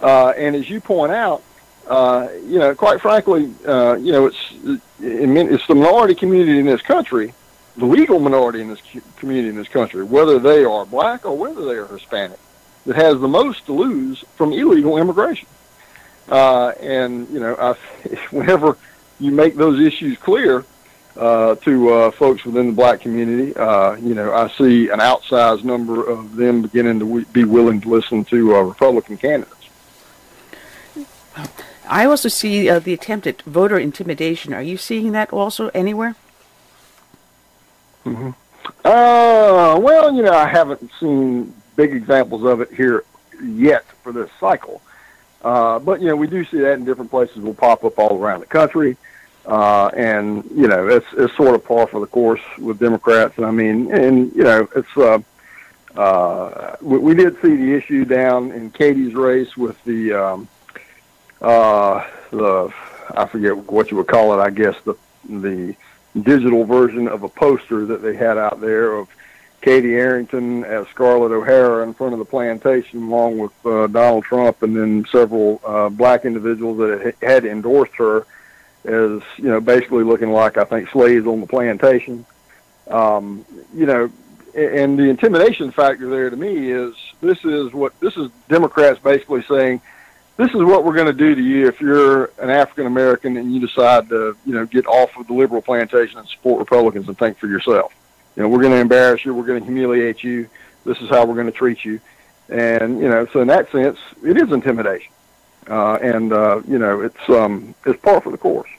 [0.00, 1.42] Uh, and as you point out,
[1.86, 4.52] uh, you know, quite frankly, uh, you know, it's
[5.00, 7.32] it's the minority community in this country,
[7.76, 8.82] the legal minority in this
[9.16, 12.38] community in this country, whether they are black or whether they are Hispanic,
[12.86, 15.48] that has the most to lose from illegal immigration.
[16.28, 17.72] Uh, and you know, I,
[18.30, 18.76] whenever
[19.20, 20.64] you make those issues clear,
[21.16, 23.54] uh, to uh, folks within the black community.
[23.54, 27.80] Uh, you know, I see an outsized number of them beginning to w- be willing
[27.82, 29.68] to listen to uh, Republican candidates.
[31.88, 34.54] I also see uh, the attempt at voter intimidation.
[34.54, 36.14] Are you seeing that also anywhere?
[38.06, 38.30] Mm-hmm.
[38.84, 43.04] Uh, well, you know, I haven't seen big examples of it here
[43.42, 44.80] yet for this cycle.
[45.42, 48.18] Uh, but, you know, we do see that in different places will pop up all
[48.18, 48.96] around the country.
[49.46, 53.36] Uh, and you know, it's it's sort of par for the course with Democrats.
[53.38, 55.18] And I mean, and you know, it's uh,
[55.98, 60.48] uh, we, we did see the issue down in Katie's race with the um,
[61.40, 62.72] uh, the
[63.16, 64.42] I forget what you would call it.
[64.42, 64.94] I guess the
[65.28, 65.74] the
[66.20, 69.08] digital version of a poster that they had out there of
[69.60, 74.62] Katie Arrington as Scarlett O'Hara in front of the plantation, along with uh, Donald Trump,
[74.62, 78.26] and then several uh, black individuals that had endorsed her
[78.84, 82.24] as you know basically looking like I think slaves on the plantation.
[82.88, 84.10] Um, you know,
[84.54, 89.42] and the intimidation factor there to me is this is what this is Democrats basically
[89.42, 89.80] saying
[90.38, 93.54] this is what we're going to do to you if you're an African American and
[93.54, 97.18] you decide to you know get off of the liberal plantation and support Republicans and
[97.18, 97.92] think for yourself.
[98.36, 100.48] You know, we're going to embarrass you, we're going to humiliate you.
[100.84, 102.00] This is how we're going to treat you,
[102.48, 105.12] and you know, so in that sense, it is intimidation.
[105.68, 108.70] Uh, and uh, you know, it's um, it's par for the course.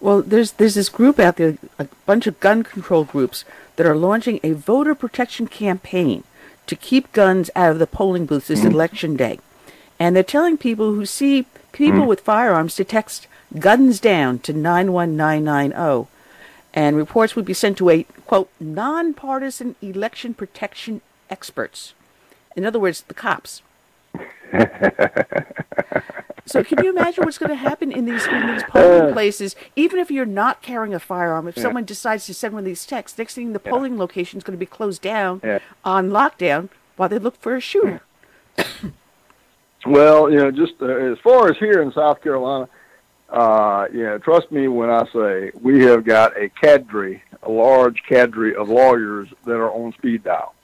[0.00, 3.44] Well, there's there's this group out there, a bunch of gun control groups
[3.76, 6.24] that are launching a voter protection campaign
[6.66, 8.70] to keep guns out of the polling booths this mm-hmm.
[8.70, 9.40] election day,
[9.98, 12.08] and they're telling people who see people mm-hmm.
[12.08, 13.26] with firearms to text
[13.58, 16.08] "guns down" to nine one nine nine zero,
[16.72, 21.94] and reports would be sent to a quote nonpartisan election protection experts.
[22.56, 23.62] In other words, the cops.
[26.46, 29.54] so can you imagine what's going to happen in these in these polling places?
[29.76, 31.62] Even if you're not carrying a firearm, if yeah.
[31.62, 33.70] someone decides to send one of these texts, next thing the yeah.
[33.70, 35.60] polling location is going to be closed down yeah.
[35.84, 38.00] on lockdown while they look for a shooter.
[39.86, 42.68] well, you know, just uh, as far as here in South Carolina,
[43.30, 48.54] uh, know, trust me when I say we have got a cadre, a large cadre
[48.54, 50.54] of lawyers that are on speed dial.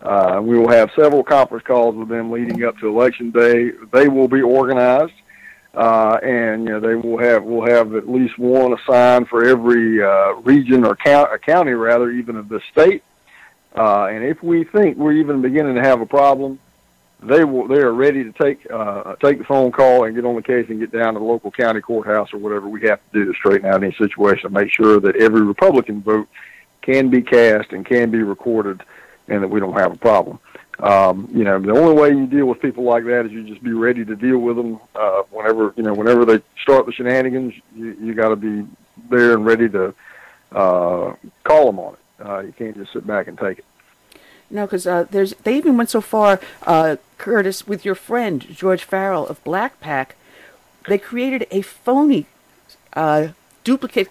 [0.00, 3.70] Uh, we will have several conference calls with them leading up to election day.
[3.92, 5.14] They will be organized,
[5.74, 10.02] uh, and you know they will have we'll have at least one assigned for every
[10.02, 13.02] uh, region or count, a county rather, even of the state.
[13.74, 16.58] Uh, and if we think we're even beginning to have a problem,
[17.26, 20.36] they will they are ready to take uh, take the phone call and get on
[20.36, 23.18] the case and get down to the local county courthouse or whatever we have to
[23.18, 24.46] do to straighten out any situation.
[24.46, 26.28] and Make sure that every Republican vote
[26.82, 28.82] can be cast and can be recorded
[29.28, 30.38] and that we don't have a problem.
[30.78, 33.62] Um, you know, the only way you deal with people like that is you just
[33.62, 37.54] be ready to deal with them uh, whenever you know whenever they start the shenanigans.
[37.74, 38.66] You, you got to be
[39.10, 39.94] there and ready to
[40.52, 42.26] uh, call them on it.
[42.26, 43.64] Uh, you can't just sit back and take it.
[44.50, 48.84] No, because uh, there's they even went so far, uh, Curtis, with your friend George
[48.84, 50.14] Farrell of Black PAC,
[50.86, 52.26] they created a phony
[52.92, 53.28] uh,
[53.64, 54.08] duplicate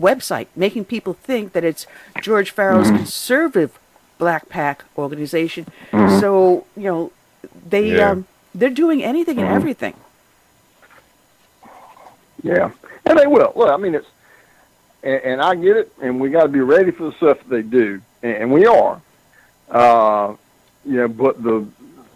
[0.00, 1.86] website, making people think that it's
[2.20, 2.96] George Farrell's mm-hmm.
[2.96, 3.78] conservative
[4.18, 5.66] Black PAC organization.
[5.92, 6.18] Mm-hmm.
[6.18, 7.12] So you know,
[7.68, 8.10] they yeah.
[8.10, 9.46] um, they're doing anything mm-hmm.
[9.46, 9.94] and everything.
[12.42, 12.70] Yeah,
[13.04, 13.52] and they will.
[13.54, 14.06] Well, I mean, it's
[15.02, 17.48] and, and I get it, and we got to be ready for the stuff that
[17.48, 19.00] they do, and, and we are.
[19.70, 20.34] Uh,
[20.84, 21.66] know, but the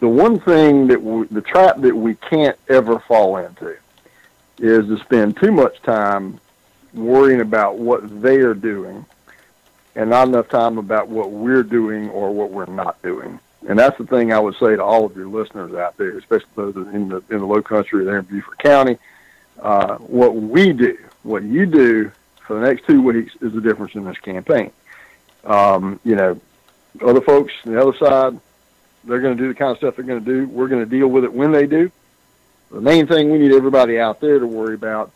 [0.00, 3.76] the one thing that we, the trap that we can't ever fall into
[4.58, 6.40] is to spend too much time
[6.92, 9.04] worrying about what they are doing
[9.94, 13.38] and not enough time about what we're doing or what we're not doing.
[13.68, 16.48] And that's the thing I would say to all of your listeners out there, especially
[16.56, 18.98] those in the in the Low Country there in Beaufort County.
[19.60, 22.10] Uh, what we do, what you do
[22.44, 24.72] for the next two weeks, is the difference in this campaign.
[25.44, 26.40] Um, you know,
[27.00, 28.38] other folks on the other side,
[29.04, 30.46] they're going to do the kind of stuff they're going to do.
[30.46, 31.90] We're going to deal with it when they do.
[32.70, 35.10] The main thing we need everybody out there to worry about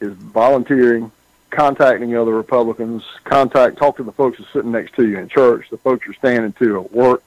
[0.00, 1.12] is volunteering,
[1.50, 5.28] contacting other Republicans, contact, talk to the folks that are sitting next to you in
[5.28, 7.22] church, the folks you're standing to at work,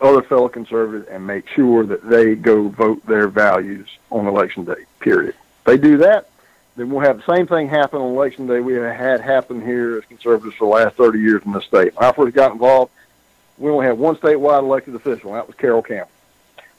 [0.00, 4.84] other fellow conservatives, and make sure that they go vote their values on election day.
[5.00, 5.34] Period.
[5.60, 6.28] If they do that,
[6.78, 9.98] then we'll have the same thing happen on election day we have had happen here
[9.98, 11.94] as conservatives for the last 30 years in this state.
[11.96, 12.92] When I first got involved,
[13.58, 16.12] we only had one statewide elected official, and that was Carroll Campbell.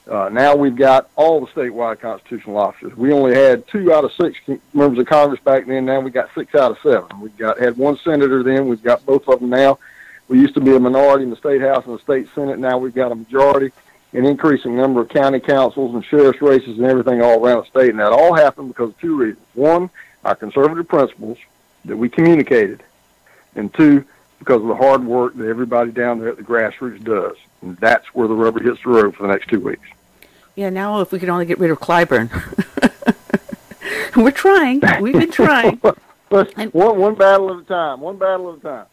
[0.10, 2.96] Uh, now we've got all the statewide constitutional officers.
[2.96, 4.40] We only had two out of six
[4.74, 5.86] members of Congress back then.
[5.86, 7.20] Now we've got six out of seven.
[7.20, 8.68] We've got had one senator then.
[8.68, 9.78] We've got both of them now.
[10.30, 12.58] We used to be a minority in the state house and the state senate.
[12.58, 13.72] Now we've got a majority,
[14.14, 17.90] an increasing number of county councils and sheriff's races and everything all around the state.
[17.90, 19.46] And that all happened because of two reasons.
[19.54, 19.90] One,
[20.26, 21.38] our conservative principles
[21.86, 22.84] that we communicated,
[23.56, 24.04] and two,
[24.40, 27.36] because of the hard work that everybody down there at the grassroots does.
[27.62, 29.88] And that's where the rubber hits the road for the next two weeks.
[30.56, 32.30] Yeah, now if we could only get rid of Clyburn.
[34.16, 34.82] We're trying.
[35.02, 35.78] We've been trying.
[36.30, 38.02] one, one battle at a time.
[38.02, 38.86] One battle at a time.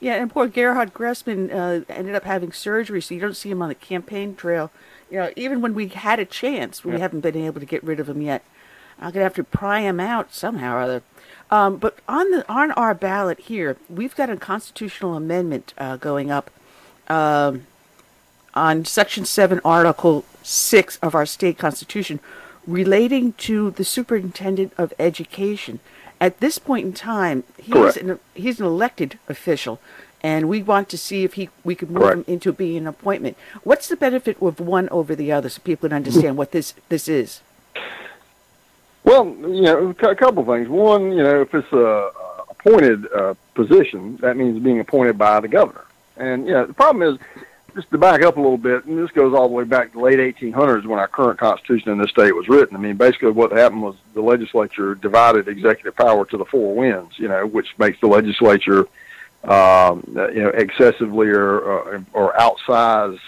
[0.00, 3.60] Yeah, and poor Gerhard Gressmann uh, ended up having surgery, so you don't see him
[3.60, 4.70] on the campaign trail.
[5.10, 6.98] You know, even when we had a chance, we Yeah.
[6.98, 8.42] haven't been able to get rid of him yet.
[8.98, 11.02] I'm gonna have to pry him out somehow or other.
[11.50, 16.30] Um, but on the on our ballot here, we've got a constitutional amendment uh, going
[16.30, 16.50] up
[17.08, 17.66] um,
[18.54, 22.20] on Section Seven, Article Six of our state constitution,
[22.66, 25.80] relating to the superintendent of education.
[26.20, 29.80] At this point in time, he's an, he's an elected official,
[30.22, 32.16] and we want to see if he we could move Correct.
[32.18, 33.38] him into being an appointment.
[33.64, 37.08] What's the benefit of one over the other, so people can understand what this this
[37.08, 37.40] is?
[39.02, 40.68] Well, you know, a cou- couple things.
[40.68, 42.10] One, you know, if it's a a
[42.50, 45.86] appointed uh, position, that means being appointed by the governor.
[46.18, 47.18] And you know, the problem is,
[47.74, 49.98] just to back up a little bit, and this goes all the way back to
[49.98, 52.76] the late 1800s when our current constitution in this state was written.
[52.76, 57.18] I mean, basically, what happened was the legislature divided executive power to the four winds.
[57.18, 58.86] You know, which makes the legislature,
[59.44, 63.18] um, you know, excessively or or, or outsize,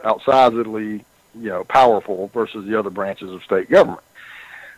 [0.00, 1.04] outsizedly,
[1.34, 4.02] you know, powerful versus the other branches of state government.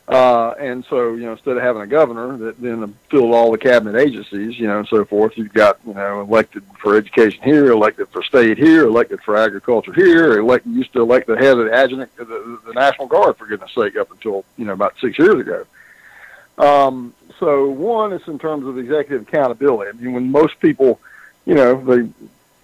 [0.08, 3.58] Uh, and so, you know, instead of having a governor that then filled all the
[3.58, 7.70] cabinet agencies, you know, and so forth, you've got, you know, elected for education here,
[7.70, 11.66] elected for state here, elected for agriculture here, elect, used to elect the head of
[11.66, 14.94] the adjutant of the, the National Guard, for goodness sake, up until, you know, about
[15.00, 15.64] six years ago.
[16.58, 19.90] Um, so one is in terms of executive accountability.
[19.90, 21.00] I mean, when most people,
[21.46, 22.08] you know, they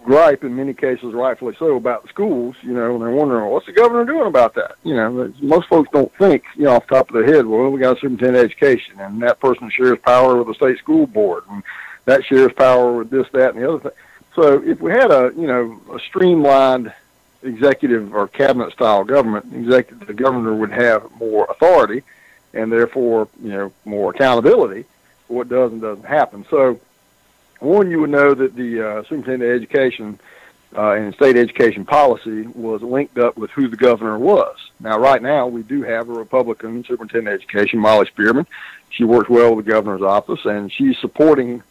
[0.04, 3.66] gripe in many cases, rightfully so, about the schools, you know, and they're wondering, what's
[3.66, 4.76] the governor doing about that?
[4.84, 7.70] You know, most folks don't think, you know, off the top of their head, well,
[7.70, 11.06] we got a superintendent of education, and that person shares power with the state school
[11.06, 11.62] board, and
[12.04, 13.98] that shares power with this, that, and the other thing.
[14.34, 16.92] So if we had a, you know, a streamlined
[17.42, 22.02] executive or cabinet style government, executive, the governor would have more authority
[22.54, 24.84] and therefore, you know, more accountability
[25.26, 26.46] for what does and doesn't happen.
[26.50, 26.80] So,
[27.60, 30.18] one, you would know that the uh, superintendent of education
[30.76, 34.56] uh, and state education policy was linked up with who the governor was.
[34.80, 38.46] Now, right now, we do have a Republican superintendent of education, Molly Spearman.
[38.90, 41.62] She works well with the governor's office, and she's supporting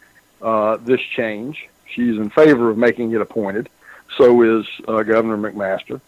[0.42, 1.68] uh, this change.
[1.86, 3.68] She's in favor of making it appointed.
[4.16, 6.00] So is uh, Governor McMaster.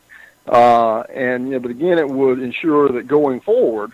[0.46, 3.92] Uh, and you know, but again, it would ensure that going forward,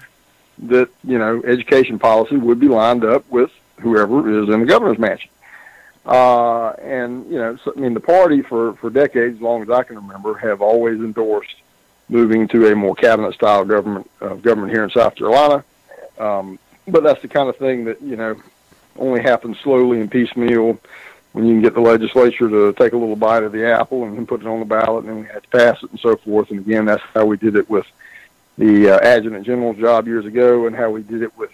[0.58, 3.50] that you know, education policy would be lined up with
[3.80, 5.28] whoever is in the governor's mansion.
[6.06, 9.70] Uh, and you know, so, I mean, the party for for decades, as long as
[9.70, 11.56] I can remember, have always endorsed
[12.08, 15.64] moving to a more cabinet-style government uh, government here in South Carolina.
[16.18, 18.40] Um, but that's the kind of thing that you know
[18.96, 20.78] only happens slowly and piecemeal.
[21.32, 24.16] When you can get the legislature to take a little bite of the apple and
[24.16, 26.16] then put it on the ballot, and then we had to pass it and so
[26.16, 26.50] forth.
[26.50, 27.86] And again, that's how we did it with
[28.56, 31.50] the uh, adjutant general's job years ago, and how we did it with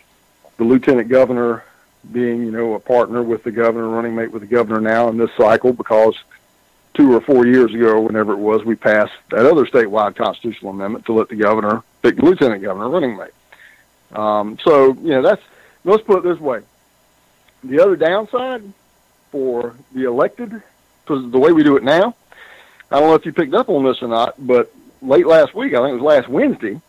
[0.59, 1.65] the lieutenant governor
[2.11, 5.17] being, you know, a partner with the governor, running mate with the governor now in
[5.17, 6.17] this cycle, because
[6.95, 11.07] two or four years ago, whenever it was, we passed that other statewide constitutional amendment
[11.07, 13.31] to let the governor pick the lieutenant governor running mate.
[14.13, 15.43] Um, so, you know, that's
[15.85, 16.61] let's put it this way:
[17.65, 18.63] the other downside
[19.31, 20.63] for the elected,
[21.05, 22.15] because the way we do it now,
[22.91, 24.71] I don't know if you picked up on this or not, but
[25.01, 26.81] late last week, I think it was last Wednesday,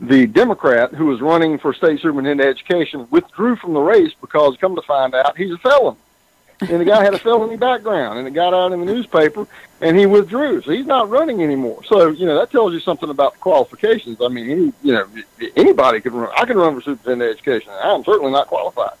[0.00, 4.56] the Democrat who was running for state superintendent of education withdrew from the race because,
[4.58, 5.96] come to find out, he's a felon.
[6.60, 9.46] And the guy had a felony background, and it got out in the newspaper,
[9.82, 10.62] and he withdrew.
[10.62, 11.84] So he's not running anymore.
[11.84, 14.22] So you know that tells you something about the qualifications.
[14.22, 15.06] I mean, you know,
[15.54, 16.32] anybody could run.
[16.34, 17.72] I can run for superintendent of education.
[17.78, 18.96] I'm certainly not qualified.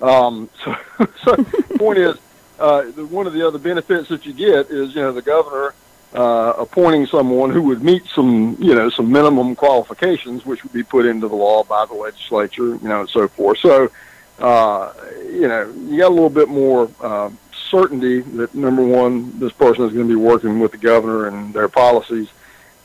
[0.00, 0.76] Um, so,
[1.22, 1.44] so
[1.76, 2.16] point is,
[2.58, 5.74] uh, one of the other benefits that you get is you know the governor
[6.16, 10.82] uh, appointing someone who would meet some, you know, some minimum qualifications, which would be
[10.82, 13.58] put into the law by the legislature, you know, and so forth.
[13.58, 13.90] So,
[14.38, 14.92] uh,
[15.24, 17.30] you know, you got a little bit more uh,
[17.70, 21.52] certainty that number one, this person is going to be working with the governor and
[21.52, 22.28] their policies,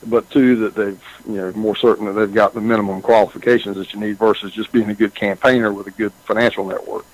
[0.06, 3.94] but two, that they've, you know, more certain that they've got the minimum qualifications that
[3.94, 7.06] you need versus just being a good campaigner with a good financial network.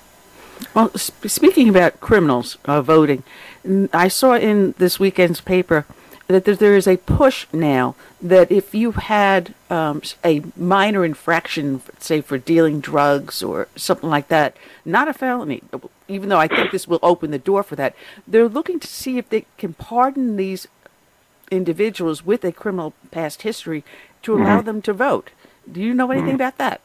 [0.73, 3.23] Well, sp- speaking about criminals uh, voting,
[3.93, 5.85] I saw in this weekend's paper
[6.29, 12.21] that there is a push now that if you had um, a minor infraction, say
[12.21, 15.63] for dealing drugs or something like that, not a felony,
[16.07, 17.95] even though I think this will open the door for that,
[18.27, 20.67] they're looking to see if they can pardon these
[21.49, 23.83] individuals with a criminal past history
[24.21, 24.67] to allow mm-hmm.
[24.67, 25.31] them to vote.
[25.69, 26.35] Do you know anything mm-hmm.
[26.35, 26.81] about that?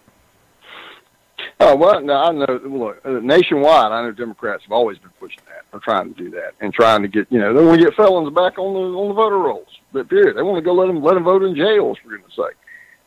[1.61, 2.61] Oh well, no, I know.
[2.65, 6.55] Look, nationwide, I know Democrats have always been pushing that, or trying to do that,
[6.61, 9.09] and trying to get you know they want to get felons back on the on
[9.09, 9.69] the voter rolls.
[9.93, 12.33] But period, they want to go let them let them vote in jails for goodness
[12.37, 12.57] sake.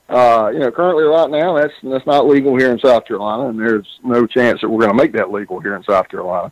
[0.10, 3.60] Uh, you know, currently right now that's that's not legal here in South Carolina, and
[3.60, 6.52] there's no chance that we're going to make that legal here in South Carolina.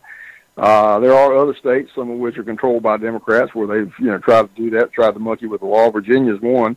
[0.56, 4.06] Uh, there are other states, some of which are controlled by Democrats, where they've you
[4.06, 5.90] know tried to do that, tried to monkey with the law.
[5.90, 6.76] Virginia's one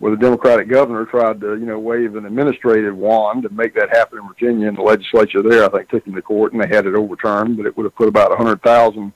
[0.00, 3.90] where the Democratic governor tried to, you know, wave an administrative wand to make that
[3.90, 6.74] happen in Virginia, and the legislature there, I think, took him to court, and they
[6.74, 7.58] had it overturned.
[7.58, 9.12] But it would have put about hundred thousand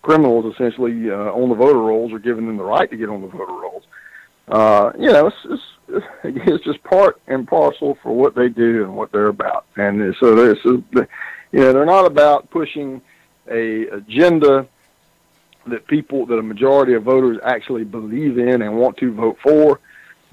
[0.00, 3.20] criminals essentially uh, on the voter rolls, or given them the right to get on
[3.20, 3.82] the voter rolls.
[4.46, 5.62] Uh, you know, it's, it's
[6.24, 9.66] it's just part and parcel for what they do and what they're about.
[9.76, 10.80] And so this is,
[11.50, 13.02] you know, they're not about pushing
[13.50, 14.68] a agenda
[15.66, 19.80] that people, that a majority of voters actually believe in and want to vote for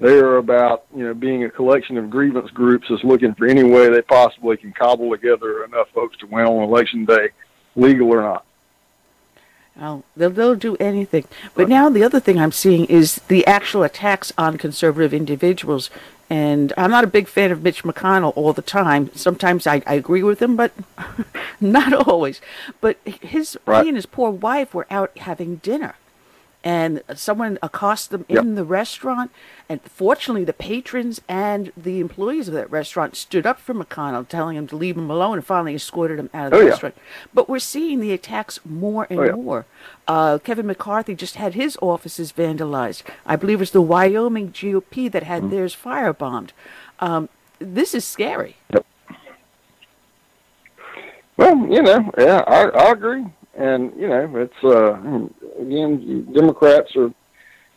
[0.00, 3.62] they are about you know being a collection of grievance groups that's looking for any
[3.62, 7.28] way they possibly can cobble together enough folks to win on election day,
[7.76, 8.44] legal or not.
[9.80, 11.24] Oh, they'll, they'll do anything.
[11.54, 15.90] But now the other thing I'm seeing is the actual attacks on conservative individuals.
[16.28, 19.10] And I'm not a big fan of Mitch McConnell all the time.
[19.14, 20.72] Sometimes I, I agree with him, but
[21.60, 22.40] not always.
[22.80, 23.82] But his right.
[23.82, 25.94] he and his poor wife were out having dinner
[26.62, 28.42] and someone accosted them yep.
[28.42, 29.30] in the restaurant.
[29.68, 34.56] And fortunately, the patrons and the employees of that restaurant stood up for McConnell, telling
[34.56, 36.94] him to leave him alone, and finally escorted him out of the oh, restaurant.
[36.96, 37.02] Yeah.
[37.32, 39.32] But we're seeing the attacks more and oh, yeah.
[39.32, 39.66] more.
[40.06, 43.04] Uh, Kevin McCarthy just had his offices vandalized.
[43.24, 45.50] I believe it was the Wyoming GOP that had mm-hmm.
[45.52, 46.50] theirs firebombed.
[46.98, 47.28] Um,
[47.58, 48.56] this is scary.
[48.72, 48.86] Yep.
[51.36, 53.24] Well, you know, yeah, I, I agree
[53.54, 54.94] and you know it's uh
[55.60, 57.12] again Democrats are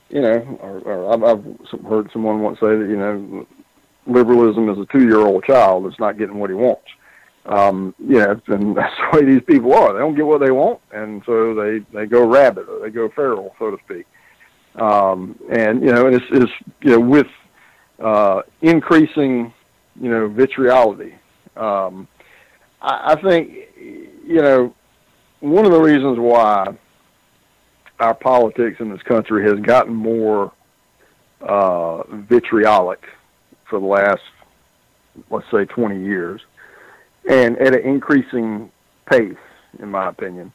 [0.10, 3.48] you know are, are, I've, I've heard someone once say that you know
[4.08, 6.88] liberalism is a two year old child that's not getting what he wants.
[7.46, 9.94] Um, know, and that's the way these people are.
[9.94, 13.10] They don't get what they want, and so they they go rabid or they go
[13.10, 14.06] feral, so to speak.
[14.76, 16.52] Um, and you know, and it's, it's
[16.82, 17.28] you know with
[18.00, 19.54] uh, increasing
[20.00, 21.16] you know vitriolity.
[21.56, 22.08] Um,
[22.82, 24.74] I, I think you know
[25.44, 26.74] one of the reasons why
[28.00, 30.54] our politics in this country has gotten more
[31.42, 33.04] uh, vitriolic
[33.70, 34.22] for the last,
[35.30, 36.40] let's say, 20 years,
[37.30, 38.72] and at an increasing
[39.06, 39.36] pace,
[39.80, 40.54] in my opinion,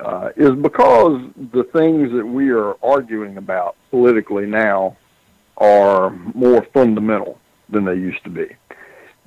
[0.00, 1.22] uh, is because
[1.52, 4.96] the things that we are arguing about politically now
[5.56, 7.38] are more fundamental
[7.68, 8.48] than they used to be.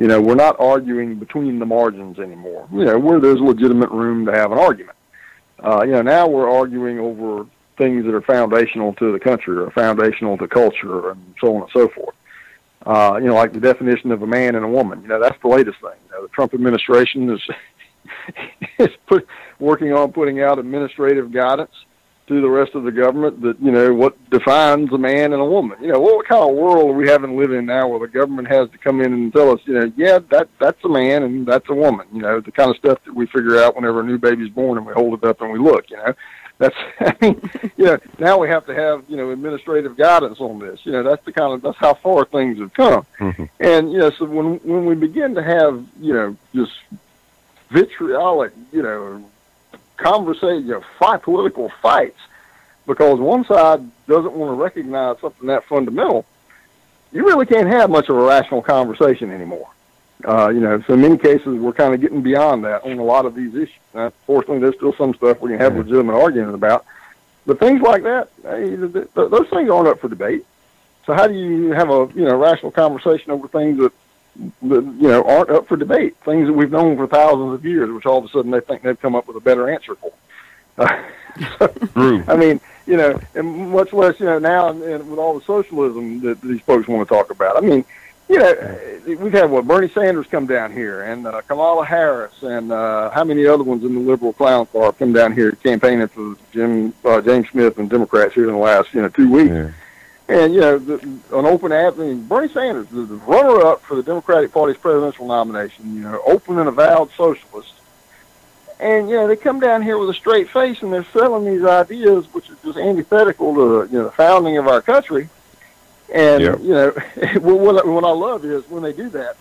[0.03, 2.67] You know, we're not arguing between the margins anymore.
[2.73, 4.97] You know, where there's legitimate room to have an argument.
[5.59, 7.47] Uh, you know, now we're arguing over
[7.77, 11.71] things that are foundational to the country or foundational to culture and so on and
[11.71, 12.15] so forth.
[12.85, 15.01] Uh, you know, like the definition of a man and a woman.
[15.03, 15.95] You know, that's the latest thing.
[16.07, 17.41] You know, the Trump administration is
[18.79, 19.25] is put,
[19.57, 21.71] working on putting out administrative guidance
[22.27, 25.45] to the rest of the government that you know what defines a man and a
[25.45, 25.77] woman.
[25.81, 28.07] You know what kind of world are we having to live in now, where the
[28.07, 31.23] government has to come in and tell us, you know, yeah, that that's a man
[31.23, 32.07] and that's a woman.
[32.13, 34.77] You know, the kind of stuff that we figure out whenever a new baby's born
[34.77, 35.89] and we hold it up and we look.
[35.89, 36.13] You know,
[36.59, 40.59] that's I mean, you know, now we have to have you know administrative guidance on
[40.59, 40.85] this.
[40.85, 43.05] You know, that's the kind of that's how far things have come.
[43.19, 43.45] Mm-hmm.
[43.59, 46.71] And you know, so when when we begin to have you know just
[47.69, 49.25] vitriolic, you know,
[49.97, 52.19] conversation, you know, fight political fights
[52.85, 56.25] because one side doesn't want to recognize something that fundamental.
[57.11, 59.69] you really can't have much of a rational conversation anymore.
[60.25, 63.03] Uh, you know, so in many cases we're kind of getting beyond that on a
[63.03, 63.75] lot of these issues.
[63.93, 66.85] Now, fortunately, there's still some stuff we can have legitimate argument about,
[67.45, 70.45] but things like that, hey, th- th- those things aren't up for debate.
[71.05, 73.91] So how do you have a you know rational conversation over things that
[74.37, 76.15] you know aren't up for debate?
[76.17, 78.81] Things that we've known for thousands of years, which all of a sudden they think
[78.81, 80.11] they've come up with a better answer for.
[80.75, 80.87] Uh,
[81.59, 82.23] so.
[82.27, 85.45] I mean, you know, and much less you know now and, and with all the
[85.45, 87.57] socialism that these folks want to talk about.
[87.57, 87.85] I mean,
[88.29, 92.71] you know, we've had what Bernie Sanders come down here, and uh, Kamala Harris, and
[92.71, 96.35] uh, how many other ones in the liberal clown car come down here campaigning for
[96.51, 99.51] Jim uh, James Smith and Democrats here in the last you know two weeks.
[99.51, 99.71] Yeah.
[100.29, 100.95] And you know, the,
[101.33, 106.01] an open mean, Bernie Sanders, the, the runner-up for the Democratic Party's presidential nomination, you
[106.01, 107.73] know, open and avowed socialist.
[108.79, 111.63] And you know, they come down here with a straight face, and they're selling these
[111.63, 115.29] ideas, which is just antithetical to you know the founding of our country.
[116.13, 116.59] And Yep.
[116.61, 116.89] you know,
[117.39, 119.35] what, what what I love is when they do that,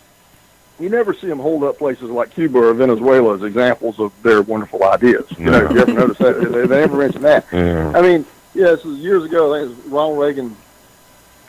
[0.79, 4.41] you never see them hold up places like Cuba or Venezuela as examples of their
[4.41, 5.25] wonderful ideas.
[5.37, 5.71] You know, No.
[5.73, 6.39] you ever notice that?
[6.39, 7.45] They, they never mention that.
[7.51, 7.91] Yeah.
[7.95, 9.53] I mean, yeah, this was years ago.
[9.55, 10.55] I think it was Ronald Reagan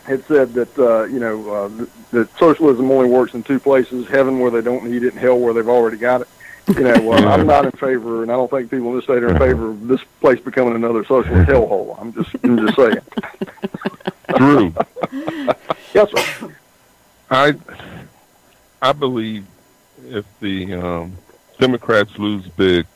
[0.04, 4.06] had said that uh, you know uh, th- that socialism only works in two places:
[4.08, 6.28] heaven where they don't need it, and hell where they've already got it.
[6.68, 9.22] You know, well, I'm not in favor, and I don't think people in this state
[9.22, 11.94] are in favor of this place becoming another socialist hellhole.
[12.00, 12.98] I'm just, I'm just saying.
[14.36, 14.74] True.
[15.92, 16.56] Yes, sir.
[17.30, 17.54] I
[18.80, 19.44] I believe
[20.06, 21.12] if the um,
[21.58, 22.86] Democrats lose big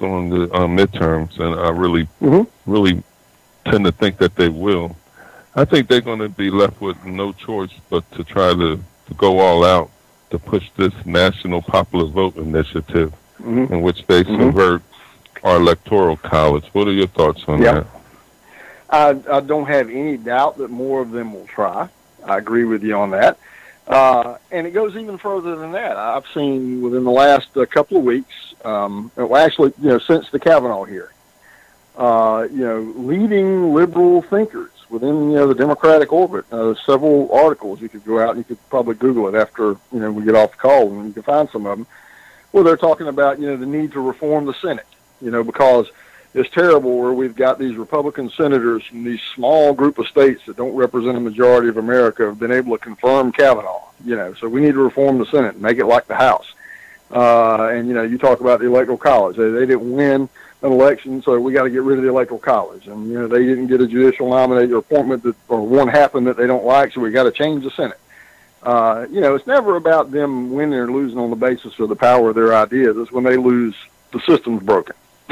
[0.00, 2.46] on the uh, midterms, and I really Mhm.
[2.66, 3.02] really
[3.66, 4.96] tend to think that they will,
[5.56, 8.76] I think they're going to be left with no choice but to try to,
[9.06, 9.90] to go all out
[10.30, 13.70] to push this national popular vote initiative, Mhm.
[13.70, 14.38] in which they Mhm.
[14.46, 14.82] subvert
[15.44, 16.64] our electoral college.
[16.72, 17.72] What are your thoughts on Yeah.
[17.72, 17.86] that?
[18.90, 21.88] I, I don't have any doubt that more of them will try.
[22.26, 23.36] I agree with you on that.
[23.86, 25.96] Uh, and it goes even further than that.
[25.96, 28.32] I've seen within the last uh, couple of weeks,
[28.64, 31.08] um, well, actually, you know, since the Kavanaugh hearing,
[31.98, 36.44] uh, you know, leading liberal thinkers within you know the Democratic orbit.
[36.52, 40.00] Uh, several articles you could go out and you could probably Google it after you
[40.00, 41.86] know we get off the call and you can find some of them
[42.52, 44.86] where they're talking about you know the need to reform the Senate.
[45.20, 45.90] You know because
[46.34, 50.56] it's terrible where we've got these Republican senators from these small group of states that
[50.56, 53.82] don't represent a majority of America have been able to confirm Kavanaugh.
[54.04, 56.52] You know, so we need to reform the Senate make it like the House.
[57.10, 59.36] Uh, and you know, you talk about the Electoral College.
[59.36, 60.28] They, they didn't win
[60.64, 62.86] an election, so we got to get rid of the Electoral College.
[62.86, 66.26] And you know, they didn't get a judicial nominate or appointment that, or one happened
[66.26, 68.00] that they don't like, so we got to change the Senate.
[68.62, 71.96] Uh, you know, it's never about them winning or losing on the basis of the
[71.96, 72.96] power of their ideas.
[72.96, 73.74] It's when they lose,
[74.12, 74.96] the system's broken.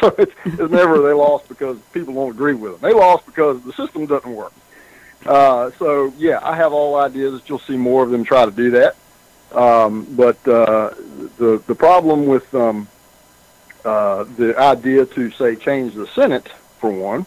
[0.00, 2.80] so it's, it's never they lost because people don't agree with them.
[2.80, 4.52] They lost because the system doesn't work.
[5.26, 8.52] Uh, so yeah, I have all ideas that you'll see more of them try to
[8.52, 8.96] do that.
[9.50, 10.90] Um, but uh,
[11.38, 12.86] the the problem with um,
[13.88, 16.46] uh, the idea to say change the Senate
[16.78, 17.24] for one,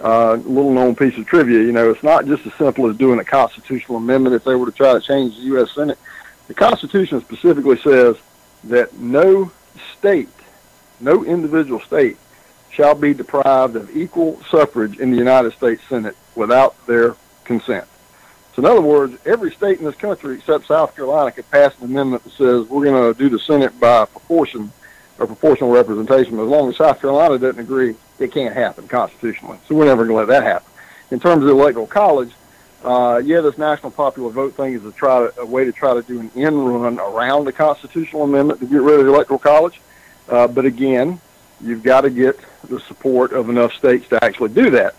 [0.00, 1.58] uh, little known piece of trivia.
[1.58, 4.36] You know, it's not just as simple as doing a constitutional amendment.
[4.36, 5.72] If they were to try to change the U.S.
[5.72, 5.98] Senate,
[6.46, 8.16] the Constitution specifically says
[8.64, 9.50] that no
[9.98, 10.28] state,
[11.00, 12.16] no individual state,
[12.70, 17.88] shall be deprived of equal suffrage in the United States Senate without their consent.
[18.54, 21.86] So, in other words, every state in this country except South Carolina could pass an
[21.86, 24.70] amendment that says we're going to do the Senate by proportion
[25.18, 26.36] or proportional representation.
[26.36, 29.58] But as long as South Carolina doesn't agree, it can't happen constitutionally.
[29.66, 30.70] So, we're never going to let that happen.
[31.10, 32.32] In terms of the Electoral College,
[32.84, 35.94] uh, yeah, this national popular vote thing is a try to, a way to try
[35.94, 39.38] to do an end run around the constitutional amendment to get rid of the Electoral
[39.38, 39.80] College.
[40.28, 41.20] Uh, but again,
[41.60, 42.38] you've got to get
[42.68, 44.94] the support of enough states to actually do that.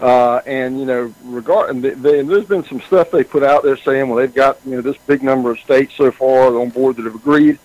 [0.00, 3.62] Uh, and you know, regard and they, and there's been some stuff they put out
[3.62, 6.70] there saying, well, they've got you know this big number of states so far on
[6.70, 7.58] board that have agreed.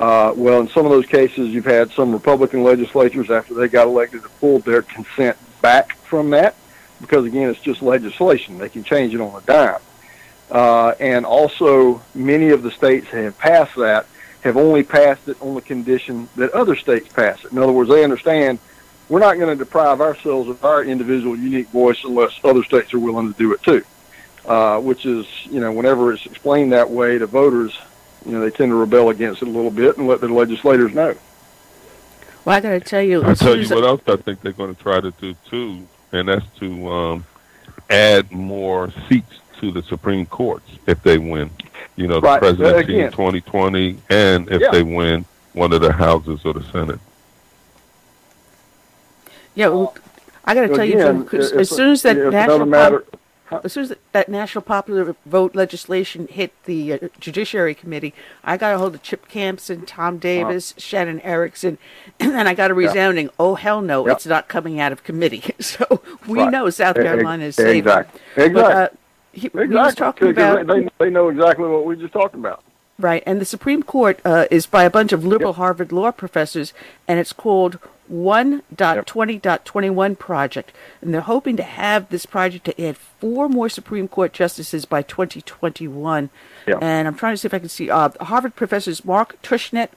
[0.00, 3.86] Uh, well, in some of those cases, you've had some Republican legislatures after they got
[3.86, 6.56] elected to pull their consent back from that
[7.02, 9.80] because again, it's just legislation; they can change it on a dime.
[10.50, 14.06] Uh, and also, many of the states that have passed that
[14.40, 17.52] have only passed it on the condition that other states pass it.
[17.52, 18.58] In other words, they understand
[19.10, 22.98] we're not going to deprive ourselves of our individual unique voice unless other states are
[22.98, 23.84] willing to do it too.
[24.46, 27.78] Uh, which is, you know, whenever it's explained that way to voters,
[28.26, 30.92] you know, they tend to rebel against it a little bit and let their legislators
[30.94, 31.14] know.
[32.44, 34.52] Well, I got to tell you, I'll as tell you what else I think they're
[34.52, 37.26] going to try to do too, and that's to um,
[37.90, 41.50] add more seats to the Supreme Courts if they win.
[41.96, 42.38] You know, the Right.
[42.40, 43.06] presidency Again.
[43.06, 44.70] in 2020, and if Yeah.
[44.70, 46.98] they win one of the houses or the Senate.
[49.54, 49.94] yeah, well,
[50.44, 52.70] I got to tell you, Again, too, 'cause as soon as that it's national another
[52.70, 53.04] matter.
[53.64, 58.14] As soon as that national popular vote legislation hit the uh, Judiciary Committee,
[58.44, 61.78] I got a hold of Chip Campsen, Tom Davis, Shannon Erickson,
[62.20, 64.16] and I got a resounding, "Oh hell no, Yep.
[64.16, 66.50] it's not coming out of committee." So we Right.
[66.50, 67.76] know South Carolina is safe.
[67.84, 68.20] exactly.
[68.36, 68.72] But, Exactly.
[68.74, 68.88] uh,
[69.32, 70.30] he, he was Exactly.
[70.30, 72.62] about they, they know exactly what we just talked about.
[72.98, 76.72] Right, and the Supreme Court uh, is by a bunch of liberal Harvard law professors,
[77.08, 77.78] and it's called
[78.12, 80.72] 1.20.21 Project.
[81.00, 85.02] And they're hoping to have this project to add four more Supreme Court justices by
[85.02, 86.30] 2021.
[86.66, 86.78] Yeah.
[86.80, 87.90] And I'm trying to see if I can see.
[87.90, 89.88] Uh, Harvard professors Mark Tushnet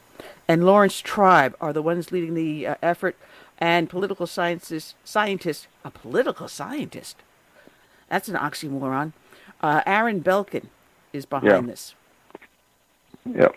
[0.48, 3.16] and Laurence Tribe are the ones leading the uh, effort,
[3.58, 7.18] and political sciences scientist, a political scientist.
[8.10, 9.14] That's an oxymoron.
[9.62, 10.66] Uh, Aaron Belkin
[11.14, 11.62] is behind Yeah.
[11.62, 11.96] this.
[13.26, 13.48] Yeah,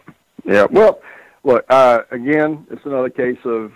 [0.45, 0.67] yeah.
[0.71, 1.01] Well,
[1.43, 2.67] look uh, again.
[2.71, 3.73] It's another case of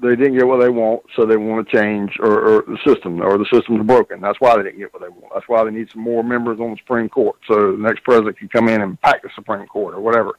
[0.00, 3.20] they didn't get what they want, so they want to change or, or the system,
[3.20, 4.20] or the system's broken.
[4.20, 5.32] That's why they didn't get what they want.
[5.32, 8.38] That's why they need some more members on the Supreme Court, so the next president
[8.38, 10.32] can come in and pack the Supreme Court or whatever.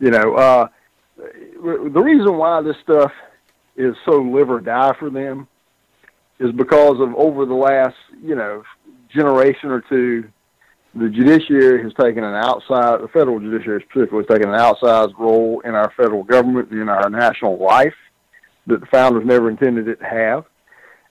[0.00, 0.68] You know, uh,
[1.16, 3.12] the reason why this stuff
[3.76, 5.46] is so live or die for them
[6.40, 8.64] is because of over the last, you know,
[9.14, 10.28] generation or two,
[10.94, 15.60] the judiciary has taken an outside, the federal judiciary specifically has taken an outsized role
[15.60, 17.94] in our federal government, in our national life
[18.68, 20.44] that the founders never intended it to have.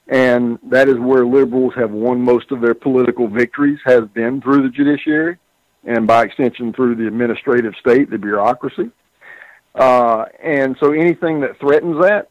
[0.07, 4.63] And that is where liberals have won most of their political victories has been through
[4.63, 5.38] the judiciary
[5.84, 8.89] and by extension through the administrative state, the bureaucracy.
[9.75, 12.29] Uh, and so anything that threatens that,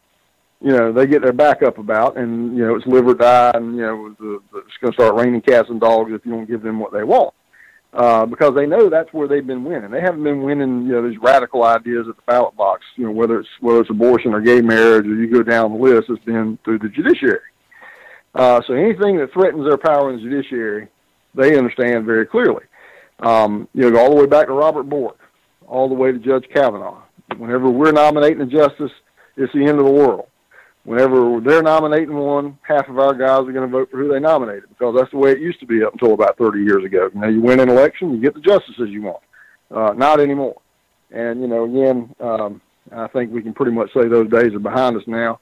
[0.60, 3.52] you know, they get their back up about, and you know, it's live or die,
[3.54, 6.32] and you know, the, the, it's going to start raining cats and dogs if you
[6.32, 7.34] don't give them what they want,
[7.96, 9.90] uh, because they know that's where they've been winning.
[9.90, 12.84] They haven't been winning, you know, these radical ideas at the ballot box.
[12.96, 15.78] You know, whether it's whether it's abortion or gay marriage, or you go down the
[15.78, 17.40] list, it's been through the judiciary.
[18.34, 20.88] Uh, so anything that threatens their power in the judiciary,
[21.34, 22.64] they understand very clearly.
[23.20, 25.18] Um, you know, go all the way back to Robert Bork,
[25.66, 27.02] all the way to Judge Kavanaugh.
[27.38, 28.92] Whenever we're nominating a justice,
[29.38, 30.26] it's the end of the world
[30.86, 34.20] whenever they're nominating one, half of our guys are going to vote for who they
[34.20, 37.10] nominated because that's the way it used to be up until about 30 years ago.
[37.12, 39.22] You know, you win an election, you get the justices you want.
[39.68, 40.60] Uh, not anymore.
[41.10, 42.60] And, you know, again, um,
[42.92, 45.40] I think we can pretty much say those days are behind us now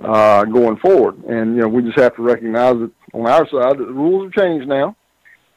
[0.00, 1.24] uh, going forward.
[1.24, 4.24] And, you know, we just have to recognize that on our side that the rules
[4.24, 4.94] have changed now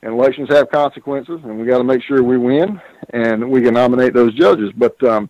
[0.01, 2.79] and elections have consequences and we got to make sure we win
[3.11, 4.71] and we can nominate those judges.
[4.77, 5.29] But, um,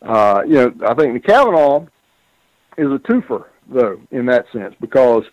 [0.00, 1.86] uh, you know, I think the Kavanaugh
[2.76, 5.24] is a twofer, though, in that sense, because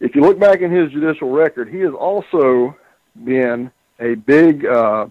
[0.00, 2.76] if you look back in his judicial record, he has also
[3.24, 5.06] been a big uh,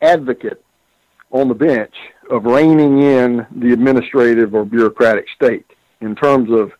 [0.00, 0.62] advocate
[1.30, 1.94] on the bench
[2.30, 5.66] of reining in the administrative or bureaucratic state
[6.00, 6.72] in terms of,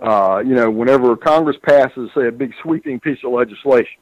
[0.00, 4.00] uh, you know, whenever Congress passes, say, a big sweeping piece of legislation,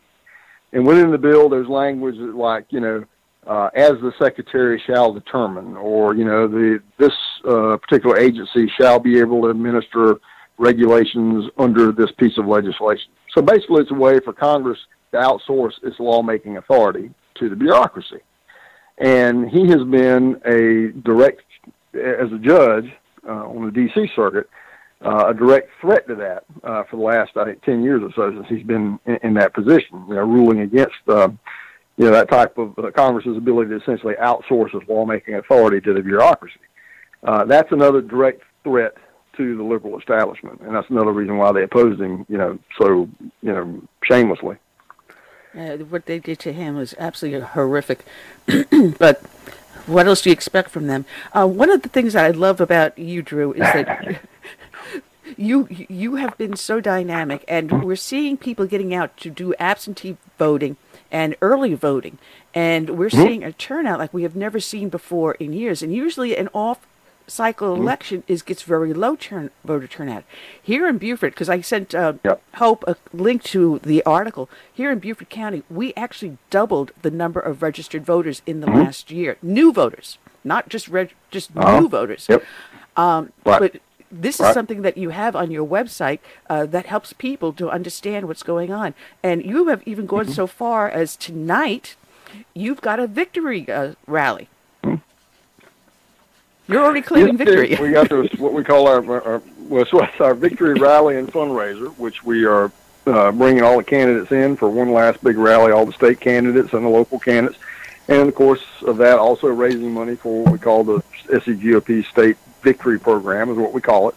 [0.72, 3.04] and within the bill, there's language that like, you know,
[3.46, 7.14] uh, as the secretary shall determine, or you know, the this
[7.48, 10.20] uh, particular agency shall be able to administer
[10.58, 13.10] regulations under this piece of legislation.
[13.34, 14.78] So basically, it's a way for Congress
[15.12, 18.20] to outsource its lawmaking authority to the bureaucracy.
[18.98, 21.42] And he has been a direct,
[21.94, 22.92] as a judge
[23.26, 24.10] uh, on the D.C.
[24.14, 24.48] circuit,
[25.02, 28.12] uh, a direct threat to that uh, for the last, I think, 10 years or
[28.14, 31.28] so since he's been in, in that position, you know, ruling against uh,
[32.00, 35.92] you know, that type of uh, Congress's ability to essentially outsource its lawmaking authority to
[35.92, 36.58] the bureaucracy.
[37.22, 38.94] Uh, that's another direct threat
[39.36, 43.06] to the liberal establishment, and that's another reason why they opposed him, you know, so
[43.42, 44.56] you know, shamelessly.
[45.54, 48.06] Uh, what they did to him was absolutely horrific.
[48.98, 49.20] but
[49.84, 51.04] what else do you expect from them?
[51.34, 54.22] Uh, one of the things that I love about you, Drew, is that
[55.36, 60.16] you you have been so dynamic, and we're seeing people getting out to do absentee
[60.38, 60.78] voting
[61.10, 62.18] and early voting,
[62.54, 65.82] and we're seeing a turnout like we have never seen before in years.
[65.82, 66.86] And usually, an off
[67.26, 70.24] cycle election is gets very low turn voter turnout.
[70.60, 72.42] Here in Beaufort, because I sent uh, Yep.
[72.56, 74.50] Hope a link to the article.
[74.72, 79.10] Here in Beaufort County, we actually doubled the number of registered voters in the last
[79.12, 79.36] year.
[79.42, 81.80] New voters, not just reg- just Uh-huh.
[81.80, 82.26] new voters.
[82.28, 82.42] Yep.
[82.96, 83.32] Um.
[83.44, 83.80] But
[84.10, 84.54] this is Right.
[84.54, 86.18] something that you have on your website
[86.48, 88.94] uh, that helps people to understand what's going on.
[89.22, 90.32] And you have even gone Mm-hmm.
[90.32, 91.94] so far as tonight,
[92.54, 94.48] you've got a victory uh, rally.
[96.68, 97.76] You're already claiming Yes, victory.
[97.80, 101.26] We got this, what we call our, our well, so it's our victory rally and
[101.28, 102.70] fundraiser, which we are
[103.06, 106.72] uh, bringing all the candidates in for one last big rally, all the state candidates
[106.72, 107.58] and the local candidates,
[108.08, 112.04] and in the course of that, also raising money for what we call the SCGOP
[112.06, 114.14] State Victory Program, is what we call it.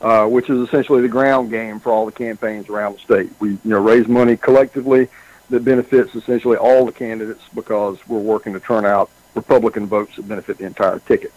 [0.00, 3.32] Uh, which is essentially the ground game for all the campaigns around the state.
[3.40, 5.08] We, you know, raise money collectively
[5.48, 10.28] that benefits essentially all the candidates because we're working to turn out Republican votes that
[10.28, 11.32] benefit the entire ticket.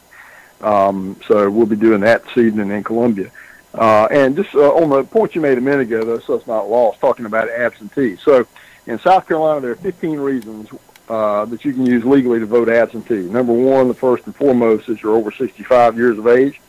[0.60, 3.32] Um, so we'll be doing that this evening in Columbia.
[3.74, 6.48] Uh, and just uh, on the point you made a minute ago, though, so it's
[6.48, 8.18] not lost, talking about absentee.
[8.18, 8.48] So
[8.86, 10.70] in South Carolina, there are 15 reasons
[11.10, 13.30] uh, that you can use legally to vote absentee.
[13.30, 16.60] Number one, the first and foremost, is you're over 65 years of age.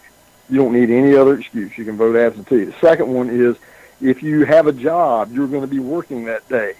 [0.48, 1.76] You don't need any other excuse.
[1.76, 2.64] You can vote absentee.
[2.64, 3.56] The second one is
[4.00, 6.74] if you have a job, you're going to be working that day,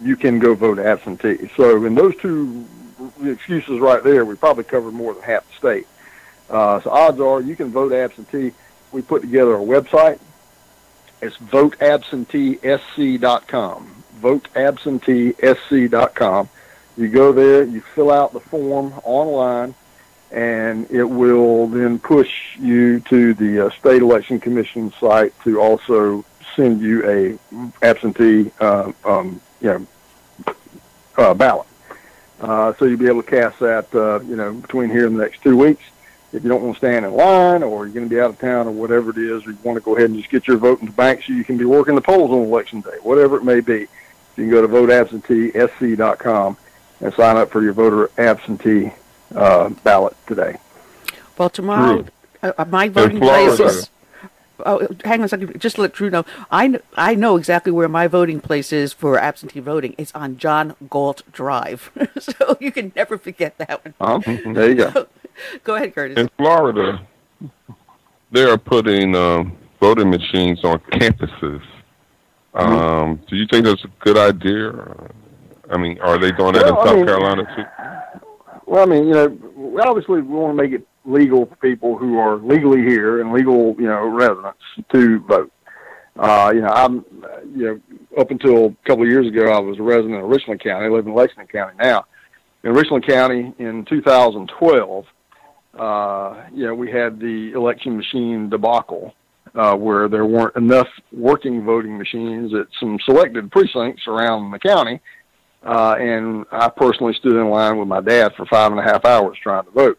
[0.00, 1.50] you can go vote absentee.
[1.56, 2.64] So in those two
[3.22, 5.86] excuses right there, we probably covered more than half the state.
[6.48, 8.52] Uh, so odds are you can vote absentee.
[8.90, 10.18] We put together a website.
[11.20, 14.04] It's voteabsenteesc.com.
[14.20, 16.48] Voteabsenteesc.com.
[16.96, 19.74] You go there, you fill out the form online,
[20.30, 26.24] and it will then push you to the uh, state election commission site to also
[26.54, 27.38] send you a
[27.84, 30.54] absentee, uh, um, you know,
[31.16, 31.66] uh, ballot.
[32.40, 35.22] Uh, so you'll be able to cast that, uh, you know, between here and the
[35.22, 35.82] next two weeks.
[36.32, 38.38] If you don't want to stand in line, or you're going to be out of
[38.38, 40.56] town, or whatever it is, or you want to go ahead and just get your
[40.56, 43.36] vote in the bank so you can be working the polls on election day, whatever
[43.36, 43.88] it may be, you
[44.36, 46.56] can go to voteabsenteesc.com
[47.02, 48.92] and sign up for your voter absentee
[49.34, 50.56] uh, ballot today.
[51.36, 52.06] Well, tomorrow,
[52.42, 53.90] uh, uh, my voting place is.
[54.64, 55.60] Oh, hang on a second.
[55.60, 58.92] Just to let Drew know, I, kn- I know exactly where my voting place is
[58.92, 59.96] for absentee voting.
[59.98, 61.90] It's on John Galt Drive.
[62.20, 63.94] so you can never forget that one.
[64.00, 65.08] Um, there you go.
[65.64, 66.16] Go ahead, Curtis.
[66.16, 67.04] In Florida,
[68.30, 71.62] they are putting um, voting machines on campuses.
[72.54, 74.70] Um, Do you think that's a good idea?
[75.72, 77.64] I mean, are they doing that Well, I in South mean- Carolina too?
[78.66, 82.16] Well, I mean, you know, obviously we want to make it legal for people who
[82.18, 84.60] are legally here and legal, you know, residents
[84.92, 85.52] to vote.
[86.18, 87.04] Uh, you know, I'm,
[87.54, 87.80] you know,
[88.20, 90.86] up until a couple of years ago, I was a resident of Richland County.
[90.86, 92.04] I live in Lexington County now.
[92.64, 95.04] In Richland County, in 2012,
[95.78, 99.14] uh, you know, we had the election machine debacle,
[99.54, 105.00] uh, where there weren't enough working voting machines at some selected precincts around the county.
[105.64, 109.04] Uh, and I personally stood in line with my dad for five and a half
[109.04, 109.98] hours trying to vote.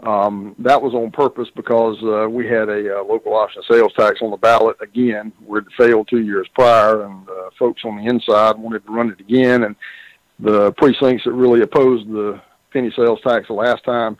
[0.00, 4.20] Um, that was on purpose because uh, we had a uh, local option sales tax
[4.20, 8.06] on the ballot again, where it failed two years prior, and uh, folks on the
[8.06, 9.62] inside wanted to run it again.
[9.64, 9.74] And
[10.38, 12.40] the precincts that really opposed the
[12.72, 14.18] penny sales tax the last time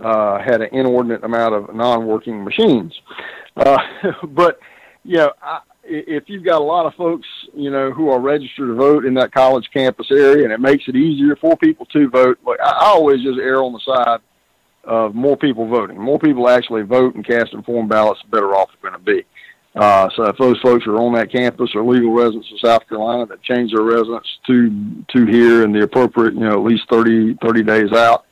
[0.00, 2.98] uh, had an inordinate amount of non-working machines.
[3.56, 3.78] Uh,
[4.28, 4.60] but
[5.04, 8.68] you know, I, if you've got a lot of folks, you know, who are registered
[8.68, 12.08] to vote in that college campus area, and it makes it easier for people to
[12.08, 14.20] vote, like I always just err on the side
[14.84, 15.98] of more people voting.
[15.98, 19.24] More people actually vote and cast informed ballots, the better off they're going to be.
[19.74, 23.26] Uh, so if those folks are on that campus or legal residents of South Carolina
[23.26, 27.38] that change their residence to to here in the appropriate, you know, at least 30,
[27.42, 28.24] 30 days out,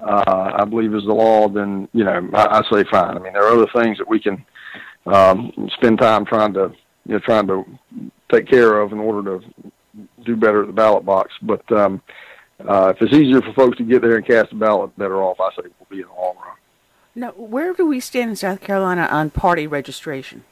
[0.00, 3.16] uh, I believe is the law, then, you know, I, I say fine.
[3.16, 4.44] I mean, there are other things that we can
[5.06, 6.72] um, spend time trying to,
[7.06, 7.64] you know, trying to
[8.30, 9.46] take care of in order to
[10.24, 11.32] do better at the ballot box.
[11.40, 12.02] But um,
[12.60, 15.38] uh, if it's easier for folks to get there and cast a ballot, better off,
[15.40, 16.56] I say, we'll be in the long run.
[17.14, 20.44] Now, where do we stand in South Carolina on party registration?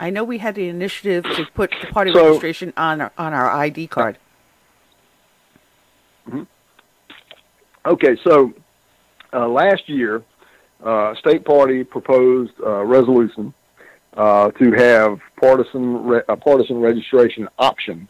[0.00, 3.34] I know we had the initiative to put the party So- registration on our, on
[3.34, 4.16] our ID card.
[7.86, 8.52] Okay, so
[9.32, 10.22] uh, last year,
[10.84, 13.54] uh, state party proposed a resolution
[14.16, 18.08] uh, to have partisan re- a partisan registration option,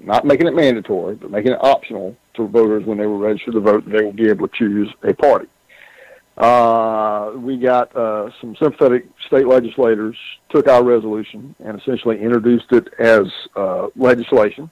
[0.00, 3.60] not making it mandatory, but making it optional to voters when they were registered to
[3.60, 3.84] vote.
[3.88, 5.48] They will be able to choose a party.
[6.36, 10.16] Uh, we got uh, some sympathetic state legislators
[10.50, 13.26] took our resolution and essentially introduced it as
[13.56, 14.70] uh, legislation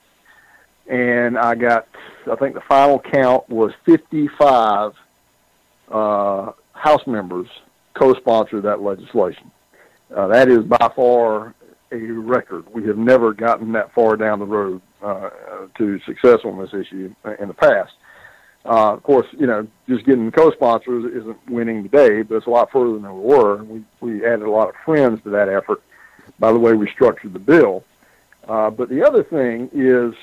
[0.87, 1.89] and I got,
[2.31, 4.93] I think the final count was 55
[5.91, 7.47] uh, House members
[7.95, 9.51] co-sponsored that legislation.
[10.13, 11.55] Uh, that is by far
[11.93, 12.73] a record.
[12.73, 15.31] We have never gotten that far down the road uh,
[15.77, 17.93] to success on this issue in the past.
[18.65, 22.71] Uh, of course, you know, just getting co-sponsors isn't winning today, but it's a lot
[22.71, 23.63] further than we were.
[23.63, 25.83] We we added a lot of friends to that effort
[26.39, 27.85] by the way we structured the bill.
[28.49, 30.15] Uh, but the other thing is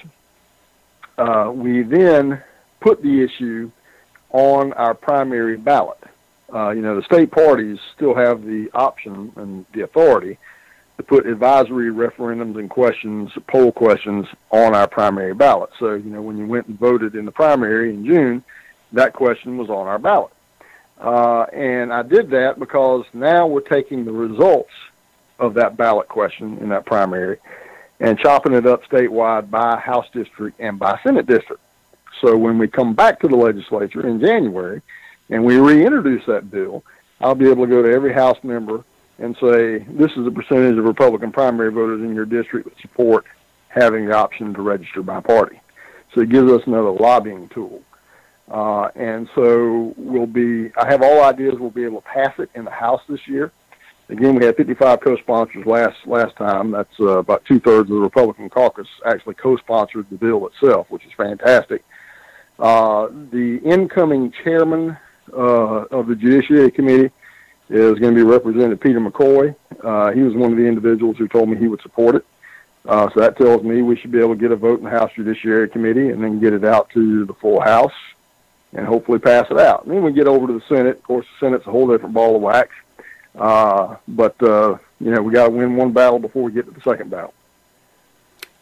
[1.17, 2.41] uh, we then
[2.79, 3.71] put the issue
[4.31, 5.99] on our primary ballot.
[6.53, 10.37] Uh, you know, the state parties still have the option and the authority
[10.97, 15.69] to put advisory referendums and questions, poll questions on our primary ballot.
[15.79, 18.43] So, you know, when you went and voted in the primary in June,
[18.91, 20.31] that question was on our ballot.
[20.99, 24.73] Uh, and I did that because now we're taking the results
[25.39, 27.39] of that ballot question in that primary
[27.99, 31.61] and chopping it up statewide by House district and by Senate district.
[32.19, 34.81] So when we come back to the legislature in January
[35.31, 36.83] and we reintroduce that bill,
[37.19, 38.83] I'll be able to go to every House member
[39.17, 43.25] and say, this is the percentage of Republican primary voters in your district that support
[43.69, 45.59] having the option to register by party.
[46.13, 47.81] So it gives us another lobbying tool.
[48.49, 52.49] Uh, and so we'll be, I have all ideas we'll be able to pass it
[52.53, 53.51] in the House this year.
[54.09, 56.71] Again, we had 55 co-sponsors last last time.
[56.71, 61.05] That's uh, about two thirds of the Republican caucus actually co-sponsored the bill itself, which
[61.05, 61.85] is fantastic.
[62.59, 64.97] Uh, the incoming chairman
[65.33, 67.11] uh, of the Judiciary Committee
[67.69, 69.55] is going to be Representative Peter McCoy.
[69.83, 72.25] Uh, he was one of the individuals who told me he would support it.
[72.85, 74.89] Uh, so that tells me we should be able to get a vote in the
[74.89, 77.93] House Judiciary Committee and then get it out to the full House
[78.73, 79.85] and hopefully pass it out.
[79.85, 80.97] And then we get over to the Senate.
[80.97, 82.69] Of course, the Senate's a whole different ball of wax.
[83.35, 86.71] Uh, but, uh, you know, we got to win one battle before we get to
[86.71, 87.33] the second battle.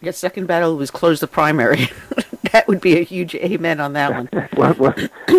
[0.02, 1.90] Your second battle was close the primary.
[2.52, 4.30] that would be a huge amen on that one.
[4.58, 4.94] well, well,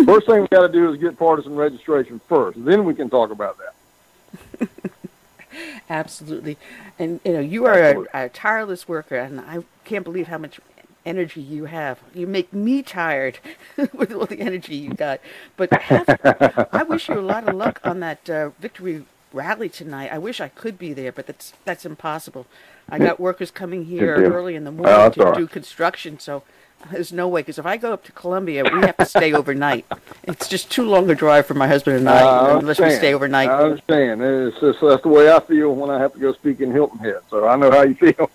[0.05, 2.63] first thing we got to do is get partisan registration first.
[2.63, 4.69] Then we can talk about that.
[5.89, 6.57] Absolutely.
[6.97, 10.59] And, you know, you are a, a tireless worker, and I can't believe how much
[11.05, 11.99] energy you have.
[12.13, 13.39] You make me tired
[13.93, 15.19] with all the energy you got.
[15.57, 20.11] But have, I wish you a lot of luck on that uh, victory rally tonight.
[20.11, 22.45] I wish I could be there, but that's that's impossible.
[22.89, 25.35] I got workers coming here early in the morning that's to right.
[25.35, 26.43] do construction, so
[26.91, 27.41] there's no way.
[27.41, 29.85] Because if I go up to Columbia, we have to stay overnight.
[30.23, 33.13] It's just too long a drive for my husband and I, I unless we stay
[33.13, 33.49] overnight.
[33.49, 34.21] I understand.
[34.21, 36.99] It's just, that's the way I feel when I have to go speak in Hilton
[36.99, 37.19] Head.
[37.29, 38.29] So I know how you feel.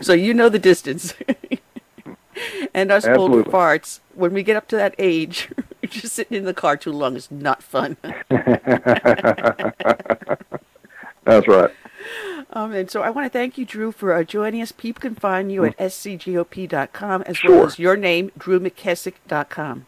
[0.02, 1.14] so you know the distance.
[2.74, 3.52] and us old Absolutely.
[3.52, 5.50] farts, when we get up to that age,
[5.84, 7.96] just sitting in the car too long is not fun.
[11.24, 11.70] that's right.
[12.52, 14.72] Um, and so I want to thank you, Drew, for uh, joining us.
[14.72, 17.50] People can find you at scgop.com as Sure.
[17.56, 19.86] well as your name, drewmckissick.com.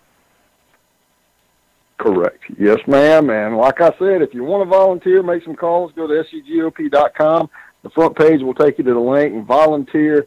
[1.99, 2.43] Correct.
[2.59, 3.31] Yes, ma'am.
[3.31, 7.49] And like I said, if you want to volunteer, make some calls, go to scgop.com.
[7.83, 10.27] The front page will take you to the link and volunteer.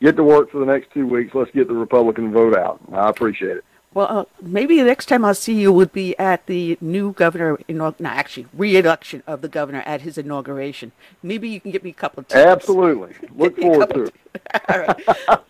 [0.00, 1.34] Get to work for the next two weeks.
[1.34, 2.80] Let's get the Republican vote out.
[2.92, 3.64] I appreciate it.
[3.94, 7.56] Well, uh, maybe the next time I'll see you would be at the new governor,
[7.68, 10.90] inaug- no, actually, re-election of the governor at his inauguration.
[11.22, 12.44] Maybe you can get me a couple of tips.
[12.44, 13.14] Absolutely.
[13.36, 14.14] Look Get me a forward to it.
[14.68, 15.40] All right.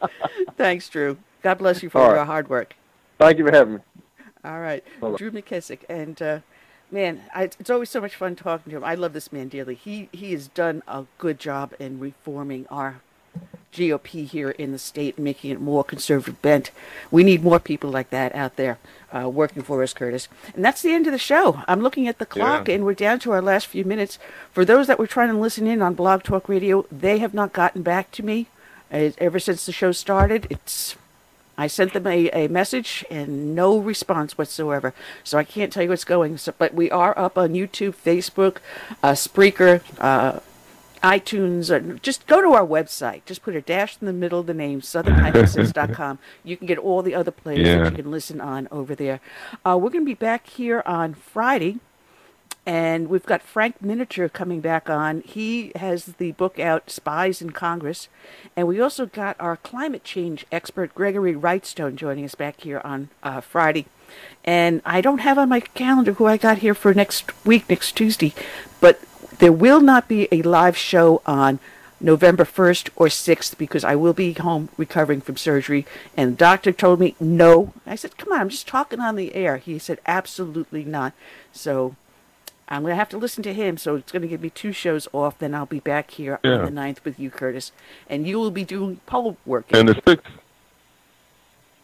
[0.58, 1.16] Thanks, Drew.
[1.42, 2.26] God bless you for All your right.
[2.26, 2.76] hard work.
[3.18, 3.80] Thank you for having me.
[4.44, 4.84] All right.
[5.16, 6.40] Drew McKissick, and uh,
[6.90, 8.84] man, I, it's always so much fun talking to him.
[8.84, 9.74] I love this man dearly.
[9.74, 13.00] He he has done a good job in reforming our
[13.72, 16.70] GOP here in the state, making it more conservative bent.
[17.10, 18.78] We need more people like that out there
[19.12, 20.28] uh, working for us, Curtis.
[20.54, 21.62] And that's the end of the show.
[21.66, 22.74] I'm looking at the clock, Yeah.
[22.76, 24.18] and we're down to our last few minutes.
[24.52, 27.52] For those that were trying to listen in on Blog Talk Radio, they have not
[27.52, 28.46] gotten back to me
[28.92, 30.46] uh, ever since the show started.
[30.50, 30.94] It's
[31.56, 34.92] I sent them a, a message and no response whatsoever.
[35.22, 36.36] So I can't tell you what's going.
[36.38, 38.56] So, but we are up on YouTube, Facebook,
[39.04, 40.40] uh, Spreaker, uh,
[41.04, 41.70] iTunes.
[41.70, 43.24] Or just go to our website.
[43.26, 46.18] Just put a dash in the middle of the name, southern-sense.com.
[46.44, 47.84] You can get all the other plays Yeah.
[47.84, 49.20] that you can listen on over there.
[49.64, 51.78] Uh, we're going to be back here on Friday.
[52.66, 55.20] And we've got Frank Miniter coming back on.
[55.20, 58.08] He has the book out, Spies in Congress.
[58.56, 63.10] And we also got our climate change expert, Gregory Wrightstone, joining us back here on
[63.22, 63.84] uh, Friday.
[64.44, 67.92] And I don't have on my calendar who I got here for next week, next
[67.92, 68.32] Tuesday.
[68.80, 68.98] But
[69.38, 71.58] there will not be a live show on
[72.00, 75.86] November 1st or 6th because I will be home recovering from surgery.
[76.16, 77.72] And the doctor told me no.
[77.86, 79.56] I said, come on, I'm just talking on the air.
[79.56, 81.12] He said, absolutely not.
[81.52, 81.96] So
[82.68, 84.72] I'm going to have to listen to him, so it's going to give me two
[84.72, 85.38] shows off.
[85.38, 86.58] Then I'll be back here Yeah.
[86.58, 87.72] on the 9th with you, Curtis.
[88.08, 89.66] And you will be doing poll work.
[89.70, 90.26] And the sixth,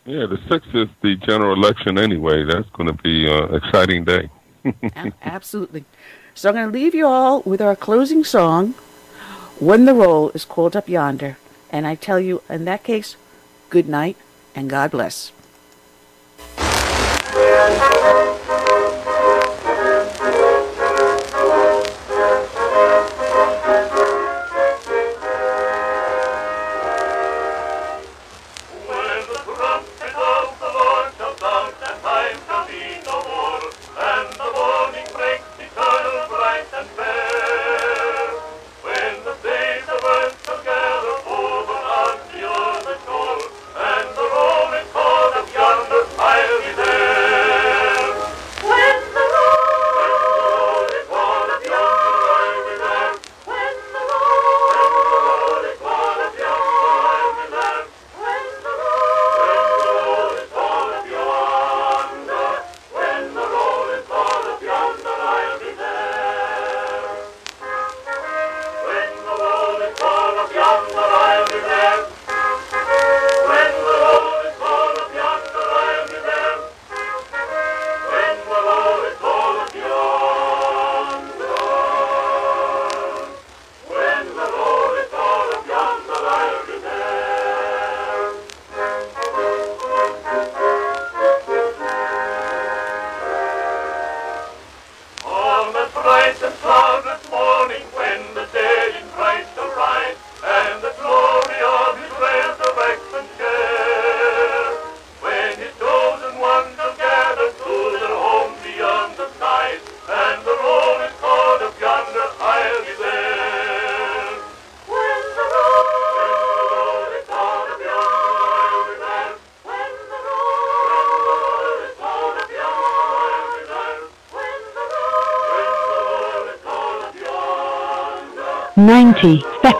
[0.05, 2.45] yeah, the sixth is the general election anyway.
[2.45, 4.29] That's going to be an exciting day.
[5.23, 5.85] Absolutely.
[6.41, 8.73] So I'm going to leave you all with our closing song,
[9.59, 11.37] When the Roll is Called Up Yonder.
[11.69, 13.17] And I tell you, in that case,
[13.69, 14.17] good night
[14.55, 15.33] and God bless.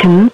[0.03, 0.30] 90